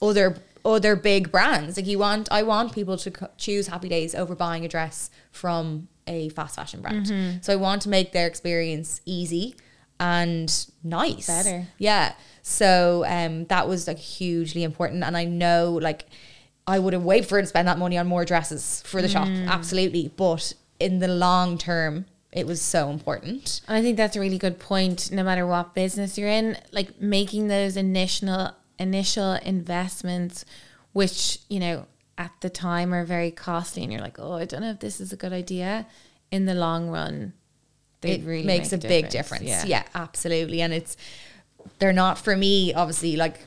other 0.00 0.36
other 0.64 0.96
big 0.96 1.30
brands. 1.30 1.76
Like 1.76 1.86
you 1.86 1.98
want, 1.98 2.28
I 2.30 2.42
want 2.42 2.72
people 2.72 2.96
to 2.96 3.10
co- 3.10 3.28
choose 3.36 3.66
Happy 3.66 3.88
Days 3.88 4.14
over 4.14 4.34
buying 4.34 4.64
a 4.64 4.68
dress 4.68 5.10
from 5.30 5.88
a 6.06 6.30
fast 6.30 6.56
fashion 6.56 6.80
brand. 6.80 7.06
Mm-hmm. 7.06 7.38
So 7.42 7.52
I 7.52 7.56
want 7.56 7.82
to 7.82 7.88
make 7.88 8.12
their 8.12 8.26
experience 8.26 9.00
easy 9.04 9.56
and 10.00 10.66
nice. 10.82 11.26
Better. 11.26 11.66
Yeah. 11.78 12.14
So 12.42 13.04
um, 13.06 13.44
that 13.46 13.68
was 13.68 13.86
like 13.86 13.98
hugely 13.98 14.62
important. 14.62 15.04
And 15.04 15.16
I 15.16 15.24
know 15.24 15.78
like 15.80 16.06
I 16.66 16.78
would 16.78 16.94
have 16.94 17.04
waited 17.04 17.28
for 17.28 17.36
her 17.36 17.42
to 17.42 17.46
spend 17.46 17.68
that 17.68 17.78
money 17.78 17.98
on 17.98 18.06
more 18.06 18.24
dresses 18.24 18.82
for 18.86 19.02
the 19.02 19.08
mm. 19.08 19.12
shop. 19.12 19.28
Absolutely. 19.28 20.12
But 20.16 20.54
in 20.80 20.98
the 20.98 21.08
long 21.08 21.58
term, 21.58 22.06
it 22.32 22.46
was 22.46 22.60
so 22.60 22.90
important. 22.90 23.60
And 23.68 23.76
I 23.76 23.82
think 23.82 23.96
that's 23.96 24.16
a 24.16 24.20
really 24.20 24.38
good 24.38 24.58
point. 24.58 25.10
No 25.12 25.22
matter 25.22 25.46
what 25.46 25.74
business 25.74 26.18
you're 26.18 26.28
in, 26.28 26.56
like 26.72 27.00
making 27.00 27.48
those 27.48 27.76
initial 27.76 28.52
initial 28.78 29.34
investments, 29.34 30.44
which, 30.92 31.38
you 31.48 31.60
know, 31.60 31.86
at 32.16 32.32
the 32.40 32.50
time 32.50 32.94
are 32.94 33.04
very 33.04 33.30
costly 33.30 33.82
and 33.82 33.92
you're 33.92 34.00
like, 34.00 34.18
oh, 34.18 34.34
I 34.34 34.44
don't 34.44 34.60
know 34.60 34.70
if 34.70 34.80
this 34.80 35.00
is 35.00 35.12
a 35.12 35.16
good 35.16 35.32
idea. 35.32 35.86
In 36.30 36.46
the 36.46 36.54
long 36.54 36.88
run, 36.88 37.32
it 38.02 38.22
really 38.24 38.44
makes 38.44 38.72
make 38.72 38.84
a, 38.84 38.88
big 38.88 39.08
difference. 39.08 39.44
Yeah. 39.44 39.64
yeah, 39.64 39.82
absolutely. 39.94 40.60
And 40.60 40.72
it's, 40.72 40.96
they're 41.78 41.92
not 41.92 42.18
for 42.18 42.36
me, 42.36 42.74
obviously, 42.74 43.16
like 43.16 43.40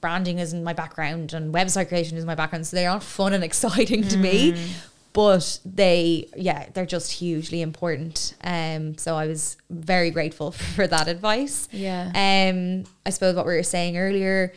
branding 0.00 0.38
isn't 0.38 0.64
my 0.64 0.72
background 0.72 1.32
and 1.34 1.52
website 1.52 1.88
creation 1.88 2.16
is 2.16 2.24
my 2.24 2.34
background. 2.34 2.66
So 2.66 2.76
they 2.76 2.86
aren't 2.86 3.02
fun 3.02 3.32
and 3.32 3.44
exciting 3.50 4.06
to 4.08 4.16
mm. 4.16 4.20
me. 4.20 4.70
But 5.12 5.58
they, 5.64 6.28
yeah, 6.36 6.68
they're 6.72 6.86
just 6.86 7.12
hugely 7.12 7.62
important. 7.62 8.34
Um, 8.44 8.96
so 8.96 9.16
I 9.16 9.26
was 9.26 9.56
very 9.68 10.10
grateful 10.10 10.52
for 10.74 10.86
that 10.86 11.08
advice. 11.08 11.68
Yeah. 11.72 12.10
Um, 12.14 12.84
I 13.04 13.10
suppose 13.10 13.34
what 13.34 13.46
we 13.46 13.54
were 13.54 13.62
saying 13.62 13.98
earlier, 13.98 14.52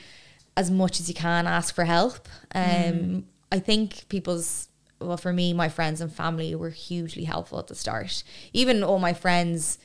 as 0.56 0.70
much 0.70 1.00
as 1.00 1.08
you 1.08 1.16
can, 1.16 1.48
ask 1.48 1.74
for 1.74 1.86
help. 1.86 2.28
Um, 2.54 2.64
mm. 2.64 3.24
I 3.52 3.60
think 3.60 4.08
people's 4.10 4.70
well, 5.00 5.18
for 5.18 5.34
me, 5.34 5.54
my 5.54 5.70
friends 5.70 6.02
and 6.02 6.12
family 6.12 6.56
were 6.56 6.70
hugely 6.70 7.26
helpful 7.26 7.60
at 7.60 7.68
the 7.68 7.76
start. 7.76 8.24
Even 8.54 8.84
all 8.84 9.00
my 9.00 9.14
friends 9.14 9.78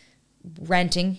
renting 0.61 1.19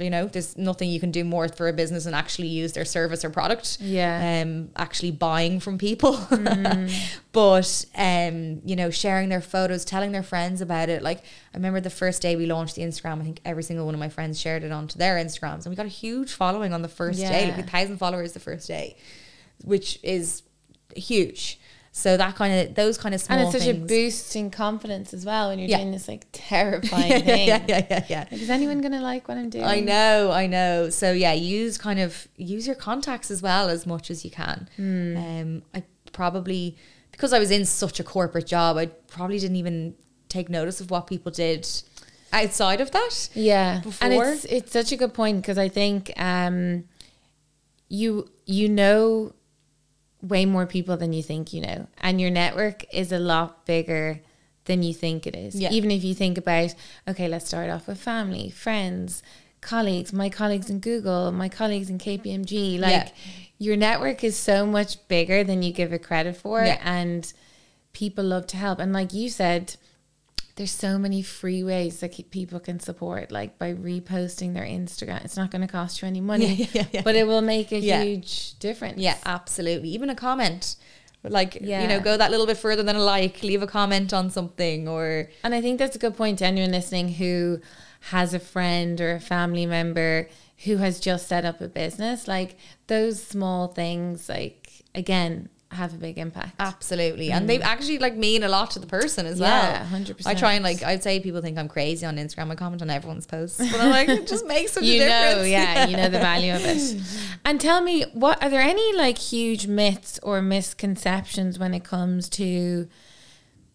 you 0.00 0.10
know 0.10 0.26
there's 0.26 0.56
nothing 0.56 0.90
you 0.90 1.00
can 1.00 1.10
do 1.10 1.24
more 1.24 1.48
for 1.48 1.68
a 1.68 1.72
business 1.72 2.06
and 2.06 2.14
actually 2.14 2.48
use 2.48 2.72
their 2.72 2.84
service 2.84 3.24
or 3.24 3.30
product. 3.30 3.78
Yeah. 3.80 4.42
Um 4.42 4.70
actually 4.76 5.10
buying 5.12 5.60
from 5.60 5.78
people. 5.78 6.14
Mm. 6.14 6.92
but 7.32 7.84
um 7.96 8.60
you 8.64 8.76
know 8.76 8.90
sharing 8.90 9.28
their 9.28 9.40
photos 9.40 9.84
telling 9.84 10.12
their 10.12 10.22
friends 10.22 10.60
about 10.60 10.88
it. 10.88 11.02
Like 11.02 11.18
i 11.18 11.56
remember 11.56 11.80
the 11.80 11.90
first 11.90 12.22
day 12.22 12.36
we 12.36 12.46
launched 12.46 12.76
the 12.76 12.82
instagram 12.82 13.20
i 13.20 13.24
think 13.24 13.40
every 13.44 13.62
single 13.62 13.84
one 13.84 13.94
of 13.94 14.00
my 14.00 14.08
friends 14.08 14.40
shared 14.40 14.62
it 14.62 14.70
onto 14.70 14.96
their 14.98 15.16
instagrams 15.16 15.64
and 15.64 15.66
we 15.66 15.76
got 15.76 15.86
a 15.86 15.88
huge 15.88 16.32
following 16.32 16.72
on 16.72 16.82
the 16.82 16.88
first 16.88 17.18
yeah. 17.18 17.30
day. 17.30 17.50
Like 17.50 17.58
a 17.58 17.62
thousand 17.64 17.98
followers 17.98 18.32
the 18.32 18.40
first 18.40 18.68
day 18.68 18.96
which 19.64 19.98
is 20.02 20.42
huge 20.96 21.59
so 21.92 22.16
that 22.16 22.36
kind 22.36 22.54
of 22.54 22.74
those 22.76 22.96
kind 22.96 23.14
of 23.14 23.20
small 23.20 23.38
and 23.38 23.48
it's 23.48 23.56
such 23.56 23.66
things. 23.66 23.84
a 23.84 23.86
boost 23.86 24.36
in 24.36 24.50
confidence 24.50 25.12
as 25.12 25.26
well 25.26 25.48
when 25.48 25.58
you're 25.58 25.68
yeah. 25.68 25.78
doing 25.78 25.90
this 25.90 26.06
like 26.06 26.26
terrifying 26.32 27.10
yeah, 27.10 27.18
thing. 27.18 27.48
Yeah, 27.48 27.64
yeah, 27.66 27.86
yeah, 27.90 28.04
yeah. 28.08 28.26
Like, 28.30 28.40
is 28.40 28.50
anyone 28.50 28.80
gonna 28.80 29.00
like 29.00 29.26
what 29.26 29.36
I'm 29.36 29.50
doing? 29.50 29.64
I 29.64 29.80
know, 29.80 30.30
I 30.30 30.46
know. 30.46 30.90
So 30.90 31.12
yeah, 31.12 31.32
use 31.32 31.78
kind 31.78 31.98
of 31.98 32.28
use 32.36 32.66
your 32.66 32.76
contacts 32.76 33.30
as 33.30 33.42
well 33.42 33.68
as 33.68 33.86
much 33.86 34.10
as 34.10 34.24
you 34.24 34.30
can. 34.30 34.68
Mm. 34.78 35.16
Um, 35.42 35.62
I 35.74 35.82
probably 36.12 36.76
because 37.10 37.32
I 37.32 37.38
was 37.38 37.50
in 37.50 37.66
such 37.66 37.98
a 37.98 38.04
corporate 38.04 38.46
job, 38.46 38.76
I 38.76 38.86
probably 38.86 39.38
didn't 39.38 39.56
even 39.56 39.94
take 40.28 40.48
notice 40.48 40.80
of 40.80 40.90
what 40.90 41.06
people 41.08 41.32
did 41.32 41.68
outside 42.32 42.80
of 42.80 42.92
that. 42.92 43.28
Yeah, 43.34 43.80
before. 43.80 44.06
and 44.06 44.14
it's 44.14 44.44
it's 44.44 44.72
such 44.72 44.92
a 44.92 44.96
good 44.96 45.12
point 45.12 45.42
because 45.42 45.58
I 45.58 45.68
think 45.68 46.12
um, 46.16 46.84
you 47.88 48.30
you 48.46 48.68
know 48.68 49.34
way 50.22 50.44
more 50.46 50.66
people 50.66 50.96
than 50.96 51.12
you 51.12 51.22
think 51.22 51.52
you 51.52 51.60
know. 51.60 51.86
And 51.98 52.20
your 52.20 52.30
network 52.30 52.84
is 52.92 53.12
a 53.12 53.18
lot 53.18 53.64
bigger 53.66 54.20
than 54.64 54.82
you 54.82 54.94
think 54.94 55.26
it 55.26 55.34
is. 55.34 55.54
Yeah. 55.54 55.70
Even 55.70 55.90
if 55.90 56.04
you 56.04 56.14
think 56.14 56.38
about, 56.38 56.74
okay, 57.08 57.28
let's 57.28 57.46
start 57.46 57.70
off 57.70 57.86
with 57.86 57.98
family, 57.98 58.50
friends, 58.50 59.22
colleagues, 59.60 60.12
my 60.12 60.28
colleagues 60.28 60.70
in 60.70 60.80
Google, 60.80 61.32
my 61.32 61.48
colleagues 61.48 61.90
in 61.90 61.98
KPMG. 61.98 62.78
Like 62.78 62.92
yeah. 62.92 63.10
your 63.58 63.76
network 63.76 64.22
is 64.22 64.36
so 64.36 64.66
much 64.66 65.06
bigger 65.08 65.44
than 65.44 65.62
you 65.62 65.72
give 65.72 65.92
it 65.92 66.02
credit 66.02 66.36
for. 66.36 66.62
Yeah. 66.62 66.80
And 66.82 67.32
people 67.92 68.24
love 68.24 68.46
to 68.48 68.56
help. 68.56 68.78
And 68.78 68.92
like 68.92 69.12
you 69.12 69.28
said, 69.28 69.76
there's 70.60 70.70
so 70.70 70.98
many 70.98 71.22
free 71.22 71.64
ways 71.64 72.00
that 72.00 72.30
people 72.30 72.60
can 72.60 72.78
support, 72.78 73.32
like 73.32 73.58
by 73.58 73.72
reposting 73.72 74.52
their 74.52 74.66
Instagram. 74.66 75.24
It's 75.24 75.38
not 75.38 75.50
going 75.50 75.62
to 75.62 75.72
cost 75.72 76.02
you 76.02 76.06
any 76.06 76.20
money, 76.20 76.52
yeah, 76.54 76.66
yeah, 76.74 76.86
yeah. 76.92 77.02
but 77.02 77.16
it 77.16 77.26
will 77.26 77.40
make 77.40 77.72
a 77.72 77.80
huge 77.80 78.58
difference. 78.58 78.98
Yeah, 78.98 79.16
absolutely. 79.24 79.88
Even 79.88 80.10
a 80.10 80.14
comment, 80.14 80.76
like 81.24 81.54
you 81.54 81.86
know, 81.88 81.98
go 81.98 82.14
that 82.14 82.30
little 82.30 82.44
bit 82.44 82.58
further 82.58 82.82
than 82.82 82.94
a 82.94 83.02
like. 83.02 83.42
Leave 83.42 83.62
a 83.62 83.66
comment 83.66 84.12
on 84.12 84.28
something, 84.28 84.86
or 84.86 85.30
and 85.42 85.54
I 85.54 85.62
think 85.62 85.78
that's 85.78 85.96
a 85.96 85.98
good 85.98 86.14
point 86.14 86.40
to 86.40 86.44
anyone 86.44 86.72
listening 86.72 87.08
who 87.14 87.62
has 88.10 88.34
a 88.34 88.38
friend 88.38 89.00
or 89.00 89.12
a 89.12 89.20
family 89.20 89.64
member 89.64 90.28
who 90.64 90.76
has 90.76 91.00
just 91.00 91.26
set 91.26 91.46
up 91.46 91.62
a 91.62 91.68
business. 91.68 92.28
Like 92.28 92.58
those 92.86 93.22
small 93.22 93.68
things, 93.68 94.28
like 94.28 94.84
again, 94.94 95.48
have 95.72 95.94
a 95.94 95.96
big 95.96 96.18
impact. 96.18 96.54
Absolutely. 96.58 97.28
Mm. 97.28 97.32
And 97.32 97.48
they 97.48 97.60
actually 97.60 97.98
like 97.98 98.16
mean 98.16 98.42
a 98.42 98.48
lot 98.48 98.72
to 98.72 98.78
the 98.80 98.86
person 98.86 99.24
as 99.26 99.38
well. 99.38 99.62
yeah, 99.62 99.86
well. 99.90 100.00
100%. 100.00 100.26
I 100.26 100.34
try 100.34 100.54
and 100.54 100.64
like, 100.64 100.82
I'd 100.82 101.02
say 101.02 101.20
people 101.20 101.40
think 101.40 101.58
I'm 101.58 101.68
crazy 101.68 102.04
on 102.04 102.16
Instagram. 102.16 102.50
I 102.50 102.56
comment 102.56 102.82
on 102.82 102.90
everyone's 102.90 103.26
posts, 103.26 103.58
but 103.58 103.80
I'm 103.80 103.90
like, 103.90 104.08
it 104.08 104.26
just 104.26 104.46
makes 104.46 104.72
such 104.72 104.82
you 104.84 105.02
a 105.02 105.04
difference. 105.06 105.36
Know, 105.38 105.42
yeah, 105.44 105.86
you 105.86 105.96
know 105.96 106.08
the 106.08 106.18
value 106.30 106.54
of 106.54 106.62
it. 106.64 107.00
And 107.44 107.60
tell 107.60 107.80
me, 107.80 108.04
what 108.14 108.42
are 108.42 108.50
there 108.50 108.60
any 108.60 108.92
like 108.96 109.18
huge 109.18 109.66
myths 109.68 110.18
or 110.22 110.42
misconceptions 110.42 111.58
when 111.58 111.72
it 111.72 111.84
comes 111.84 112.28
to 112.30 112.88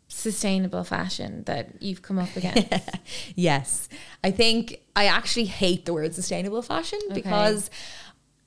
sustainable 0.08 0.84
fashion 0.84 1.44
that 1.46 1.82
you've 1.82 2.02
come 2.02 2.20
up 2.20 2.36
against? 2.36 2.68
yes. 3.36 3.90
I 4.24 4.32
think 4.32 4.82
I 4.96 5.06
actually 5.06 5.46
hate 5.46 5.86
the 5.86 5.94
word 5.94 6.14
sustainable 6.14 6.62
fashion 6.62 7.00
Okay. 7.06 7.22
because 7.22 7.70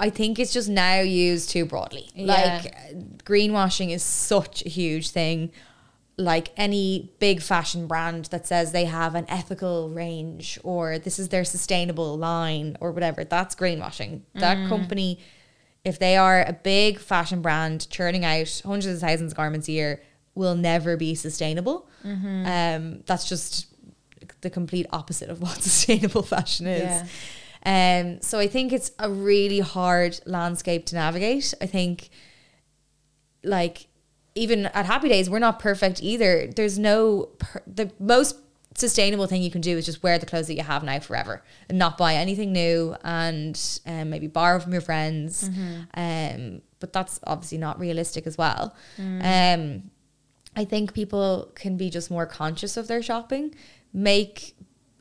I 0.01 0.11
think 0.11 0.39
it's 0.39 0.53
just 0.53 0.69
now 0.69 1.01
used 1.01 1.51
too 1.51 1.65
broadly. 1.65 2.09
Yeah. 2.15 2.63
Like 2.63 3.25
greenwashing 3.25 3.91
is 3.91 4.03
such 4.03 4.65
a 4.65 4.69
huge 4.69 5.11
thing. 5.11 5.51
Like 6.17 6.51
any 6.57 7.13
big 7.19 7.43
fashion 7.43 7.87
brand 7.87 8.27
that 8.27 8.47
says 8.47 8.73
they 8.73 8.85
have 8.87 9.15
an 9.15 9.25
ethical 9.29 9.89
range 9.91 10.59
or 10.63 10.99
this 10.99 11.19
is 11.19 11.29
their 11.29 11.45
sustainable 11.45 12.17
line 12.17 12.77
or 12.81 12.93
whatever, 12.93 13.25
that's 13.25 13.55
greenwashing. 13.55 14.23
That 14.35 14.69
company, 14.69 15.21
if 15.85 15.99
they 15.99 16.17
are 16.17 16.43
a 16.43 16.53
big 16.53 16.99
fashion 16.99 17.41
brand 17.43 17.89
churning 17.91 18.25
out 18.25 18.63
hundreds 18.65 18.95
of 18.95 19.01
thousands 19.01 19.33
of 19.33 19.37
garments 19.37 19.69
a 19.69 19.73
year, 19.73 20.03
will 20.35 20.55
never 20.55 20.97
be 20.97 21.15
sustainable. 21.15 21.89
Um, 22.05 23.03
that's 23.07 23.29
just 23.29 23.67
the 24.41 24.51
complete 24.51 24.87
opposite 24.93 25.31
of 25.31 25.41
what 25.41 25.63
sustainable 25.63 26.23
fashion 26.23 26.67
is. 26.67 26.83
Yeah. 26.83 27.07
Um, 27.69 28.23
so 28.23 28.39
I 28.39 28.49
think 28.49 28.73
it's 28.73 28.91
a 28.99 29.11
really 29.11 29.61
hard 29.61 30.21
landscape 30.25 30.87
to 30.87 30.95
navigate. 30.95 31.53
I 31.61 31.66
think, 31.66 32.09
like, 33.45 33.89
even 34.35 34.66
at 34.66 34.87
Happy 34.87 35.09
Days, 35.09 35.29
we're 35.29 35.39
not 35.39 35.59
perfect 35.59 36.03
either. 36.03 36.47
There's 36.47 36.79
no 36.79 37.29
per- 37.39 37.62
the 37.66 37.91
most 37.99 38.37
sustainable 38.75 39.27
thing 39.27 39.43
you 39.43 39.51
can 39.51 39.61
do 39.61 39.77
is 39.77 39.85
just 39.85 40.03
wear 40.05 40.19
the 40.19 40.25
clothes 40.27 40.47
that 40.47 40.55
you 40.55 40.62
have 40.62 40.85
now 40.85 41.01
forever 41.01 41.43
and 41.69 41.79
not 41.79 41.99
buy 41.99 42.14
anything 42.14 42.53
new 42.53 42.95
and 43.03 43.81
um, 43.87 44.09
maybe 44.09 44.29
borrow 44.29 44.61
from 44.61 44.73
your 44.73 44.81
friends. 44.81 45.51
Um, 45.95 46.62
but 46.81 46.93
that's 46.93 47.19
obviously 47.27 47.59
not 47.59 47.79
realistic 47.81 48.27
as 48.27 48.39
well. 48.39 48.75
Um, 49.23 49.91
I 50.57 50.64
think 50.64 50.95
people 50.95 51.51
can 51.55 51.77
be 51.77 51.91
just 51.91 52.11
more 52.11 52.25
conscious 52.25 52.77
of 52.77 52.87
their 52.87 53.03
shopping, 53.03 53.55
make 53.93 54.57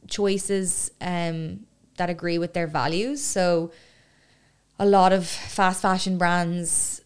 choices 0.07 0.89
um, 0.99 1.66
that 1.97 2.09
agree 2.09 2.37
with 2.37 2.53
their 2.53 2.67
values. 2.67 3.23
So, 3.23 3.71
a 4.79 4.85
lot 4.85 5.11
of 5.11 5.27
fast 5.27 5.81
fashion 5.81 6.17
brands 6.17 7.01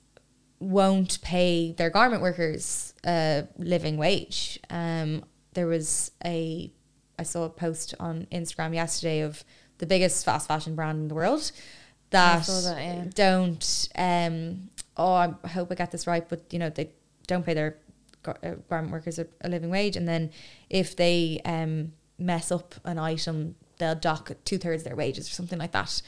won't 0.60 1.22
pay 1.22 1.72
their 1.72 1.90
garment 1.90 2.22
workers 2.22 2.94
a 3.06 3.48
living 3.58 3.98
wage. 3.98 4.60
Um, 4.70 5.24
there 5.54 5.68
was 5.68 6.12
a, 6.24 6.72
I 7.18 7.24
saw 7.24 7.46
a 7.46 7.50
post 7.50 7.96
on 8.00 8.28
Instagram 8.32 8.76
yesterday 8.76 9.22
of 9.22 9.44
the 9.80 9.86
biggest 9.86 10.24
fast 10.24 10.48
fashion 10.48 10.76
brand 10.76 11.00
in 11.00 11.08
the 11.08 11.16
world 11.16 11.52
that, 12.12 12.46
that, 12.46 12.78
yeah. 12.78 13.06
don't. 13.14 13.90
Um, 13.96 14.70
oh, 14.96 15.14
I 15.14 15.48
hope 15.48 15.72
I 15.72 15.76
get 15.76 15.92
this 15.92 16.06
right, 16.06 16.28
but 16.28 16.42
you 16.52 16.60
know 16.60 16.70
they 16.70 16.92
don't 17.28 17.46
pay 17.46 17.54
their 17.54 17.78
uh, 18.26 18.34
garment 18.70 18.92
workers 18.92 19.18
a, 19.18 19.28
a 19.42 19.50
living 19.50 19.70
wage, 19.70 19.96
and 19.96 20.08
then 20.08 20.30
if 20.70 20.96
they 20.96 21.42
um, 21.44 21.94
mess 22.20 22.52
up 22.52 22.76
an 22.84 23.00
item, 23.00 23.56
they'll 23.82 23.96
dock 23.96 24.32
two 24.46 24.58
thirds 24.58 24.84
their 24.84 24.96
wages 24.96 25.28
or 25.28 25.34
something 25.34 25.60
like 25.60 25.72
that. 25.74 26.02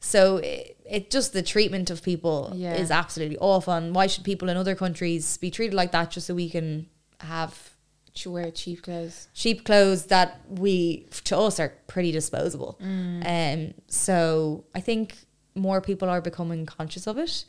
So 0.00 0.38
it, 0.38 0.76
it 0.84 1.10
just 1.10 1.32
the 1.32 1.42
treatment 1.42 1.88
of 1.90 2.02
people 2.02 2.52
Yeah. 2.54 2.74
is 2.74 2.90
absolutely 2.90 3.38
awful. 3.38 3.72
And 3.72 3.94
why 3.94 4.08
should 4.08 4.24
people 4.24 4.48
in 4.48 4.56
other 4.56 4.74
countries 4.74 5.36
be 5.36 5.50
treated 5.50 5.74
like 5.74 5.92
that 5.92 6.10
just 6.10 6.26
so 6.26 6.34
we 6.34 6.50
can 6.50 6.88
have 7.20 7.70
To 8.14 8.30
wear 8.32 8.50
cheap 8.50 8.82
clothes. 8.82 9.28
cheap 9.32 9.64
clothes 9.64 10.06
that 10.06 10.40
we 10.48 11.06
to 11.24 11.38
us 11.38 11.60
are 11.60 11.72
pretty 11.86 12.10
disposable? 12.12 12.78
Mm. 12.82 13.22
Um, 13.68 13.74
so 13.86 14.64
I 14.74 14.80
think 14.80 15.14
more 15.54 15.80
people 15.80 16.08
are 16.10 16.20
becoming 16.20 16.66
conscious 16.66 17.06
of 17.06 17.16
it. 17.18 17.44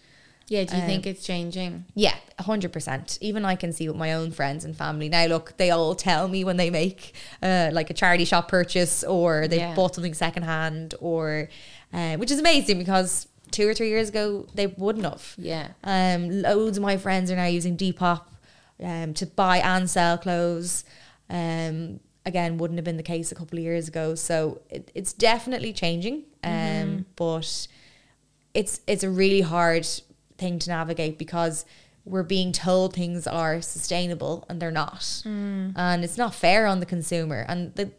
Yeah, 0.49 0.65
do 0.65 0.75
you 0.75 0.81
Um, 0.81 0.87
think 0.87 1.07
it's 1.07 1.25
changing? 1.25 1.85
Yeah, 1.95 2.15
hundred 2.39 2.73
percent. 2.73 3.17
Even 3.21 3.45
I 3.45 3.55
can 3.55 3.71
see 3.73 3.87
with 3.87 3.97
my 3.97 4.13
own 4.13 4.31
friends 4.31 4.65
and 4.65 4.75
family 4.75 5.09
now. 5.09 5.25
Look, 5.25 5.55
they 5.57 5.71
all 5.71 5.95
tell 5.95 6.27
me 6.27 6.43
when 6.43 6.57
they 6.57 6.69
make 6.69 7.13
uh, 7.41 7.69
like 7.73 7.89
a 7.89 7.93
charity 7.93 8.25
shop 8.25 8.49
purchase 8.49 9.03
or 9.03 9.47
they 9.47 9.57
Yeah. 9.57 9.73
bought 9.75 9.95
something 9.95 10.13
secondhand, 10.13 10.95
or 10.99 11.49
uh, 11.93 12.17
which 12.17 12.29
is 12.31 12.39
amazing 12.39 12.77
because 12.77 13.27
two 13.51 13.67
or 13.67 13.73
three 13.73 13.89
years 13.89 14.09
ago 14.09 14.45
they 14.53 14.67
wouldn't 14.67 15.05
have. 15.05 15.33
Yeah. 15.37 15.69
Um, 15.83 16.29
loads 16.41 16.77
of 16.77 16.83
my 16.83 16.97
friends 16.97 17.31
are 17.31 17.35
now 17.35 17.45
using 17.45 17.77
Depop 17.77 18.21
um, 18.83 19.13
to 19.13 19.25
buy 19.25 19.57
and 19.59 19.89
sell 19.89 20.17
clothes. 20.17 20.83
Um, 21.29 21.99
again, 22.25 22.57
wouldn't 22.57 22.77
have 22.77 22.85
been 22.85 22.97
the 22.97 23.03
case 23.03 23.31
a 23.31 23.35
couple 23.35 23.57
of 23.57 23.63
years 23.63 23.87
ago. 23.87 24.15
So 24.15 24.61
it, 24.69 24.91
it's 24.93 25.13
definitely 25.13 25.71
changing. 25.73 26.23
Um, 26.43 27.05
but 27.15 27.67
it's 28.53 28.81
it's 28.87 29.03
a 29.03 29.09
really 29.09 29.41
hard 29.41 29.87
thing 30.43 30.59
to 30.59 30.69
navigate 30.69 31.17
because 31.17 31.65
we're 32.05 32.23
being 32.23 32.51
told 32.51 32.93
things 32.93 33.25
are 33.25 33.61
sustainable 33.61 34.45
and 34.49 34.61
they're 34.61 34.71
not, 34.71 34.99
mm. 35.25 35.73
and 35.75 36.03
it's 36.03 36.17
not 36.17 36.35
fair 36.35 36.65
on 36.67 36.79
the 36.79 36.85
consumer. 36.85 37.45
And 37.47 37.73
the 37.75 37.91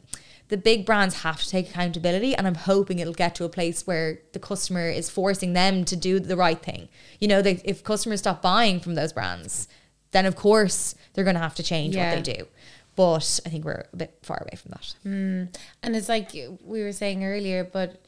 the 0.49 0.57
big 0.59 0.84
brands 0.84 1.22
have 1.22 1.40
to 1.42 1.49
take 1.49 1.70
accountability, 1.70 2.34
and 2.36 2.47
I'm 2.47 2.55
hoping 2.55 2.99
it'll 2.99 3.14
get 3.14 3.34
to 3.36 3.45
a 3.45 3.49
place 3.49 3.86
where 3.86 4.20
the 4.34 4.38
customer 4.38 4.88
is 4.90 5.09
forcing 5.09 5.55
them 5.55 5.84
to 5.86 5.97
do 5.97 6.20
the 6.20 6.36
right 6.36 6.61
thing. 6.61 6.88
You 7.18 7.28
know, 7.28 7.40
they, 7.40 7.62
if 7.64 7.82
customers 7.82 8.20
stop 8.20 8.42
buying 8.42 8.78
from 8.78 8.95
those 8.95 9.12
brands, 9.12 9.68
then 10.11 10.26
of 10.26 10.36
course 10.36 10.95
they're 11.12 11.24
going 11.24 11.40
to 11.40 11.40
have 11.40 11.55
to 11.57 11.62
change 11.62 11.97
Yeah. 11.97 12.14
what 12.14 12.24
they 12.24 12.34
do. 12.34 12.47
But 12.95 13.40
I 13.47 13.49
think 13.49 13.64
we're 13.64 13.84
a 13.92 13.97
bit 13.97 14.18
far 14.22 14.38
away 14.42 14.57
from 14.57 14.70
that. 14.72 14.95
Mm. 15.05 15.57
And 15.82 15.97
it's 15.97 16.09
like 16.09 16.30
we 16.62 16.82
were 16.82 16.92
saying 16.92 17.24
earlier, 17.24 17.64
but 17.64 18.05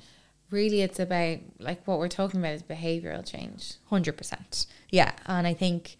really 0.50 0.82
it's 0.82 0.98
about 1.00 1.38
like 1.58 1.86
what 1.86 1.98
we're 1.98 2.08
talking 2.08 2.40
about 2.40 2.52
is 2.54 2.62
behavioral 2.62 3.24
change. 3.28 3.74
Hundred 3.90 4.16
percent. 4.16 4.66
Yeah, 4.90 5.12
and 5.26 5.46
I 5.46 5.54
think 5.54 5.96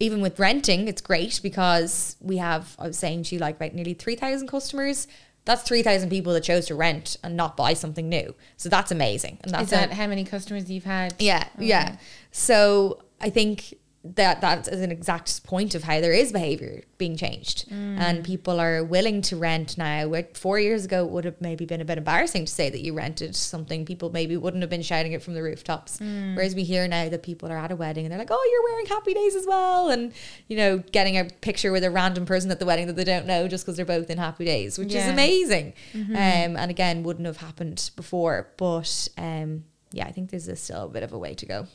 even 0.00 0.20
with 0.20 0.38
renting, 0.38 0.86
it's 0.88 1.00
great 1.00 1.40
because 1.42 2.16
we 2.20 2.36
have. 2.36 2.76
I 2.78 2.86
was 2.86 2.98
saying 2.98 3.24
to 3.24 3.34
you 3.34 3.40
like 3.40 3.56
about 3.56 3.74
nearly 3.74 3.94
three 3.94 4.16
thousand 4.16 4.48
customers. 4.48 5.08
That's 5.44 5.62
three 5.62 5.82
thousand 5.82 6.10
people 6.10 6.32
that 6.34 6.42
chose 6.44 6.66
to 6.66 6.74
rent 6.74 7.16
and 7.24 7.36
not 7.36 7.56
buy 7.56 7.72
something 7.72 8.08
new. 8.08 8.34
So 8.58 8.68
that's 8.68 8.90
amazing. 8.92 9.38
And 9.42 9.52
that's 9.54 9.64
is 9.64 9.70
that 9.70 9.92
how 9.92 10.06
many 10.06 10.24
customers 10.24 10.70
you've 10.70 10.84
had? 10.84 11.14
yeah, 11.18 11.48
Okay. 11.56 11.66
yeah. 11.66 11.92
Mm. 11.92 11.98
So 12.32 13.02
I 13.20 13.30
think 13.30 13.74
that 14.04 14.40
that 14.40 14.68
is 14.68 14.80
an 14.80 14.92
exact 14.92 15.42
point 15.44 15.74
of 15.74 15.82
how 15.82 16.00
there 16.00 16.12
is 16.12 16.30
behavior 16.32 16.82
being 16.98 17.16
changed, 17.16 17.68
Mm. 17.68 17.98
and 17.98 18.24
people 18.24 18.60
are 18.60 18.82
willing 18.84 19.20
to 19.22 19.36
rent 19.36 19.76
now. 19.76 20.06
Where 20.06 20.26
four 20.34 20.58
years 20.60 20.84
ago 20.84 21.04
it 21.04 21.10
would 21.10 21.24
have 21.24 21.40
maybe 21.40 21.66
been 21.66 21.80
a 21.80 21.84
bit 21.84 21.98
embarrassing 21.98 22.44
to 22.44 22.52
say 22.52 22.70
that 22.70 22.80
you 22.80 22.94
rented 22.94 23.34
something. 23.34 23.84
People 23.84 24.10
maybe 24.10 24.36
wouldn't 24.36 24.62
have 24.62 24.70
been 24.70 24.82
shouting 24.82 25.12
it 25.12 25.22
from 25.22 25.34
the 25.34 25.42
rooftops. 25.42 25.98
Mm. 25.98 26.36
Whereas 26.36 26.54
we 26.54 26.62
hear 26.62 26.86
now 26.86 27.08
that 27.08 27.22
people 27.24 27.50
are 27.50 27.58
at 27.58 27.72
a 27.72 27.76
wedding 27.76 28.04
and 28.06 28.12
they're 28.12 28.18
like, 28.20 28.30
"Oh, 28.30 28.48
you're 28.52 28.72
wearing 28.72 28.86
Happy 28.86 29.14
Days 29.14 29.34
as 29.34 29.46
well," 29.46 29.90
and 29.90 30.12
you 30.46 30.56
know, 30.56 30.78
getting 30.92 31.18
a 31.18 31.24
picture 31.24 31.72
with 31.72 31.82
a 31.82 31.90
random 31.90 32.24
person 32.24 32.50
at 32.52 32.60
the 32.60 32.66
wedding 32.66 32.86
that 32.86 32.96
they 32.96 33.04
don't 33.04 33.26
know 33.26 33.48
just 33.48 33.66
because 33.66 33.76
they're 33.76 33.84
both 33.84 34.10
in 34.10 34.18
Happy 34.18 34.44
Days, 34.44 34.78
which 34.78 34.88
is 34.88 34.94
Yeah. 34.94 35.10
amazing. 35.12 35.72
Um, 35.94 36.56
and 36.56 36.70
again, 36.70 37.02
wouldn't 37.02 37.26
have 37.26 37.38
happened 37.38 37.90
before, 37.96 38.48
but 38.56 39.08
um, 39.18 39.64
yeah, 39.92 40.06
I 40.06 40.12
think 40.12 40.30
there's 40.30 40.48
a 40.48 40.56
still 40.56 40.84
a 40.84 40.88
bit 40.88 41.02
of 41.02 41.12
a 41.12 41.18
way 41.18 41.34
to 41.34 41.46
go. 41.46 41.66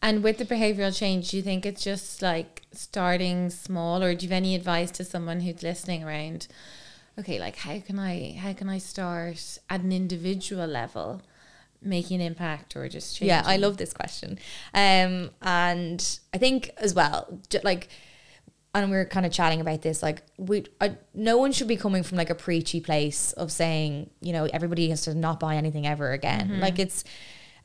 And 0.00 0.22
with 0.22 0.38
the 0.38 0.44
behavioral 0.44 0.96
change, 0.96 1.30
do 1.30 1.36
you 1.36 1.42
think 1.42 1.66
it's 1.66 1.82
just 1.82 2.22
like 2.22 2.62
starting 2.72 3.50
small, 3.50 4.02
or 4.02 4.14
do 4.14 4.24
you 4.24 4.30
have 4.30 4.36
any 4.36 4.54
advice 4.54 4.90
to 4.92 5.04
someone 5.04 5.40
who's 5.40 5.62
listening 5.62 6.04
around? 6.04 6.46
Okay, 7.18 7.40
like 7.40 7.56
how 7.56 7.80
can 7.80 7.98
I 7.98 8.38
how 8.40 8.52
can 8.52 8.68
I 8.68 8.78
start 8.78 9.58
at 9.68 9.80
an 9.80 9.90
individual 9.90 10.68
level, 10.68 11.20
making 11.82 12.20
an 12.20 12.26
impact 12.26 12.76
or 12.76 12.88
just 12.88 13.16
changing? 13.16 13.28
Yeah, 13.28 13.42
I 13.44 13.56
love 13.56 13.76
this 13.76 13.92
question. 13.92 14.38
Um, 14.72 15.30
and 15.42 16.20
I 16.32 16.38
think 16.38 16.70
as 16.76 16.94
well, 16.94 17.40
like, 17.64 17.88
and 18.72 18.90
we 18.92 18.96
were 18.96 19.04
kind 19.04 19.26
of 19.26 19.32
chatting 19.32 19.60
about 19.60 19.82
this, 19.82 20.00
like, 20.00 20.22
we, 20.36 20.66
I, 20.80 20.96
no 21.12 21.38
one 21.38 21.50
should 21.50 21.66
be 21.66 21.76
coming 21.76 22.04
from 22.04 22.18
like 22.18 22.30
a 22.30 22.36
preachy 22.36 22.80
place 22.80 23.32
of 23.32 23.50
saying, 23.50 24.10
you 24.20 24.32
know, 24.32 24.44
everybody 24.52 24.90
has 24.90 25.02
to 25.02 25.14
not 25.14 25.40
buy 25.40 25.56
anything 25.56 25.88
ever 25.88 26.12
again. 26.12 26.60
Like, 26.60 26.78
it's, 26.78 27.02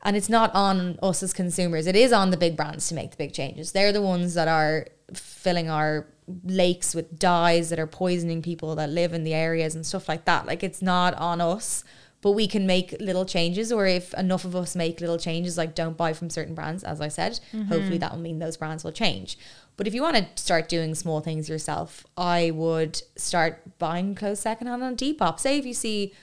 and 0.04 0.16
it's 0.16 0.28
not 0.28 0.54
on 0.54 0.98
us 1.02 1.22
as 1.22 1.32
consumers. 1.32 1.86
It 1.86 1.96
is 1.96 2.12
on 2.12 2.30
the 2.30 2.36
big 2.36 2.56
brands 2.56 2.88
to 2.88 2.94
make 2.94 3.10
the 3.10 3.16
big 3.16 3.32
changes. 3.32 3.72
They're 3.72 3.92
the 3.92 4.02
ones 4.02 4.34
that 4.34 4.48
are 4.48 4.86
filling 5.14 5.70
our 5.70 6.06
lakes 6.44 6.94
with 6.94 7.18
dyes 7.18 7.70
that 7.70 7.78
are 7.78 7.86
poisoning 7.86 8.42
people 8.42 8.74
that 8.76 8.90
live 8.90 9.12
in 9.12 9.24
the 9.24 9.34
areas 9.34 9.74
and 9.74 9.84
stuff 9.84 10.08
like 10.08 10.24
that. 10.24 10.46
Like, 10.46 10.62
it's 10.62 10.82
not 10.82 11.14
on 11.14 11.40
us 11.40 11.84
but 12.24 12.32
we 12.32 12.48
can 12.48 12.66
make 12.66 12.96
little 13.00 13.26
changes 13.26 13.70
or 13.70 13.86
if 13.86 14.14
enough 14.14 14.46
of 14.46 14.56
us 14.56 14.74
make 14.74 14.98
little 14.98 15.18
changes 15.18 15.58
like 15.58 15.74
don't 15.74 15.98
buy 15.98 16.14
from 16.14 16.30
certain 16.30 16.54
brands 16.54 16.82
as 16.82 16.98
i 16.98 17.06
said 17.06 17.38
mm-hmm. 17.52 17.64
hopefully 17.64 17.98
that 17.98 18.10
will 18.12 18.18
mean 18.18 18.38
those 18.38 18.56
brands 18.56 18.82
will 18.82 18.90
change 18.92 19.38
but 19.76 19.86
if 19.86 19.92
you 19.92 20.00
want 20.00 20.16
to 20.16 20.26
start 20.42 20.66
doing 20.66 20.94
small 20.94 21.20
things 21.20 21.50
yourself 21.50 22.06
i 22.16 22.50
would 22.50 23.02
start 23.14 23.78
buying 23.78 24.14
clothes 24.14 24.40
secondhand 24.40 24.82
on 24.82 24.96
depop 24.96 25.38
say 25.38 25.58
if 25.58 25.66
you 25.66 25.74
see 25.74 26.14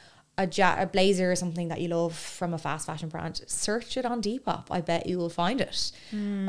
a, 0.43 0.47
ja- 0.57 0.75
a 0.79 0.85
blazer 0.85 1.31
or 1.31 1.35
something 1.35 1.67
that 1.69 1.79
you 1.81 1.87
love 1.89 2.15
from 2.15 2.53
a 2.53 2.57
fast 2.57 2.85
fashion 2.85 3.09
brand, 3.09 3.41
search 3.47 3.97
it 3.97 4.05
on 4.05 4.21
Depop. 4.21 4.65
I 4.71 4.81
bet 4.81 5.05
you 5.07 5.17
will 5.17 5.29
find 5.29 5.59
it. 5.61 5.91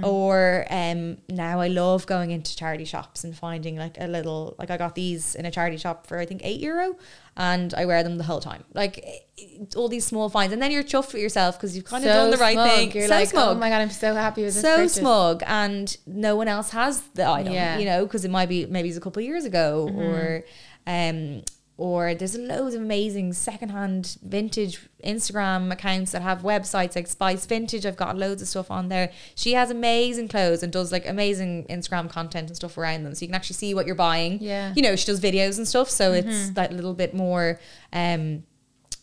Or 0.02 0.66
um, 0.70 1.18
now 1.28 1.60
I 1.60 1.68
love 1.68 2.06
going 2.06 2.30
into 2.30 2.56
charity 2.56 2.84
shops 2.84 3.24
and 3.24 3.36
finding 3.36 3.76
like 3.76 3.96
a 4.00 4.06
little 4.06 4.54
like 4.58 4.70
I 4.70 4.76
got 4.76 4.94
these 4.94 5.34
in 5.34 5.44
a 5.46 5.50
charity 5.50 5.76
shop 5.76 6.06
for 6.06 6.18
I 6.18 6.26
think 6.26 6.40
eight 6.44 6.60
euro, 6.60 6.96
and 7.36 7.72
I 7.74 7.84
wear 7.86 8.02
them 8.02 8.16
the 8.18 8.24
whole 8.24 8.40
time. 8.40 8.64
Like 8.74 8.98
it- 8.98 9.74
all 9.76 9.88
these 9.88 10.04
small 10.06 10.28
finds, 10.28 10.52
and 10.52 10.62
then 10.62 10.70
you're 10.70 10.84
chuffed 10.84 11.12
with 11.14 11.22
yourself 11.22 11.56
because 11.58 11.74
you've 11.74 11.84
kind 11.84 12.04
of 12.04 12.08
done 12.08 12.30
the 12.30 12.36
right 12.36 12.54
smug. 12.54 12.70
thing. 12.70 12.92
You're 12.92 13.08
so 13.08 13.14
like, 13.14 13.28
smug 13.28 13.56
oh 13.56 13.58
my 13.58 13.68
god, 13.70 13.80
I'm 13.80 13.90
so 13.90 14.14
happy 14.14 14.44
with 14.44 14.54
this. 14.54 14.62
so 14.62 14.76
purchase. 14.76 14.94
smug 14.94 15.42
and 15.46 15.96
no 16.06 16.36
one 16.36 16.46
else 16.48 16.70
has 16.70 17.00
the 17.14 17.26
item 17.26 17.52
Yeah. 17.52 17.78
you 17.78 17.84
know 17.84 18.04
because 18.06 18.24
it 18.24 18.30
might 18.30 18.48
be 18.48 18.66
maybe 18.66 18.88
it's 18.88 18.98
a 18.98 19.00
couple 19.00 19.20
of 19.20 19.26
years 19.26 19.44
ago 19.44 19.88
Mm-hmm. 19.90 19.98
or 20.00 20.44
um 20.86 21.42
or 21.76 22.14
there's 22.14 22.36
loads 22.36 22.74
of 22.74 22.82
amazing 22.82 23.32
secondhand 23.32 24.16
vintage 24.22 24.80
Instagram 25.04 25.72
accounts 25.72 26.12
that 26.12 26.22
have 26.22 26.42
websites 26.42 26.94
like 26.94 27.06
Spice 27.06 27.46
Vintage. 27.46 27.86
I've 27.86 27.96
got 27.96 28.16
loads 28.16 28.42
of 28.42 28.48
stuff 28.48 28.70
on 28.70 28.88
there. 28.88 29.10
She 29.34 29.54
has 29.54 29.70
amazing 29.70 30.28
clothes 30.28 30.62
and 30.62 30.72
does 30.72 30.92
like 30.92 31.08
amazing 31.08 31.66
Instagram 31.70 32.10
content 32.10 32.48
and 32.48 32.56
stuff 32.56 32.76
around 32.76 33.04
them. 33.04 33.14
So 33.14 33.22
you 33.22 33.28
can 33.28 33.34
actually 33.34 33.54
see 33.54 33.74
what 33.74 33.86
you're 33.86 33.94
buying. 33.94 34.38
Yeah. 34.40 34.68
Mm-hmm. 34.68 34.78
You 34.78 34.82
know, 34.82 34.96
she 34.96 35.06
does 35.06 35.20
videos 35.20 35.56
and 35.56 35.66
stuff. 35.66 35.88
So 35.88 36.12
it's 36.12 36.50
that 36.50 36.72
little 36.72 36.94
bit 36.94 37.14
more 37.14 37.58
um 37.92 38.44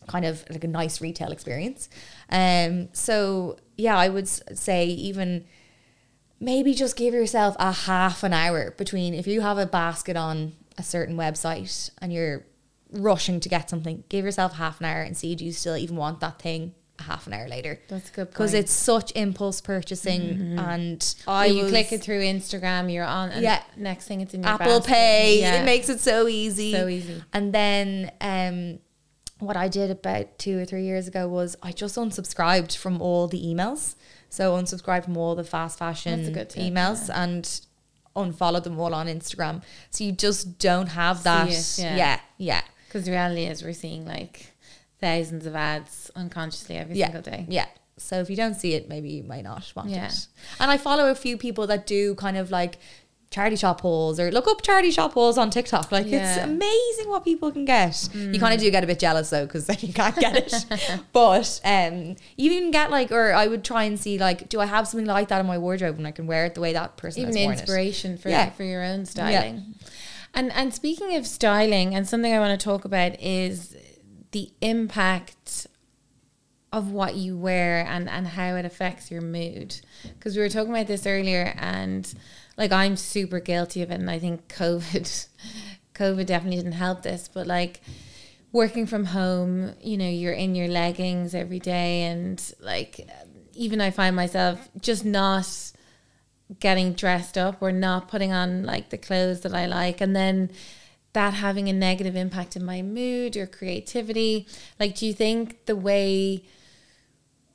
kind 0.06 0.24
of 0.24 0.44
like 0.50 0.64
a 0.64 0.68
nice 0.68 1.00
retail 1.00 1.32
experience. 1.32 1.88
Um, 2.30 2.88
so 2.92 3.56
yeah, 3.76 3.96
I 3.96 4.08
would 4.08 4.28
say 4.28 4.86
even 4.86 5.44
maybe 6.40 6.72
just 6.72 6.96
give 6.96 7.14
yourself 7.14 7.54
a 7.58 7.72
half 7.72 8.22
an 8.22 8.32
hour 8.32 8.72
between 8.72 9.12
if 9.14 9.26
you 9.26 9.40
have 9.42 9.58
a 9.58 9.66
basket 9.66 10.16
on 10.16 10.52
a 10.78 10.82
certain 10.82 11.16
website 11.16 11.90
and 12.00 12.12
you're 12.12 12.46
rushing 12.92 13.40
to 13.40 13.48
get 13.48 13.70
something, 13.70 14.04
give 14.08 14.24
yourself 14.24 14.54
half 14.54 14.80
an 14.80 14.86
hour 14.86 15.02
and 15.02 15.16
see 15.16 15.34
do 15.34 15.44
you 15.44 15.52
still 15.52 15.76
even 15.76 15.96
want 15.96 16.20
that 16.20 16.40
thing 16.40 16.74
half 16.98 17.26
an 17.26 17.32
hour 17.32 17.48
later. 17.48 17.80
That's 17.88 18.10
a 18.10 18.12
good 18.12 18.28
Because 18.30 18.52
it's 18.52 18.72
such 18.72 19.10
impulse 19.16 19.60
purchasing 19.62 20.58
and 20.58 21.14
I 21.26 21.46
you 21.46 21.62
was- 21.62 21.70
click 21.70 21.92
it 21.92 22.02
through 22.02 22.20
Instagram, 22.20 22.92
you're 22.92 23.04
on, 23.06 23.30
and 23.30 23.42
Yeah. 23.42 23.62
next 23.76 24.04
thing 24.06 24.20
it's 24.20 24.34
in 24.34 24.42
your 24.42 24.52
Apple 24.52 24.80
basket. 24.80 24.92
Pay. 24.92 25.40
Yeah. 25.40 25.62
It 25.62 25.64
makes 25.64 25.88
it 25.88 26.00
so 26.00 26.28
easy. 26.28 26.72
So 26.72 26.88
easy. 26.88 27.22
And 27.32 27.54
then 27.54 28.12
um, 28.20 28.80
what 29.38 29.56
I 29.56 29.68
did 29.68 29.90
about 29.90 30.38
two 30.38 30.58
or 30.58 30.66
three 30.66 30.84
years 30.84 31.08
ago 31.08 31.26
was 31.26 31.56
I 31.62 31.72
just 31.72 31.96
unsubscribed 31.96 32.76
from 32.76 33.00
all 33.00 33.28
the 33.28 33.42
emails. 33.42 33.94
So 34.28 34.52
unsubscribed 34.56 35.04
from 35.04 35.16
all 35.16 35.34
the 35.34 35.42
fast 35.44 35.78
fashion 35.78 36.18
That's 36.18 36.28
a 36.28 36.32
good 36.32 36.50
tip, 36.50 36.62
emails 36.62 37.08
and 37.12 37.48
unfollowed 38.14 38.64
them 38.64 38.78
all 38.78 38.94
on 38.94 39.06
Instagram. 39.06 39.62
So 39.90 40.04
you 40.04 40.12
just 40.12 40.58
don't 40.58 40.88
have 40.88 41.22
that. 41.22 41.48
it, 41.48 41.78
yeah. 41.78 41.96
yeah, 41.96 42.20
yeah. 42.36 42.60
Because 42.90 43.04
the 43.04 43.12
reality 43.12 43.44
is 43.44 43.62
we're 43.62 43.72
seeing 43.72 44.04
like 44.04 44.52
thousands 45.00 45.46
of 45.46 45.54
ads 45.54 46.10
unconsciously 46.16 46.76
every 46.76 46.96
yeah, 46.96 47.06
single 47.12 47.22
day. 47.22 47.46
Yeah. 47.48 47.66
So 47.98 48.18
if 48.18 48.28
you 48.28 48.34
don't 48.34 48.54
see 48.54 48.74
it, 48.74 48.88
maybe 48.88 49.10
you 49.10 49.22
might 49.22 49.44
not 49.44 49.70
want 49.76 49.90
Yeah. 49.90 50.06
it. 50.08 50.26
And 50.58 50.72
I 50.72 50.76
follow 50.76 51.08
a 51.08 51.14
few 51.14 51.36
people 51.38 51.68
that 51.68 51.86
do 51.86 52.16
kind 52.16 52.36
of 52.36 52.50
like 52.50 52.78
charity 53.30 53.54
shop 53.54 53.80
hauls 53.82 54.18
or 54.18 54.32
look 54.32 54.48
up 54.48 54.60
charity 54.60 54.90
shop 54.90 55.12
hauls 55.12 55.38
on 55.38 55.50
TikTok. 55.50 55.92
Like 55.92 56.06
it's 56.08 56.36
amazing 56.42 57.08
what 57.08 57.24
people 57.24 57.52
can 57.52 57.64
get. 57.64 58.08
You 58.12 58.40
kind 58.40 58.52
of 58.54 58.58
do 58.60 58.68
get 58.72 58.82
a 58.82 58.88
bit 58.88 58.98
jealous 58.98 59.30
though 59.30 59.46
because 59.46 59.66
then 59.66 59.76
you 59.82 59.92
can't 59.92 60.16
get 60.16 60.34
it. 60.36 61.00
but 61.12 61.60
um, 61.64 62.16
you 62.36 62.50
can 62.50 62.72
get 62.72 62.90
like, 62.90 63.12
or 63.12 63.32
I 63.32 63.46
would 63.46 63.62
try 63.62 63.84
and 63.84 64.00
see 64.00 64.18
like, 64.18 64.48
do 64.48 64.58
I 64.58 64.66
have 64.66 64.88
something 64.88 65.06
like 65.06 65.28
that 65.28 65.38
in 65.38 65.46
my 65.46 65.58
wardrobe 65.58 65.96
and 65.98 66.08
I 66.08 66.10
can 66.10 66.26
wear 66.26 66.44
it 66.46 66.54
the 66.56 66.60
way 66.60 66.72
that 66.72 66.96
person 66.96 67.22
Even 67.22 67.36
has 67.36 67.44
worn 67.44 67.54
it. 67.54 67.60
inspiration 67.60 68.18
for 68.18 68.30
Yeah. 68.30 68.50
for 68.50 68.64
your 68.64 68.82
own 68.82 69.06
styling. 69.06 69.76
And 70.34 70.52
and 70.52 70.72
speaking 70.72 71.16
of 71.16 71.26
styling, 71.26 71.94
and 71.94 72.08
something 72.08 72.32
I 72.32 72.38
want 72.38 72.58
to 72.58 72.64
talk 72.64 72.84
about 72.84 73.20
is 73.20 73.76
the 74.32 74.50
impact 74.60 75.66
of 76.72 76.92
what 76.92 77.16
you 77.16 77.36
wear 77.36 77.84
and 77.84 78.08
and 78.08 78.28
how 78.28 78.54
it 78.54 78.64
affects 78.64 79.10
your 79.10 79.20
mood. 79.20 79.80
Because 80.02 80.36
we 80.36 80.42
were 80.42 80.48
talking 80.48 80.70
about 80.70 80.86
this 80.86 81.06
earlier, 81.06 81.54
and 81.56 82.12
like 82.56 82.72
I'm 82.72 82.96
super 82.96 83.40
guilty 83.40 83.82
of 83.82 83.90
it, 83.90 84.00
and 84.00 84.10
I 84.10 84.18
think 84.18 84.48
COVID, 84.48 85.28
COVID 85.94 86.26
definitely 86.26 86.58
didn't 86.58 86.72
help 86.72 87.02
this. 87.02 87.28
But 87.28 87.46
like 87.46 87.80
working 88.52 88.86
from 88.86 89.06
home, 89.06 89.74
you 89.80 89.96
know, 89.96 90.08
you're 90.08 90.32
in 90.32 90.54
your 90.54 90.68
leggings 90.68 91.34
every 91.34 91.58
day, 91.58 92.02
and 92.02 92.40
like 92.60 93.08
even 93.54 93.80
I 93.80 93.90
find 93.90 94.14
myself 94.14 94.68
just 94.80 95.04
not 95.04 95.72
getting 96.58 96.92
dressed 96.92 97.38
up 97.38 97.62
or 97.62 97.70
not 97.70 98.08
putting 98.08 98.32
on 98.32 98.64
like 98.64 98.90
the 98.90 98.98
clothes 98.98 99.40
that 99.42 99.54
I 99.54 99.66
like. 99.66 100.00
And 100.00 100.16
then 100.16 100.50
that 101.12 101.34
having 101.34 101.68
a 101.68 101.72
negative 101.72 102.16
impact 102.16 102.56
in 102.56 102.64
my 102.64 102.82
mood 102.82 103.36
or 103.36 103.46
creativity. 103.46 104.46
Like 104.78 104.96
do 104.96 105.06
you 105.06 105.12
think 105.12 105.66
the 105.66 105.76
way 105.76 106.44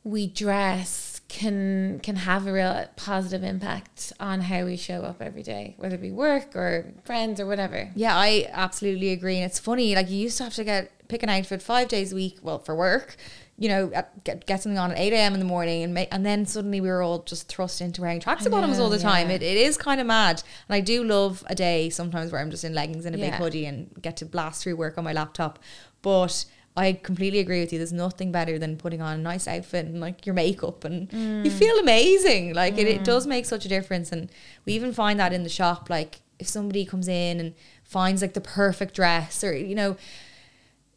we 0.04 0.28
dress 0.28 1.22
can 1.28 2.00
can 2.04 2.16
have 2.16 2.46
a 2.46 2.54
real 2.54 2.86
positive 2.96 3.44
impact 3.44 4.14
on 4.20 4.42
how 4.42 4.64
we 4.64 4.78
show 4.78 5.02
up 5.02 5.22
every 5.22 5.42
day 5.42 5.74
whether 5.78 5.96
it 5.96 6.02
be 6.02 6.12
work 6.12 6.56
or 6.56 6.94
friends 7.04 7.40
or 7.40 7.46
whatever? 7.46 7.90
Yeah, 7.96 8.16
I 8.16 8.48
absolutely 8.52 9.12
agree. 9.12 9.38
And 9.38 9.46
it's 9.46 9.60
funny, 9.60 9.96
like 9.96 10.10
you 10.10 10.18
used 10.18 10.38
to 10.38 10.44
have 10.44 10.54
to 10.56 10.64
get 10.64 10.92
pick 11.08 11.24
an 11.24 11.30
outfit 11.30 11.62
five 11.62 11.88
days 11.88 12.12
a 12.12 12.16
week, 12.16 12.40
well, 12.42 12.60
for 12.60 12.76
work, 12.76 13.16
you 13.58 13.70
know, 13.70 13.92
at, 13.94 14.24
get, 14.24 14.46
get 14.46 14.62
something 14.62 14.78
on 14.78 14.92
at 14.92 15.00
8 15.00 15.14
a.m. 15.14 15.34
in 15.34 15.40
the 15.40 15.46
morning. 15.46 15.84
And, 15.84 15.94
ma- 15.94 16.06
and 16.12 16.26
then 16.26 16.46
suddenly 16.46 16.82
we 16.82 16.90
were 16.90 17.02
all 17.02 17.20
just 17.24 17.48
thrust 17.48 17.82
into 17.82 18.02
wearing 18.02 18.20
tracksuit 18.20 18.52
bottoms 18.52 18.80
all 18.80 18.90
the 18.90 19.00
time. 19.00 19.30
yeah. 19.30 19.36
It, 19.36 19.44
it 19.44 19.58
is 19.58 19.78
kind 19.78 20.02
of 20.02 20.08
mad. 20.08 20.44
And 20.68 20.76
I 20.76 20.82
do 20.82 21.04
love 21.04 21.44
a 21.48 21.56
day 21.56 21.90
sometimes 21.90 22.32
where 22.32 22.42
I'm 22.42 22.52
just 22.52 22.64
in 22.64 22.74
leggings 22.74 23.06
and 23.06 23.16
a 23.16 23.18
big 23.18 23.34
hoodie 23.34 23.66
and 23.66 23.90
get 24.02 24.18
to 24.18 24.26
blast 24.26 24.64
through 24.64 24.76
work 24.76 24.98
on 24.98 25.04
my 25.04 25.14
laptop. 25.14 25.60
But 26.02 26.46
I 26.78 26.94
completely 26.94 27.40
agree 27.40 27.62
with 27.62 27.72
you. 27.72 27.80
There's 27.80 27.94
nothing 27.94 28.34
better 28.34 28.60
than 28.60 28.76
putting 28.76 29.02
on 29.02 29.18
a 29.18 29.22
nice 29.22 29.48
outfit 29.48 29.86
and 29.86 30.02
like 30.02 30.26
your 30.26 30.36
makeup 30.36 30.84
and 30.84 31.12
you 31.14 31.50
mm. 31.50 31.52
feel 31.52 31.78
amazing. 31.80 32.54
Like 32.54 32.78
it, 32.78 32.88
it 32.88 33.02
mm. 33.02 33.06
does 33.06 33.26
make 33.26 33.46
such 33.46 33.66
a 33.66 33.70
difference. 33.70 34.12
And 34.12 34.30
we 34.66 34.74
even 34.74 34.92
find 34.92 35.18
that 35.20 35.32
in 35.32 35.44
the 35.44 35.50
shop. 35.50 35.90
Like 35.90 36.20
if 36.38 36.48
somebody 36.48 36.84
comes 36.84 37.08
in 37.08 37.40
and 37.40 37.54
finds 37.86 38.22
like 38.22 38.34
the 38.34 38.42
perfect 38.42 38.94
dress 38.94 39.42
or, 39.42 39.56
you 39.56 39.76
know, 39.76 39.96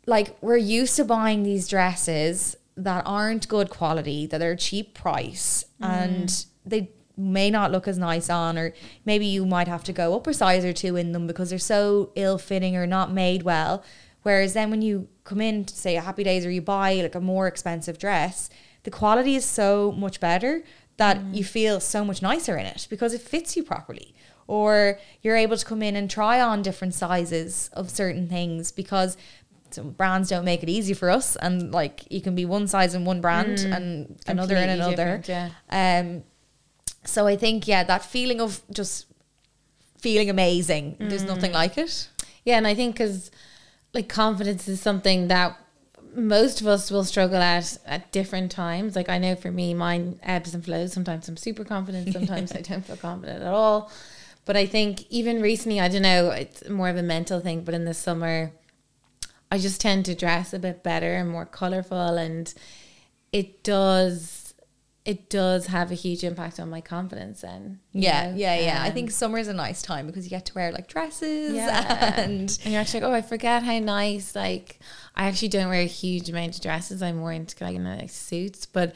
like 0.09 0.36
we're 0.40 0.56
used 0.56 0.96
to 0.96 1.04
buying 1.04 1.42
these 1.42 1.68
dresses 1.68 2.56
that 2.76 3.02
aren't 3.04 3.46
good 3.46 3.68
quality, 3.68 4.26
that 4.26 4.40
are 4.40 4.56
cheap 4.56 4.94
price 4.94 5.64
mm. 5.82 5.88
and 5.88 6.46
they 6.64 6.90
may 7.16 7.50
not 7.50 7.72
look 7.72 7.88
as 7.88 7.98
nice 7.98 8.30
on 8.30 8.56
or 8.56 8.72
maybe 9.04 9.26
you 9.26 9.44
might 9.44 9.68
have 9.68 9.82
to 9.84 9.92
go 9.92 10.14
up 10.14 10.26
a 10.26 10.32
size 10.32 10.64
or 10.64 10.72
two 10.72 10.96
in 10.96 11.12
them 11.12 11.26
because 11.26 11.50
they're 11.50 11.59
so 11.59 12.11
ill 12.14 12.38
fitting 12.38 12.76
or 12.76 12.86
not 12.86 13.12
made 13.12 13.42
well. 13.42 13.84
Whereas 14.22 14.54
then 14.54 14.70
when 14.70 14.82
you 14.82 15.09
come 15.24 15.40
in 15.40 15.64
to 15.64 15.74
say 15.74 15.96
a 15.96 16.00
happy 16.00 16.24
days 16.24 16.46
or 16.46 16.50
you 16.50 16.62
buy 16.62 16.94
like 16.94 17.14
a 17.14 17.20
more 17.20 17.46
expensive 17.46 17.98
dress, 17.98 18.48
the 18.84 18.90
quality 18.90 19.34
is 19.34 19.44
so 19.44 19.92
much 19.92 20.20
better 20.20 20.62
that 20.96 21.18
mm. 21.18 21.34
you 21.34 21.44
feel 21.44 21.80
so 21.80 22.04
much 22.04 22.22
nicer 22.22 22.56
in 22.56 22.66
it 22.66 22.86
because 22.88 23.12
it 23.12 23.20
fits 23.20 23.56
you 23.56 23.62
properly. 23.62 24.14
Or 24.46 24.98
you're 25.20 25.36
able 25.36 25.59
to 25.59 25.66
come 25.66 25.82
in 25.82 25.94
and 25.94 26.11
try 26.11 26.40
on 26.40 26.62
different 26.62 26.94
sizes 26.94 27.68
of 27.74 27.90
certain 27.90 28.28
things 28.28 28.72
because 28.72 29.16
some 29.75 29.91
brands 29.91 30.29
don't 30.29 30.45
make 30.45 30.62
it 30.62 30.69
easy 30.69 30.95
for 30.95 31.11
us 31.11 31.37
and 31.37 31.73
like 31.73 32.05
you 32.11 32.21
can 32.21 32.35
be 32.35 32.45
one 32.45 32.66
size 32.66 32.95
in 32.95 33.05
one 33.05 33.21
brand 33.21 33.61
and 33.61 34.19
another 34.27 34.57
in 34.57 34.69
another 34.69 35.23
yeah. 35.27 35.51
um 35.71 36.23
so 37.05 37.27
i 37.27 37.37
think 37.37 37.66
yeah 37.69 37.83
that 37.85 38.05
feeling 38.05 38.41
of 38.41 38.61
just 38.71 39.07
feeling 39.99 40.31
amazing 40.31 40.97
there's 41.01 41.25
nothing 41.25 41.53
like 41.53 41.77
it 41.77 42.09
Yeah, 42.45 42.57
and 42.57 42.66
I 42.66 42.75
think 42.75 42.95
because 42.95 43.31
like 43.93 44.09
confidence 44.09 44.69
is 44.69 44.81
something 44.81 45.29
that 45.29 45.59
most 46.14 46.62
of 46.62 46.66
us 46.66 46.91
will 46.91 47.05
struggle 47.05 47.43
at 47.43 47.77
at 47.85 48.11
different 48.11 48.51
times. 48.51 48.97
Like 48.97 49.11
I 49.11 49.19
know 49.19 49.37
for 49.37 49.51
me, 49.51 49.75
mine 49.75 50.19
ebbs 50.23 50.55
and 50.55 50.64
flows. 50.64 50.95
Sometimes 50.95 51.29
I'm 51.29 51.37
super 51.37 51.62
confident, 51.62 52.12
sometimes 52.19 52.53
I 52.53 52.62
don't 52.62 52.87
feel 52.87 52.97
confident 52.97 53.43
at 53.43 53.53
all. 53.53 53.91
But 54.47 54.57
I 54.57 54.64
think 54.64 55.05
even 55.11 55.43
recently, 55.43 55.79
I 55.79 55.89
don't 55.89 56.01
know, 56.03 56.31
it's 56.31 56.66
more 56.71 56.89
of 56.89 56.97
a 56.97 57.03
mental 57.03 57.41
thing. 57.41 57.64
But 57.64 57.75
in 57.75 57.85
the 57.85 57.93
summer, 57.93 58.51
I 59.51 59.59
just 59.59 59.80
tend 59.80 60.05
to 60.07 60.14
dress 60.14 60.53
a 60.53 60.59
bit 60.59 60.82
better 60.82 61.14
and 61.14 61.30
more 61.30 61.46
colorful, 61.46 62.16
and 62.16 62.53
it 63.32 63.62
does. 63.64 64.44
It 65.05 65.30
does 65.30 65.68
have 65.68 65.90
a 65.90 65.94
huge 65.94 66.22
impact 66.22 66.61
on 66.61 66.68
my 66.68 66.82
confidence. 66.82 67.40
Then 67.40 67.80
you 67.92 68.03
yeah 68.03 68.30
know? 68.30 68.36
yeah 68.36 68.59
yeah 68.61 68.82
i 68.82 68.90
think 68.90 69.07
um, 69.09 69.12
summer 69.12 69.38
is 69.38 69.49
a 69.49 69.55
nice 69.55 69.80
time 69.80 70.07
because 70.07 70.24
you 70.24 70.28
get 70.28 70.44
to 70.46 70.55
wear 70.55 70.70
like 70.70 70.86
dresses 70.86 71.55
Yeah. 71.55 72.20
and 72.20 72.40
And 72.62 72.66
you're 72.66 72.80
actually 72.82 73.01
like, 73.01 73.11
oh, 73.11 73.14
I 73.14 73.22
forget 73.22 73.62
how 73.62 73.78
nice. 73.78 74.36
Like, 74.36 74.80
I 75.16 75.24
actually 75.28 75.49
don't 75.49 75.70
wear 75.70 75.80
a 75.80 75.86
huge 75.86 76.28
amount 76.28 76.57
of 76.57 76.61
dresses. 76.61 77.01
I'm 77.03 77.16
more 77.16 77.32
into 77.32 77.64
like 77.64 77.78
nice 77.78 78.12
suits. 78.14 78.66
But 78.66 78.94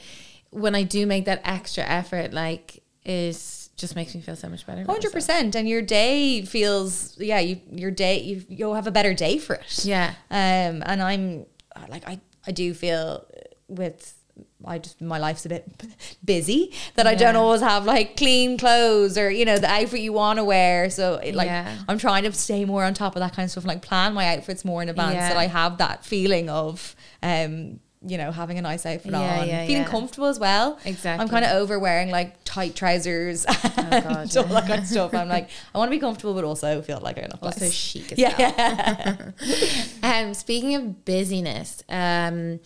when 0.50 0.74
I 0.74 0.82
do 0.82 1.07
make 1.07 1.24
that 1.24 1.40
extra 1.44 1.82
effort, 1.84 2.34
like, 2.34 2.82
it 3.05 3.61
just 3.77 3.97
makes 3.97 4.14
me 4.14 4.20
feel 4.20 4.37
so 4.37 4.49
much 4.49 4.66
better. 4.66 4.85
Hundred 4.85 5.12
percent, 5.12 5.55
and 5.55 5.68
your 5.68 5.83
day 5.83 6.43
feels 6.45 7.18
yeah. 7.18 7.41
You 7.41 7.61
your 7.70 7.91
day 7.91 8.20
you 8.20 8.45
you'll 8.49 8.75
have 8.75 8.87
a 8.87 8.93
better 8.93 9.14
day 9.14 9.39
for 9.39 9.55
it. 9.57 9.85
Yeah. 9.85 10.14
Um, 10.31 10.83
and 10.87 11.03
I'm 11.03 11.47
like 11.89 12.07
I 12.09 12.20
I 12.47 12.53
do 12.53 12.75
feel 12.75 13.27
with 13.68 14.14
I 14.64 14.79
just 14.79 15.01
my 15.01 15.18
life's 15.18 15.45
a 15.45 15.49
bit 15.49 15.64
busy 16.25 16.73
that 16.95 17.07
I 17.07 17.14
don't 17.14 17.37
always 17.37 17.61
have 17.61 17.85
like 17.85 18.16
clean 18.16 18.57
clothes 18.59 19.18
or 19.18 19.31
you 19.31 19.45
know 19.45 19.59
the 19.59 19.68
outfit 19.70 20.01
you 20.01 20.12
want 20.12 20.39
to 20.39 20.45
wear. 20.45 20.89
So 20.91 21.14
it, 21.16 21.35
like 21.35 21.47
Yeah. 21.47 21.79
I'm 21.89 21.99
trying 21.99 22.23
to 22.25 22.33
stay 22.33 22.64
more 22.64 22.85
on 22.85 22.95
top 22.95 23.16
of 23.16 23.20
that 23.20 23.35
kind 23.35 23.45
of 23.45 23.51
stuff, 23.51 23.64
and, 23.64 23.68
like 23.73 23.83
plan 23.83 24.14
my 24.14 24.37
outfits 24.37 24.64
more 24.64 24.83
in 24.83 24.89
advance 24.89 25.14
Yeah. 25.14 25.29
that 25.31 25.37
I 25.37 25.47
have 25.49 25.79
that 25.79 26.05
feeling 26.05 26.49
of 26.49 26.95
um 27.23 27.81
you 28.07 28.18
know 28.18 28.30
having 28.32 28.59
a 28.59 28.62
nice 28.62 28.84
outfit 28.86 29.12
Yeah, 29.12 29.40
on, 29.40 29.48
yeah, 29.48 29.66
feeling 29.66 29.82
yeah. 29.82 29.88
comfortable 29.88 30.26
as 30.26 30.38
well. 30.38 30.78
Exactly. 30.84 31.22
I'm 31.22 31.28
kind 31.28 31.44
of 31.44 31.53
over 31.53 31.78
wearing 31.78 32.11
like 32.11 32.36
tight 32.44 32.74
trousers 32.74 33.44
and 33.76 33.94
Oh, 33.94 34.00
God, 34.00 34.36
all 34.36 34.44
that 34.44 34.66
kind 34.66 34.80
of 34.82 34.86
stuff. 34.86 35.14
I'm 35.14 35.28
like 35.28 35.48
I 35.74 35.78
want 35.78 35.90
to 35.90 35.96
be 35.96 36.00
comfortable, 36.00 36.34
but 36.34 36.44
also 36.44 36.82
feel 36.82 37.00
like 37.00 37.18
I 37.18 37.22
enough 37.22 37.42
Also 37.42 37.59
place. 37.61 37.72
chic 37.72 38.12
as 38.12 38.18
Yeah. 38.18 39.30
Um, 40.03 40.34
speaking 40.34 40.74
of 40.74 41.05
busyness, 41.05 41.82
um, 41.88 42.61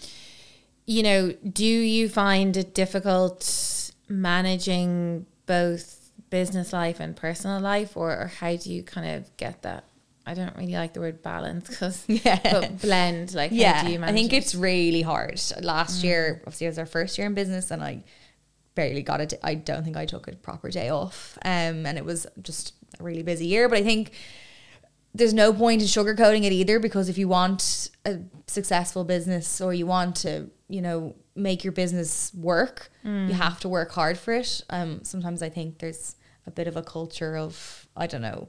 you 0.87 1.03
know, 1.03 1.33
do 1.53 1.65
you 1.67 2.09
find 2.09 2.57
it 2.57 2.75
difficult 2.75 3.91
managing 4.09 5.27
both 5.47 6.11
business 6.31 6.73
life 6.73 7.01
and 7.01 7.17
personal 7.17 7.61
life, 7.61 7.97
or, 7.97 8.11
or 8.13 8.27
how 8.39 8.57
do 8.57 8.73
you 8.73 8.83
kind 8.83 9.07
of 9.17 9.37
get 9.37 9.63
that? 9.63 9.85
I 10.29 10.35
don't 10.35 10.57
really 10.57 10.73
like 10.73 10.93
the 10.93 11.01
word 11.01 11.23
balance 11.23 11.69
because 11.69 12.05
Yeah. 12.09 12.41
but 12.43 12.81
blend. 12.81 13.33
Like, 13.35 13.53
yeah, 13.53 13.75
how 13.75 13.87
do 13.87 13.93
you 13.93 14.03
I 14.03 14.13
think 14.13 14.33
it? 14.33 14.39
it's 14.39 14.55
really 14.55 15.03
hard. 15.03 15.41
Last 15.63 16.03
year, 16.03 16.41
obviously, 16.47 16.67
it 16.67 16.71
was 16.71 16.79
our 16.79 16.87
first 16.87 17.17
year 17.17 17.27
in 17.27 17.35
business, 17.35 17.71
and 17.71 17.83
I 17.83 18.03
barely 18.75 19.03
got 19.03 19.21
it. 19.21 19.35
I 19.43 19.55
don't 19.55 19.85
think 19.85 19.97
I 19.97 20.05
took 20.05 20.27
a 20.29 20.33
proper 20.37 20.69
day 20.71 20.89
off, 20.91 21.39
um, 21.45 21.87
and 21.87 21.97
it 21.97 22.05
was 22.05 22.27
just 22.43 22.75
a 22.99 23.03
really 23.05 23.23
busy 23.23 23.47
year. 23.47 23.69
But 23.69 23.79
I 23.79 23.83
think 23.85 24.13
there's 25.15 25.33
no 25.33 25.53
point 25.53 25.81
in 25.81 25.87
sugarcoating 25.89 26.45
it 26.45 26.53
either, 26.53 26.79
because 26.81 27.09
if 27.09 27.17
you 27.19 27.29
want 27.29 27.91
a 28.05 28.19
successful 28.49 29.05
business 29.05 29.61
or 29.61 29.73
you 29.73 29.87
want 29.87 30.17
to, 30.17 30.51
you 30.69 30.83
know, 30.83 31.15
make 31.35 31.63
your 31.65 31.73
business 31.73 32.33
work, 32.35 32.91
you 33.05 33.33
have 33.33 33.61
to 33.61 33.69
work 33.69 33.93
hard 33.93 34.19
for 34.19 34.35
it. 34.35 34.61
Um, 34.71 35.05
sometimes 35.05 35.41
I 35.41 35.49
think 35.51 35.79
there's 35.79 36.17
a 36.47 36.51
bit 36.51 36.67
of 36.67 36.77
a 36.77 36.83
culture 36.83 37.37
of 37.37 37.87
I 37.97 38.07
don't 38.09 38.23
know. 38.23 38.49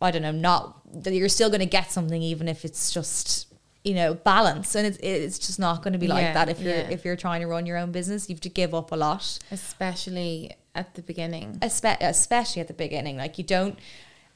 I 0.00 0.10
don't 0.10 0.22
know, 0.22 0.32
not 0.32 1.02
that 1.04 1.12
you're 1.14 1.28
still 1.28 1.48
going 1.50 1.60
to 1.60 1.66
get 1.66 1.92
something 1.92 2.22
even 2.22 2.48
if 2.48 2.64
it's 2.64 2.90
just 2.92 3.46
you 3.84 3.94
know 3.94 4.12
balance, 4.14 4.74
and 4.74 4.86
it's 4.86 4.98
it's 5.02 5.38
just 5.38 5.58
not 5.58 5.82
going 5.82 5.92
to 5.94 5.98
be 5.98 6.06
like 6.08 6.22
Yeah, 6.22 6.34
that 6.34 6.48
if 6.48 6.60
you're 6.60 6.74
yeah. 6.74 6.90
if 6.90 7.04
you're 7.04 7.16
trying 7.16 7.40
to 7.40 7.46
run 7.46 7.64
your 7.66 7.76
own 7.78 7.92
business. 7.92 8.28
You 8.28 8.34
have 8.34 8.40
to 8.42 8.48
give 8.50 8.74
up 8.74 8.92
a 8.92 8.96
lot, 8.96 9.38
especially 9.50 10.52
at 10.74 10.94
the 10.94 11.02
beginning. 11.02 11.58
espe- 11.62 11.96
especially 12.00 12.60
at 12.60 12.68
the 12.68 12.74
beginning. 12.74 13.16
Like 13.16 13.38
you 13.38 13.44
don't. 13.44 13.78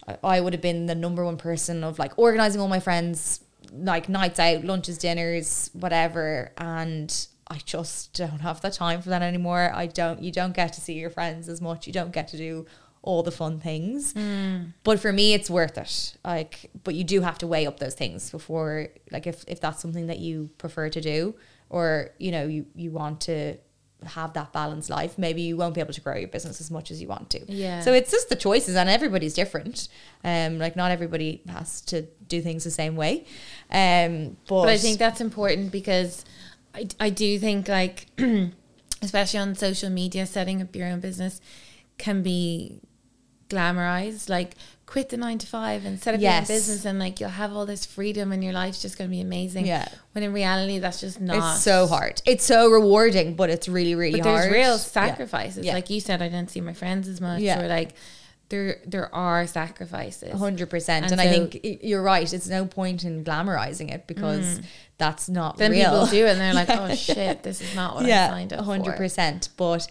I- 0.08 0.18
I 0.22 0.40
would 0.40 0.52
have 0.52 0.62
been 0.62 0.86
the 0.86 0.94
number 0.94 1.24
one 1.24 1.36
person 1.36 1.82
of 1.84 1.98
like 1.98 2.18
organizing 2.18 2.60
all 2.60 2.68
my 2.68 2.80
friends 2.80 3.40
like 3.72 4.08
nights 4.08 4.38
out, 4.38 4.64
lunches, 4.64 4.98
dinners, 4.98 5.70
whatever, 5.72 6.52
and. 6.58 7.26
I 7.46 7.58
just 7.66 8.14
don't 8.14 8.40
have 8.40 8.62
the 8.62 8.70
time 8.70 9.02
for 9.02 9.10
that 9.10 9.20
anymore. 9.20 9.70
I 9.74 9.86
don't. 9.86 10.22
You 10.22 10.32
don't 10.32 10.54
get 10.56 10.72
to 10.72 10.80
see 10.80 10.94
your 10.94 11.10
friends 11.10 11.46
as 11.46 11.60
much. 11.60 11.86
You 11.86 11.92
don't 11.92 12.10
get 12.10 12.26
to 12.28 12.38
do 12.38 12.64
all 13.04 13.22
the 13.22 13.30
fun 13.30 13.60
things. 13.60 14.14
But 14.82 14.98
for 14.98 15.12
me, 15.12 15.34
it's 15.34 15.48
worth 15.48 15.78
it. 15.78 16.16
Like, 16.24 16.70
but 16.82 16.94
you 16.94 17.04
do 17.04 17.20
have 17.20 17.38
to 17.38 17.46
weigh 17.46 17.66
up 17.66 17.78
those 17.78 17.94
things 17.94 18.30
before, 18.30 18.88
like, 19.12 19.26
if 19.26 19.44
if 19.46 19.60
that's 19.60 19.80
something 19.80 20.08
that 20.08 20.18
you 20.18 20.50
prefer 20.58 20.88
to 20.88 21.00
do, 21.00 21.34
or 21.68 22.10
you 22.18 22.32
know, 22.32 22.46
you 22.46 22.66
you 22.74 22.90
want 22.90 23.20
to 23.22 23.58
have 24.06 24.32
that 24.34 24.52
balanced 24.52 24.90
life. 24.90 25.18
Maybe 25.18 25.42
you 25.42 25.56
won't 25.56 25.74
be 25.74 25.80
able 25.80 25.92
to 25.94 26.00
grow 26.00 26.16
your 26.16 26.28
business 26.28 26.60
as 26.60 26.70
much 26.70 26.90
as 26.90 27.00
you 27.00 27.08
want 27.08 27.30
to. 27.30 27.40
Yeah. 27.50 27.80
So 27.80 27.92
it's 27.92 28.10
just 28.10 28.28
the 28.28 28.36
choices, 28.36 28.74
and 28.74 28.88
everybody's 28.88 29.34
different. 29.34 29.88
Um, 30.22 30.58
like 30.58 30.76
not 30.76 30.90
everybody 30.90 31.42
has 31.48 31.80
to 31.82 32.02
do 32.28 32.40
things 32.40 32.64
the 32.64 32.70
same 32.70 32.96
way. 32.96 33.26
Um, 33.70 34.36
but, 34.48 34.64
But 34.64 34.68
I 34.70 34.78
think 34.78 34.98
that's 34.98 35.20
important 35.20 35.72
because 35.72 36.24
I, 36.74 36.88
I 36.98 37.10
do 37.10 37.38
think 37.38 37.68
like 37.68 38.06
especially 39.02 39.40
on 39.40 39.54
social 39.54 39.90
media 39.90 40.26
setting 40.26 40.62
up 40.62 40.74
your 40.74 40.88
own 40.88 41.00
business 41.00 41.40
can 41.98 42.22
be 42.22 42.80
glamorized 43.48 44.28
like 44.28 44.54
quit 44.86 45.08
the 45.08 45.16
nine 45.16 45.38
to 45.38 45.46
five 45.46 45.84
and 45.84 46.00
set 46.00 46.14
up 46.14 46.20
Yes. 46.20 46.48
your 46.48 46.54
own 46.56 46.58
business 46.60 46.84
and 46.84 46.98
like 46.98 47.18
you'll 47.20 47.30
have 47.30 47.52
all 47.54 47.66
this 47.66 47.84
freedom 47.86 48.32
and 48.32 48.44
your 48.44 48.52
life's 48.52 48.80
just 48.82 48.98
going 48.98 49.08
to 49.08 49.14
be 49.14 49.20
amazing 49.20 49.66
Yeah. 49.66 49.88
when 50.12 50.22
in 50.24 50.32
reality 50.32 50.78
that's 50.78 51.00
just 51.00 51.20
not 51.20 51.54
it's 51.54 51.62
so 51.62 51.86
hard. 51.86 52.20
It's 52.26 52.44
so 52.44 52.70
rewarding, 52.70 53.34
but 53.34 53.50
it's 53.50 53.68
really 53.68 53.94
really 53.94 54.20
but 54.20 54.24
there's 54.24 54.52
real 54.52 54.78
sacrifices 54.78 55.64
Yeah. 55.66 55.74
like 55.74 55.88
you 55.90 56.00
said 56.00 56.20
I 56.22 56.28
didn't 56.28 56.50
see 56.50 56.60
my 56.60 56.74
friends 56.74 57.08
as 57.08 57.20
much 57.20 57.40
Yeah. 57.40 57.60
or 57.62 57.68
like 57.68 57.90
there 58.50 58.78
there 58.86 59.12
are 59.14 59.46
sacrifices 59.46 60.34
A 60.34 60.36
hundred 60.36 60.68
percent. 60.68 61.04
And 61.10 61.12
And 61.12 61.20
I 61.20 61.28
think 61.28 61.60
you're 61.82 62.02
right. 62.02 62.30
It's 62.30 62.46
no 62.48 62.66
point 62.66 63.02
in 63.04 63.24
glamorizing 63.24 63.90
it 63.92 64.06
because 64.06 64.60
that's 64.98 65.28
not 65.30 65.54
Mm. 65.54 65.58
then 65.58 65.70
real. 65.72 65.90
people 65.90 66.06
do 66.06 66.26
it 66.26 66.30
and 66.32 66.40
they're 66.40 66.54
like 66.54 66.68
oh 66.70 66.94
shit 66.94 67.42
this 67.42 67.60
is 67.62 67.74
not 67.74 67.94
what 67.96 68.04
I 68.04 68.08
yeah, 68.08 68.28
signed 68.28 68.52
up 68.52 68.60
a 68.60 68.62
hundred 68.62 68.92
for 68.92 68.96
percent. 68.98 69.48
But 69.56 69.88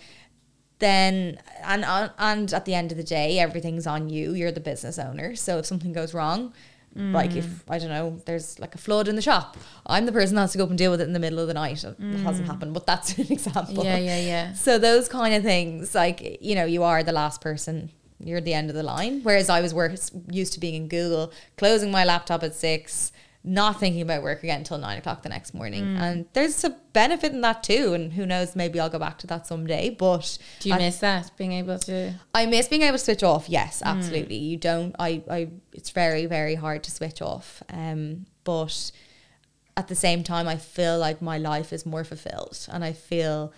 then, 0.84 1.40
and 1.64 1.84
and 2.30 2.54
at 2.54 2.66
the 2.66 2.74
end 2.74 2.92
of 2.92 2.98
the 2.98 3.04
day, 3.04 3.40
everything's 3.40 3.88
on 3.88 4.10
you. 4.10 4.34
You're 4.34 4.52
the 4.52 4.60
business 4.72 4.98
owner. 5.00 5.36
So 5.36 5.58
if 5.60 5.66
something 5.66 5.94
goes 5.94 6.14
wrong, 6.14 6.54
like 6.96 7.32
Mm. 7.32 7.38
if 7.38 7.64
I 7.70 7.80
don't 7.80 7.90
know, 7.90 8.22
there's 8.28 8.60
like 8.60 8.76
a 8.76 8.78
flood 8.78 9.08
in 9.08 9.16
the 9.16 9.22
shop, 9.22 9.58
I'm 9.88 10.06
the 10.06 10.12
person 10.12 10.36
that 10.36 10.42
has 10.42 10.52
to 10.52 10.58
go 10.60 10.66
up 10.66 10.70
and 10.70 10.78
deal 10.78 10.92
with 10.92 11.02
it 11.02 11.06
in 11.06 11.14
the 11.14 11.20
middle 11.20 11.40
of 11.40 11.48
the 11.48 11.56
night. 11.56 11.84
It 11.84 11.96
hasn't 12.28 12.46
happened, 12.48 12.74
but 12.76 12.86
that's 12.86 13.18
an 13.18 13.32
example. 13.38 13.84
Mm. 13.84 13.86
yeah 13.86 13.98
yeah 13.98 14.20
yeah 14.20 14.54
So 14.54 14.78
those 14.78 15.08
kind 15.10 15.34
of 15.34 15.42
things, 15.44 15.96
like 15.96 16.38
you 16.42 16.54
know, 16.56 16.66
you 16.66 16.84
are 16.84 17.02
the 17.04 17.12
last 17.14 17.42
person. 17.42 17.90
You're 18.26 18.38
at 18.38 18.46
the 18.46 18.54
end 18.54 18.70
of 18.70 18.76
the 18.76 18.84
line. 18.84 19.22
Whereas 19.24 19.50
I 19.50 19.60
was 19.60 19.74
work, 19.74 19.92
used 20.30 20.54
to 20.54 20.60
being 20.60 20.76
in 20.76 20.88
Google, 20.88 21.34
closing 21.58 21.90
my 21.92 22.06
laptop 22.06 22.42
at 22.44 22.54
six, 22.56 23.12
not 23.46 23.80
thinking 23.80 24.02
about 24.02 24.24
work 24.24 24.42
again 24.42 24.60
until 24.60 24.78
nine 24.78 24.98
o'clock 24.98 25.22
the 25.22 25.30
next 25.30 25.54
morning. 25.54 25.84
Mm. 25.84 26.00
And 26.02 26.26
there's 26.34 26.64
a 26.64 26.70
benefit 26.94 27.34
in 27.34 27.42
that 27.42 27.62
too. 27.64 27.94
And 27.94 28.14
who 28.14 28.26
knows, 28.26 28.56
maybe 28.56 28.80
I'll 28.80 28.90
go 28.90 29.00
back 29.00 29.18
to 29.20 29.28
that 29.28 29.46
someday. 29.48 29.90
But 29.90 30.38
Do 30.62 30.70
you 30.70 30.76
I, 30.76 30.78
miss 30.78 31.00
that 31.00 31.32
being 31.38 31.52
able 31.52 31.78
to? 31.80 32.14
I 32.34 32.46
miss 32.46 32.70
being 32.70 32.84
able 32.84 32.98
to 32.98 33.04
switch 33.04 33.22
off. 33.24 33.50
Yes, 33.50 33.82
Mm. 33.82 33.88
absolutely. 33.88 34.38
You 34.38 34.58
don't. 34.58 34.96
I. 34.98 35.24
I. 35.30 35.50
It's 35.74 35.90
very 35.90 36.26
very 36.26 36.56
hard 36.56 36.84
to 36.84 36.92
switch 36.92 37.22
off. 37.22 37.62
Um, 37.70 38.26
but 38.46 38.92
at 39.76 39.88
the 39.90 39.96
same 39.96 40.24
time, 40.24 40.48
I 40.48 40.56
feel 40.58 40.98
like 41.00 41.22
my 41.22 41.38
life 41.38 41.74
is 41.74 41.86
more 41.86 42.04
fulfilled, 42.04 42.58
and 42.72 42.84
I 42.84 42.94
feel 42.94 43.52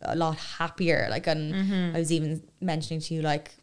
a 0.00 0.14
lot 0.16 0.36
happier. 0.36 1.08
Like, 1.10 1.26
and 1.26 1.54
Mm-hmm. 1.54 1.96
I 1.96 1.98
was 1.98 2.12
even 2.12 2.42
mentioning 2.60 3.00
to 3.00 3.14
you, 3.14 3.22
like, 3.22 3.56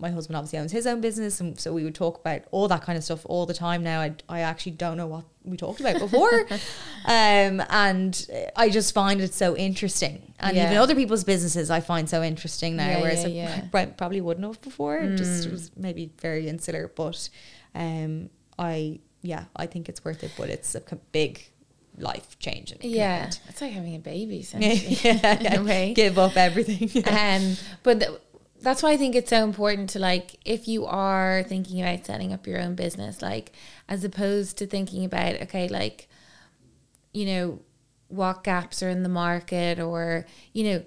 my 0.00 0.10
husband 0.10 0.36
obviously 0.36 0.58
owns 0.60 0.70
his 0.72 0.86
own 0.86 1.00
business, 1.00 1.40
and 1.40 1.58
so 1.58 1.72
we 1.72 1.82
would 1.84 1.94
talk 1.94 2.20
about 2.20 2.42
all 2.52 2.68
that 2.68 2.82
kind 2.82 2.96
of 2.96 3.02
stuff 3.02 3.26
all 3.26 3.46
the 3.46 3.54
time. 3.54 3.82
Now, 3.82 4.00
I, 4.00 4.14
I 4.28 4.40
actually 4.40 4.72
don't 4.72 4.96
know 4.96 5.06
what 5.08 5.24
we 5.44 5.56
talked 5.56 5.80
about 5.80 5.98
before, 5.98 6.46
um, 7.04 7.62
and 7.70 8.26
I 8.54 8.70
just 8.70 8.94
find 8.94 9.20
it 9.20 9.34
so 9.34 9.56
interesting. 9.56 10.34
And 10.40 10.56
even 10.56 10.76
other 10.76 10.94
people's 10.94 11.24
businesses, 11.24 11.68
I 11.70 11.80
find 11.80 12.08
so 12.08 12.22
interesting 12.22 12.76
now. 12.76 12.88
Yeah, 12.90 13.00
whereas 13.00 13.24
yeah, 13.24 13.28
I 13.28 13.32
yeah. 13.56 13.60
prob- 13.70 13.96
probably 13.96 14.20
wouldn't 14.20 14.46
have 14.46 14.60
before. 14.62 14.98
It 14.98 15.16
just 15.16 15.48
Mm. 15.48 15.52
was 15.52 15.70
maybe 15.76 16.10
very 16.20 16.48
insular, 16.48 16.88
but 16.94 17.28
um, 17.74 18.30
I 18.58 19.00
yeah, 19.22 19.46
I 19.56 19.66
think 19.66 19.88
it's 19.88 20.04
worth 20.04 20.22
it. 20.22 20.30
But 20.38 20.48
it's 20.48 20.74
a 20.76 20.80
big 21.10 21.48
life 21.98 22.38
change. 22.38 22.70
and 22.70 22.84
Yeah, 22.84 23.26
it's 23.48 23.60
like 23.60 23.72
having 23.72 23.96
a 23.96 23.98
baby, 23.98 24.38
essentially. 24.40 24.96
yeah, 25.02 25.60
way. 25.60 25.92
give 25.94 26.16
up 26.18 26.36
everything. 26.36 27.02
um, 27.08 27.56
but 27.82 28.22
that's 28.60 28.82
why 28.82 28.92
I 28.92 28.96
think 28.96 29.14
it's 29.14 29.30
so 29.30 29.44
important 29.44 29.90
to 29.90 29.98
like 29.98 30.36
if 30.44 30.66
you 30.66 30.86
are 30.86 31.44
thinking 31.44 31.80
about 31.80 32.06
setting 32.06 32.32
up 32.32 32.46
your 32.46 32.60
own 32.60 32.74
business, 32.74 33.22
like 33.22 33.52
as 33.88 34.04
opposed 34.04 34.58
to 34.58 34.66
thinking 34.66 35.04
about 35.04 35.40
okay, 35.42 35.68
like 35.68 36.08
you 37.12 37.26
know 37.26 37.60
what 38.08 38.42
gaps 38.42 38.82
are 38.82 38.88
in 38.88 39.02
the 39.02 39.08
market, 39.08 39.78
or 39.78 40.26
you 40.52 40.64
know 40.64 40.82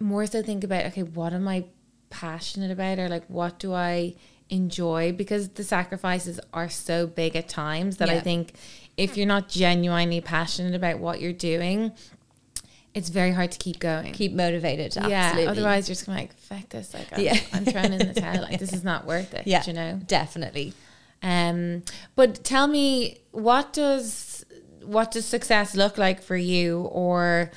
more 0.00 0.26
so 0.26 0.42
think 0.42 0.64
about 0.64 0.86
okay, 0.86 1.02
what 1.02 1.32
am 1.32 1.48
I 1.48 1.64
passionate 2.10 2.70
about, 2.70 2.98
or 2.98 3.08
like 3.08 3.26
what 3.26 3.58
do 3.58 3.72
I 3.72 4.14
enjoy? 4.48 5.12
Because 5.12 5.50
the 5.50 5.64
sacrifices 5.64 6.40
are 6.52 6.68
so 6.68 7.06
big 7.06 7.36
at 7.36 7.48
times 7.48 7.96
that 7.98 8.08
I 8.08 8.20
think 8.20 8.52
if 8.96 9.16
you're 9.16 9.26
not 9.26 9.48
genuinely 9.48 10.20
passionate 10.20 10.74
about 10.74 10.98
what 10.98 11.20
you're 11.20 11.32
doing, 11.32 11.92
it's 12.94 13.08
very 13.10 13.32
hard 13.32 13.52
to 13.52 13.58
keep 13.58 13.78
going. 13.78 14.12
Keep 14.12 14.32
motivated. 14.32 14.96
Absolutely. 14.96 15.42
Yeah, 15.44 15.50
otherwise 15.50 15.88
you're 15.88 15.94
just 15.94 16.08
like, 16.08 16.34
fuck 16.38 16.68
this. 16.70 16.94
Like, 16.94 17.08
I'm, 17.12 17.20
Yeah. 17.20 17.38
I'm 17.52 17.64
throwing 17.64 17.92
in 17.92 17.98
the 18.12 18.14
towel. 18.20 18.42
Like, 18.42 18.58
this 18.58 18.72
is 18.72 18.82
not 18.84 19.06
worth 19.06 19.34
it. 19.34 19.46
Yeah, 19.46 19.62
you 19.66 19.72
know. 19.72 20.00
definitely. 20.06 20.72
Um, 21.22 21.82
but 22.16 22.42
tell 22.44 22.66
me, 22.66 23.18
what 23.32 23.72
does 23.72 24.44
what 24.84 25.10
does 25.10 25.26
success 25.26 25.74
look 25.74 25.98
like 25.98 26.22
for 26.22 26.36
you, 26.36 26.82
or 26.92 27.50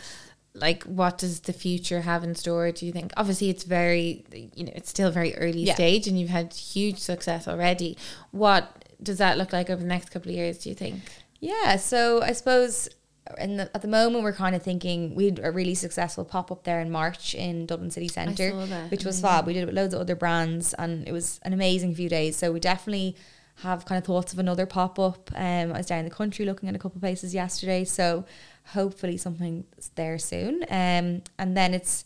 like 0.54 0.84
what 0.84 1.18
does 1.18 1.42
the 1.42 1.54
future 1.54 2.02
have 2.02 2.24
in 2.24 2.36
store? 2.36 2.72
Do 2.72 2.86
you 2.86 2.92
think? 2.92 3.14
Obviously, 3.16 3.50
it's 3.50 3.64
very, 3.64 4.26
you 4.56 4.66
know, 4.66 4.72
it's 4.76 4.90
still 4.90 5.12
very 5.12 5.36
early 5.38 5.62
Yeah. 5.64 5.76
stage, 5.76 6.08
and 6.08 6.20
you've 6.20 6.30
had 6.30 6.54
huge 6.54 6.98
success 6.98 7.48
already. 7.48 7.98
What 8.32 8.84
does 9.02 9.20
that 9.20 9.38
look 9.38 9.54
like 9.54 9.70
over 9.70 9.82
the 9.82 9.88
next 9.88 10.10
couple 10.10 10.30
of 10.32 10.36
years? 10.36 10.58
Do 10.58 10.70
you 10.70 10.76
think? 10.76 11.02
Yeah, 11.40 11.78
so 11.78 12.22
I 12.22 12.34
suppose 12.34 12.90
in 13.38 13.58
the, 13.58 13.70
at 13.76 13.82
the 13.82 13.88
moment 13.88 14.24
we're 14.24 14.34
kind 14.34 14.56
of 14.56 14.64
thinking 14.64 15.16
we 15.16 15.26
had 15.26 15.40
a 15.44 15.52
really 15.52 15.76
successful 15.76 16.26
pop 16.26 16.52
up 16.52 16.64
there 16.64 16.80
in 16.80 16.90
March 16.92 17.36
in 17.36 17.66
Dublin 17.66 17.92
City 17.92 18.08
Centre, 18.08 18.52
which 18.90 19.06
was 19.06 19.22
fab. 19.22 19.46
We 19.46 19.54
did 19.54 19.64
it 19.64 19.66
with 19.68 19.76
loads 19.76 19.94
of 19.94 20.02
other 20.02 20.16
brands, 20.16 20.74
and 20.74 21.08
it 21.08 21.12
was 21.12 21.40
an 21.44 21.54
amazing 21.54 21.96
few 21.96 22.10
days. 22.10 22.36
So 22.36 22.52
we 22.52 22.60
definitely 22.60 23.16
have 23.58 23.86
kind 23.86 24.00
of 24.00 24.06
thoughts 24.06 24.34
of 24.34 24.40
another 24.40 24.66
pop 24.66 24.98
up. 24.98 25.30
Um, 25.36 25.72
I 25.72 25.78
was 25.78 25.86
down 25.86 26.00
in 26.00 26.06
the 26.06 26.12
country 26.12 26.46
looking 26.46 26.68
at 26.68 26.76
a 26.76 26.80
couple 26.80 26.98
of 26.98 27.02
places 27.02 27.34
yesterday, 27.34 27.84
so 27.84 28.26
hopefully 28.68 29.18
something's 29.18 29.92
there 29.96 30.18
soon. 30.18 30.64
Um, 30.64 31.22
and 31.38 31.56
then 31.56 31.74
it's 31.74 32.06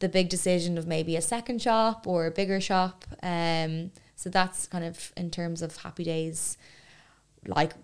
the 0.00 0.08
big 0.08 0.28
decision 0.28 0.78
of 0.78 0.86
maybe 0.86 1.14
a 1.14 1.22
second 1.22 1.62
shop 1.62 2.06
or 2.06 2.26
a 2.26 2.30
bigger 2.30 2.60
shop. 2.60 3.04
Um, 3.22 3.92
so 4.16 4.30
that's 4.30 4.66
kind 4.66 4.84
of 4.84 5.12
in 5.16 5.30
terms 5.30 5.62
of 5.62 5.76
happy 5.76 6.04
days. 6.04 6.58
Like 7.46 7.74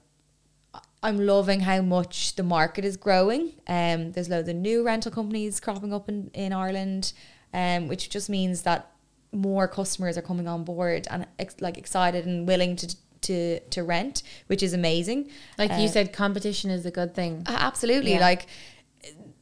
I'm 1.06 1.18
loving 1.18 1.60
how 1.60 1.82
much 1.82 2.34
the 2.34 2.42
market 2.42 2.84
is 2.84 2.96
growing. 2.96 3.52
Um, 3.68 4.12
there's 4.12 4.28
loads 4.28 4.48
of 4.48 4.56
new 4.56 4.84
rental 4.84 5.12
companies 5.12 5.60
cropping 5.60 5.92
up 5.92 6.08
in, 6.08 6.30
in 6.34 6.52
Ireland, 6.52 7.12
um, 7.54 7.86
which 7.86 8.10
just 8.10 8.28
means 8.28 8.62
that 8.62 8.90
more 9.30 9.68
customers 9.68 10.18
are 10.18 10.22
coming 10.22 10.48
on 10.48 10.64
board 10.64 11.06
and 11.10 11.26
ex- 11.38 11.60
like 11.60 11.78
excited 11.78 12.26
and 12.26 12.46
willing 12.48 12.74
to 12.76 12.96
to 13.22 13.60
to 13.60 13.82
rent, 13.84 14.22
which 14.48 14.62
is 14.62 14.72
amazing. 14.72 15.30
Like 15.58 15.70
Uh, 15.72 15.76
you 15.76 15.88
said, 15.88 16.12
competition 16.12 16.70
is 16.70 16.84
a 16.86 16.90
good 16.90 17.14
thing. 17.14 17.44
Absolutely. 17.46 18.14
Yeah. 18.14 18.20
Like, 18.20 18.46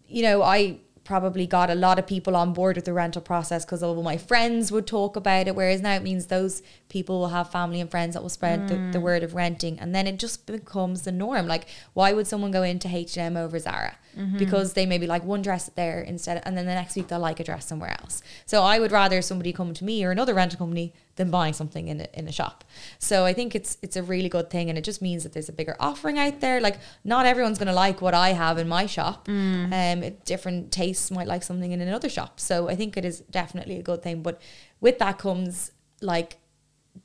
you 0.06 0.22
know, 0.22 0.42
I 0.42 0.80
probably 1.04 1.46
got 1.46 1.70
a 1.70 1.74
lot 1.74 1.98
of 1.98 2.06
people 2.06 2.34
on 2.34 2.52
board 2.52 2.76
with 2.76 2.86
the 2.86 2.92
rental 2.92 3.20
process 3.20 3.64
because 3.64 3.82
all 3.82 3.98
of 3.98 4.04
my 4.04 4.16
friends 4.16 4.72
would 4.72 4.86
talk 4.86 5.16
about 5.16 5.46
it. 5.46 5.54
Whereas 5.54 5.82
now 5.82 5.94
it 5.94 6.02
means 6.02 6.26
those 6.26 6.62
people 6.88 7.20
will 7.20 7.28
have 7.28 7.50
family 7.50 7.80
and 7.80 7.90
friends 7.90 8.14
that 8.14 8.22
will 8.22 8.30
spread 8.30 8.68
the, 8.68 8.74
the 8.74 8.98
mm. 8.98 9.02
word 9.02 9.22
of 9.22 9.34
renting. 9.34 9.78
And 9.78 9.94
then 9.94 10.06
it 10.06 10.18
just 10.18 10.46
becomes 10.46 11.02
the 11.02 11.12
norm. 11.12 11.46
Like, 11.46 11.66
why 11.92 12.12
would 12.12 12.26
someone 12.26 12.50
go 12.50 12.62
into 12.62 12.88
H&M 12.88 13.36
over 13.36 13.58
Zara? 13.58 13.96
Mm-hmm. 14.16 14.38
Because 14.38 14.72
they 14.72 14.86
maybe 14.86 15.06
like 15.06 15.24
one 15.24 15.42
dress 15.42 15.68
there 15.74 16.00
instead. 16.00 16.42
And 16.44 16.56
then 16.56 16.66
the 16.66 16.74
next 16.74 16.96
week 16.96 17.08
they'll 17.08 17.18
like 17.18 17.40
a 17.40 17.44
dress 17.44 17.66
somewhere 17.66 17.96
else. 18.00 18.22
So 18.46 18.62
I 18.62 18.78
would 18.78 18.92
rather 18.92 19.20
somebody 19.20 19.52
come 19.52 19.74
to 19.74 19.84
me 19.84 20.04
or 20.04 20.10
another 20.10 20.34
rental 20.34 20.58
company 20.58 20.94
than 21.16 21.30
buying 21.30 21.52
something 21.54 21.86
in 21.88 22.00
a, 22.00 22.06
in 22.14 22.26
a 22.28 22.32
shop. 22.32 22.64
So 22.98 23.24
I 23.24 23.32
think 23.32 23.54
it's 23.54 23.78
it's 23.82 23.96
a 23.96 24.02
really 24.02 24.28
good 24.28 24.50
thing, 24.50 24.68
and 24.68 24.76
it 24.76 24.82
just 24.84 25.00
means 25.00 25.22
that 25.22 25.32
there's 25.32 25.48
a 25.48 25.52
bigger 25.52 25.76
offering 25.78 26.18
out 26.18 26.40
there. 26.40 26.60
Like 26.60 26.78
not 27.04 27.24
everyone's 27.26 27.58
going 27.58 27.68
to 27.68 27.74
like 27.74 28.00
what 28.02 28.14
I 28.14 28.30
have 28.30 28.58
in 28.58 28.68
my 28.68 28.86
shop. 28.86 29.28
Um, 29.28 30.02
it- 30.02 30.24
different 30.24 30.72
tastes 30.72 31.10
might 31.10 31.26
like 31.28 31.42
something 31.42 31.70
in 31.72 31.80
another 31.80 32.08
shop. 32.08 32.40
So 32.40 32.68
I 32.68 32.74
think 32.76 32.96
it 32.96 33.04
is 33.04 33.20
definitely 33.30 33.78
a 33.78 33.82
good 33.82 34.02
thing. 34.02 34.22
But 34.22 34.40
with 34.80 34.98
that 34.98 35.18
comes 35.18 35.70
like 36.00 36.38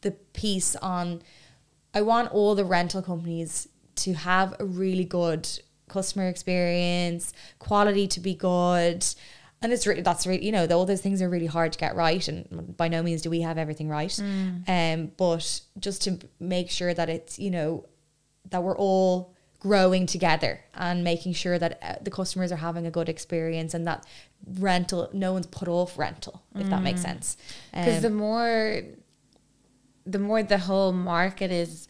the 0.02 0.12
piece 0.34 0.76
on. 0.78 1.22
I 1.94 2.02
want 2.04 2.32
all 2.32 2.54
the 2.56 2.66
rental 2.66 3.02
companies 3.02 3.68
to 3.96 4.14
have 4.14 4.56
a 4.60 4.66
really 4.66 5.04
good 5.06 5.50
customer 5.88 6.28
experience, 6.28 7.34
quality 7.58 8.08
to 8.08 8.20
be 8.20 8.36
good. 8.36 9.04
And 9.62 9.74
it's 9.74 9.86
really 9.86 10.02
that's 10.02 10.26
really 10.26 10.46
you 10.46 10.52
know 10.54 10.66
all 10.68 10.86
those 10.86 11.02
things 11.02 11.22
are 11.22 11.30
really 11.30 11.46
hard 11.48 11.74
to 11.74 11.80
get 11.80 11.96
right, 11.96 12.26
and 12.28 12.76
by 12.78 12.88
no 12.88 13.04
means 13.04 13.22
do 13.22 13.30
we 13.30 13.42
have 13.42 13.58
everything 13.58 13.90
right. 13.90 14.18
Um, 14.68 15.12
but 15.18 15.62
just 15.80 16.02
to 16.04 16.18
make 16.40 16.70
sure 16.70 16.94
that 16.94 17.10
it's 17.10 17.38
you 17.40 17.52
know 17.52 17.86
that 18.52 18.64
we're 18.64 18.78
all 18.78 19.34
growing 19.60 20.06
together 20.06 20.62
and 20.74 21.04
making 21.04 21.34
sure 21.34 21.60
that 21.60 21.80
uh, 21.84 21.96
the 22.02 22.10
customers 22.10 22.50
are 22.54 22.56
having 22.58 22.86
a 22.88 22.92
good 22.92 23.10
experience 23.10 23.74
and 23.74 23.86
that 23.86 24.06
rental 24.58 25.10
no 25.12 25.34
one's 25.34 25.48
put 25.48 25.68
off 25.68 26.00
rental 26.00 26.42
if 26.56 26.70
that 26.70 26.82
makes 26.82 27.02
sense. 27.02 27.36
Because 27.72 27.98
Um, 27.98 28.02
the 28.04 28.10
more, 28.10 28.82
the 30.06 30.20
more 30.20 30.42
the 30.44 30.58
whole 30.60 30.94
market 30.94 31.52
is 31.52 31.88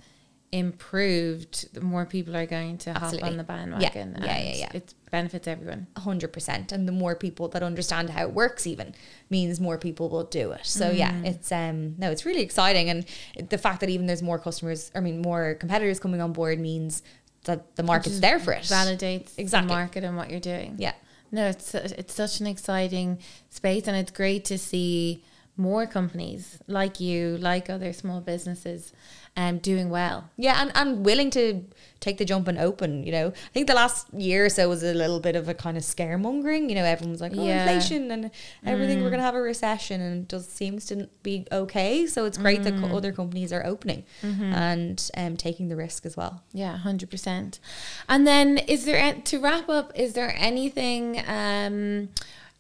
improved, 0.51 1.73
the 1.73 1.81
more 1.81 2.05
people 2.05 2.35
are 2.35 2.45
going 2.45 2.77
to 2.79 2.93
hop 2.93 3.13
on 3.23 3.37
the 3.37 3.43
bandwagon. 3.43 4.15
Yeah, 4.19 4.25
yeah, 4.37 4.43
yeah, 4.43 4.55
yeah. 4.55 4.69
It 4.73 4.93
benefits 5.11 5.47
everyone. 5.47 5.87
hundred 5.97 6.31
percent, 6.33 6.71
and 6.71 6.87
the 6.87 6.91
more 6.91 7.15
people 7.15 7.47
that 7.49 7.63
understand 7.63 8.09
how 8.11 8.23
it 8.23 8.33
works, 8.33 8.65
even 8.67 8.93
means 9.29 9.59
more 9.59 9.77
people 9.77 10.09
will 10.09 10.23
do 10.23 10.51
it. 10.51 10.65
So 10.65 10.89
yeah, 10.91 11.11
Mm. 11.13 11.25
it's 11.25 11.51
um 11.51 11.95
no, 11.97 12.11
it's 12.11 12.25
really 12.25 12.41
exciting, 12.41 12.89
and 12.89 13.05
the 13.49 13.57
fact 13.57 13.79
that 13.81 13.89
even 13.89 14.05
there's 14.07 14.21
more 14.23 14.39
customers, 14.39 14.91
I 14.95 14.99
mean, 14.99 15.21
more 15.21 15.55
competitors 15.55 15.99
coming 15.99 16.21
on 16.21 16.33
board 16.33 16.59
means 16.59 17.03
that 17.45 17.75
the 17.75 17.83
market's 17.83 18.19
there 18.19 18.39
for 18.39 18.53
it. 18.53 18.63
Validates 18.63 19.31
Exactly. 19.37 19.67
the 19.69 19.73
market 19.73 20.03
and 20.03 20.15
what 20.17 20.29
you're 20.29 20.39
doing. 20.41 20.75
Yeah, 20.77 20.93
No, 21.31 21.47
it's 21.47 21.73
it's 21.75 22.13
such 22.13 22.39
an 22.41 22.47
exciting 22.47 23.19
space, 23.49 23.87
and 23.87 23.95
it's 23.95 24.11
great 24.11 24.45
to 24.45 24.57
see 24.57 25.23
more 25.57 25.85
companies 25.85 26.57
like 26.67 26.99
you, 27.01 27.37
like 27.37 27.69
other 27.69 27.91
small 27.93 28.21
businesses, 28.21 28.93
um, 29.37 29.57
doing 29.59 29.89
well. 29.89 30.29
yeah, 30.37 30.61
and 30.61 30.71
and 30.75 31.05
willing 31.05 31.29
to 31.31 31.63
take 32.01 32.17
the 32.17 32.23
jump 32.25 32.47
and 32.47 32.57
open. 32.57 33.03
You 33.03 33.11
know, 33.11 33.27
I 33.27 33.51
think 33.53 33.67
the 33.67 33.73
last 33.73 34.07
year 34.13 34.45
or 34.45 34.49
so 34.49 34.69
was 34.69 34.83
a 34.83 34.93
little 34.93 35.19
bit 35.19 35.35
of 35.35 35.49
a 35.49 35.53
kind 35.53 35.75
of 35.75 35.83
scaremongering. 35.83 36.69
You 36.69 36.75
know, 36.75 36.85
everyone's 36.85 37.19
like, 37.19 37.33
oh, 37.35 37.43
Yeah. 37.45 37.63
inflation 37.63 38.09
and 38.11 38.31
everything. 38.65 39.03
We're 39.03 39.09
gonna 39.09 39.23
have 39.23 39.35
a 39.35 39.41
recession, 39.41 39.99
and 40.01 40.23
it 40.23 40.29
just 40.29 40.55
seems 40.55 40.85
to 40.87 41.09
be 41.23 41.45
okay. 41.51 42.05
So 42.07 42.25
it's 42.25 42.37
great 42.37 42.63
that 42.63 42.75
co- 42.79 42.95
other 42.95 43.11
companies 43.11 43.51
are 43.53 43.65
opening 43.65 44.03
and 44.23 45.09
um 45.17 45.37
taking 45.37 45.67
the 45.69 45.75
risk 45.75 46.05
as 46.05 46.15
well. 46.17 46.43
Yeah, 46.53 46.77
hundred 46.77 47.09
percent. 47.09 47.59
And 48.07 48.25
then, 48.25 48.57
is 48.59 48.85
there 48.85 49.13
to 49.13 49.39
wrap 49.39 49.69
up? 49.69 49.91
Is 49.95 50.13
there 50.13 50.33
anything, 50.37 51.21
um, 51.27 52.09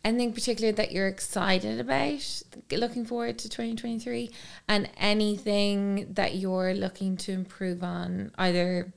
anything 0.03 0.33
particular 0.33 0.71
that 0.73 0.91
you're 0.91 1.07
excited 1.07 1.79
about, 1.79 2.41
looking 2.71 3.05
forward 3.05 3.37
to 3.39 3.49
twenty 3.49 3.75
twenty 3.75 3.99
three, 3.99 4.31
and 4.67 4.89
anything 4.97 6.13
that 6.13 6.35
you're 6.35 6.73
looking 6.73 7.17
to 7.17 7.31
improve 7.31 7.83
on, 7.83 8.31
either 8.37 8.93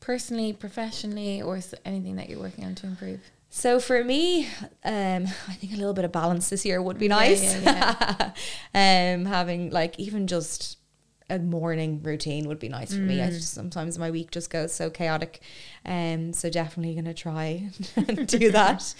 personally, 0.00 0.52
professionally, 0.52 1.40
or 1.42 1.60
anything 1.84 2.16
that 2.16 2.28
you're 2.28 2.40
working 2.40 2.64
on 2.64 2.74
to 2.76 2.86
improve? 2.86 3.20
So 3.52 3.80
for 3.80 4.04
me, 4.04 4.46
um, 4.84 5.26
I 5.48 5.54
think 5.54 5.72
a 5.72 5.76
little 5.76 5.92
bit 5.92 6.04
of 6.04 6.12
balance 6.12 6.48
this 6.50 6.64
year 6.64 6.80
would 6.80 6.98
be 6.98 7.06
Yeah, 7.06 7.14
nice. 7.16 7.62
yeah, 7.62 8.32
um, 8.74 9.24
having 9.26 9.70
like 9.70 9.98
even 9.98 10.26
just 10.26 10.78
a 11.30 11.38
morning 11.38 12.02
routine 12.02 12.46
would 12.48 12.58
be 12.58 12.68
nice 12.68 12.92
for 12.92 13.00
me. 13.00 13.22
I 13.22 13.30
just, 13.30 13.54
sometimes 13.54 13.98
my 13.98 14.10
week 14.10 14.30
just 14.30 14.50
goes 14.50 14.74
so 14.74 14.90
chaotic. 14.90 15.40
Um, 15.86 16.32
so 16.32 16.50
definitely 16.50 16.94
gonna 16.94 17.14
try 17.14 17.70
and 17.96 18.26
do 18.26 18.50
that. 18.50 18.94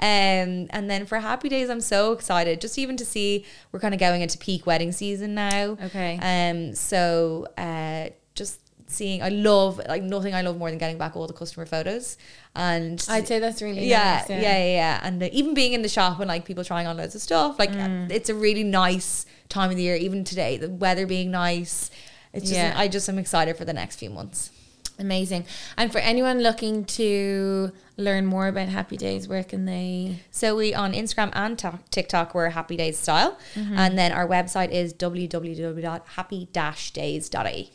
Um, 0.00 0.68
and 0.70 0.90
then 0.90 1.06
for 1.06 1.20
happy 1.20 1.48
days, 1.48 1.70
I'm 1.70 1.80
so 1.80 2.12
excited 2.12 2.60
just 2.60 2.78
even 2.78 2.96
to 2.98 3.04
see 3.04 3.46
we're 3.72 3.80
kind 3.80 3.94
of 3.94 4.00
going 4.00 4.20
into 4.20 4.36
peak 4.36 4.66
wedding 4.66 4.92
season 4.92 5.34
now. 5.34 5.78
Okay. 5.82 6.18
Um, 6.20 6.74
so 6.74 7.46
uh, 7.56 8.10
just 8.34 8.60
seeing, 8.88 9.22
I 9.22 9.28
love 9.30 9.80
like 9.88 10.02
nothing 10.02 10.34
I 10.34 10.42
love 10.42 10.56
more 10.58 10.68
than 10.70 10.78
getting 10.78 10.98
back 10.98 11.16
all 11.16 11.26
the 11.26 11.32
customer 11.32 11.64
photos 11.66 12.16
and 12.54 13.04
I'd 13.08 13.26
say 13.26 13.38
that's 13.38 13.62
really 13.62 13.86
yeah, 13.86 14.18
nice. 14.20 14.30
yeah, 14.30 14.40
yeah, 14.40 14.64
yeah. 14.64 15.00
And 15.02 15.22
uh, 15.22 15.28
even 15.32 15.54
being 15.54 15.72
in 15.72 15.82
the 15.82 15.88
shop 15.88 16.18
and 16.20 16.28
like 16.28 16.44
people 16.44 16.64
trying 16.64 16.86
on 16.86 16.96
loads 16.96 17.14
of 17.14 17.20
stuff, 17.22 17.58
like 17.58 17.70
Mm. 17.72 18.10
uh, 18.10 18.14
it's 18.14 18.28
a 18.30 18.34
really 18.34 18.64
nice 18.64 19.26
time 19.48 19.70
of 19.70 19.76
the 19.76 19.82
year. 19.82 19.96
Even 19.96 20.24
today, 20.24 20.56
the 20.56 20.68
weather 20.70 21.06
being 21.06 21.30
nice, 21.30 21.90
it's 22.32 22.44
just 22.46 22.54
Yeah. 22.54 22.74
I 22.76 22.88
just 22.88 23.08
am 23.08 23.18
excited 23.18 23.56
for 23.56 23.64
the 23.64 23.72
next 23.74 23.96
few 23.96 24.10
months. 24.10 24.50
Amazing. 24.98 25.44
And 25.76 25.92
for 25.92 25.98
anyone 25.98 26.40
looking 26.42 26.86
to 26.86 27.70
learn 27.98 28.24
more 28.24 28.48
about 28.48 28.70
Happy 28.70 28.96
Days, 28.96 29.28
where 29.28 29.44
can 29.44 29.66
they? 29.66 30.20
So 30.30 30.56
we 30.56 30.72
on 30.72 30.94
Instagram 30.94 31.30
and 31.34 31.58
to- 31.58 31.80
TikTok 31.90 32.34
we're 32.34 32.48
Happy 32.50 32.76
Days 32.78 32.98
Style, 32.98 33.36
Mm-hmm. 33.54 33.76
and 33.76 33.98
then 33.98 34.12
our 34.12 34.26
website 34.26 34.70
is 34.70 34.94
www.happy-days.ie. 34.94 37.70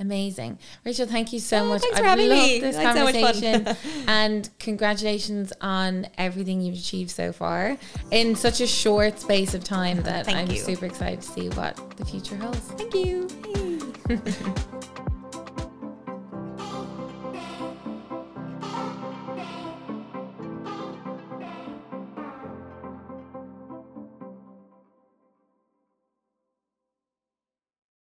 Amazing. 0.00 0.58
Rachel, 0.84 1.06
thank 1.06 1.32
you 1.32 1.40
so 1.40 1.58
Oh, 1.58 1.68
much. 1.70 1.82
thanks 1.82 1.98
I've 1.98 2.04
having 2.04 2.28
loved 2.28 2.42
me. 2.42 2.60
this 2.60 2.76
had 2.76 2.94
so 2.94 3.04
conversation. 3.12 3.76
and 4.06 4.48
congratulations 4.60 5.52
on 5.60 6.06
everything 6.16 6.60
you've 6.60 6.76
achieved 6.78 7.10
so 7.10 7.32
far 7.32 7.76
in 8.12 8.36
such 8.36 8.60
a 8.60 8.66
short 8.66 9.18
space 9.18 9.54
of 9.54 9.64
time 9.64 10.00
that 10.02 10.26
Thank 10.26 10.38
I'm 10.38 10.50
you. 10.54 10.60
super 10.60 10.86
excited 10.86 11.22
to 11.22 11.28
see 11.28 11.48
what 11.50 11.76
the 11.96 12.04
future 12.04 12.36
holds. 12.36 12.58
Thank 12.60 12.94
you. 12.94 13.28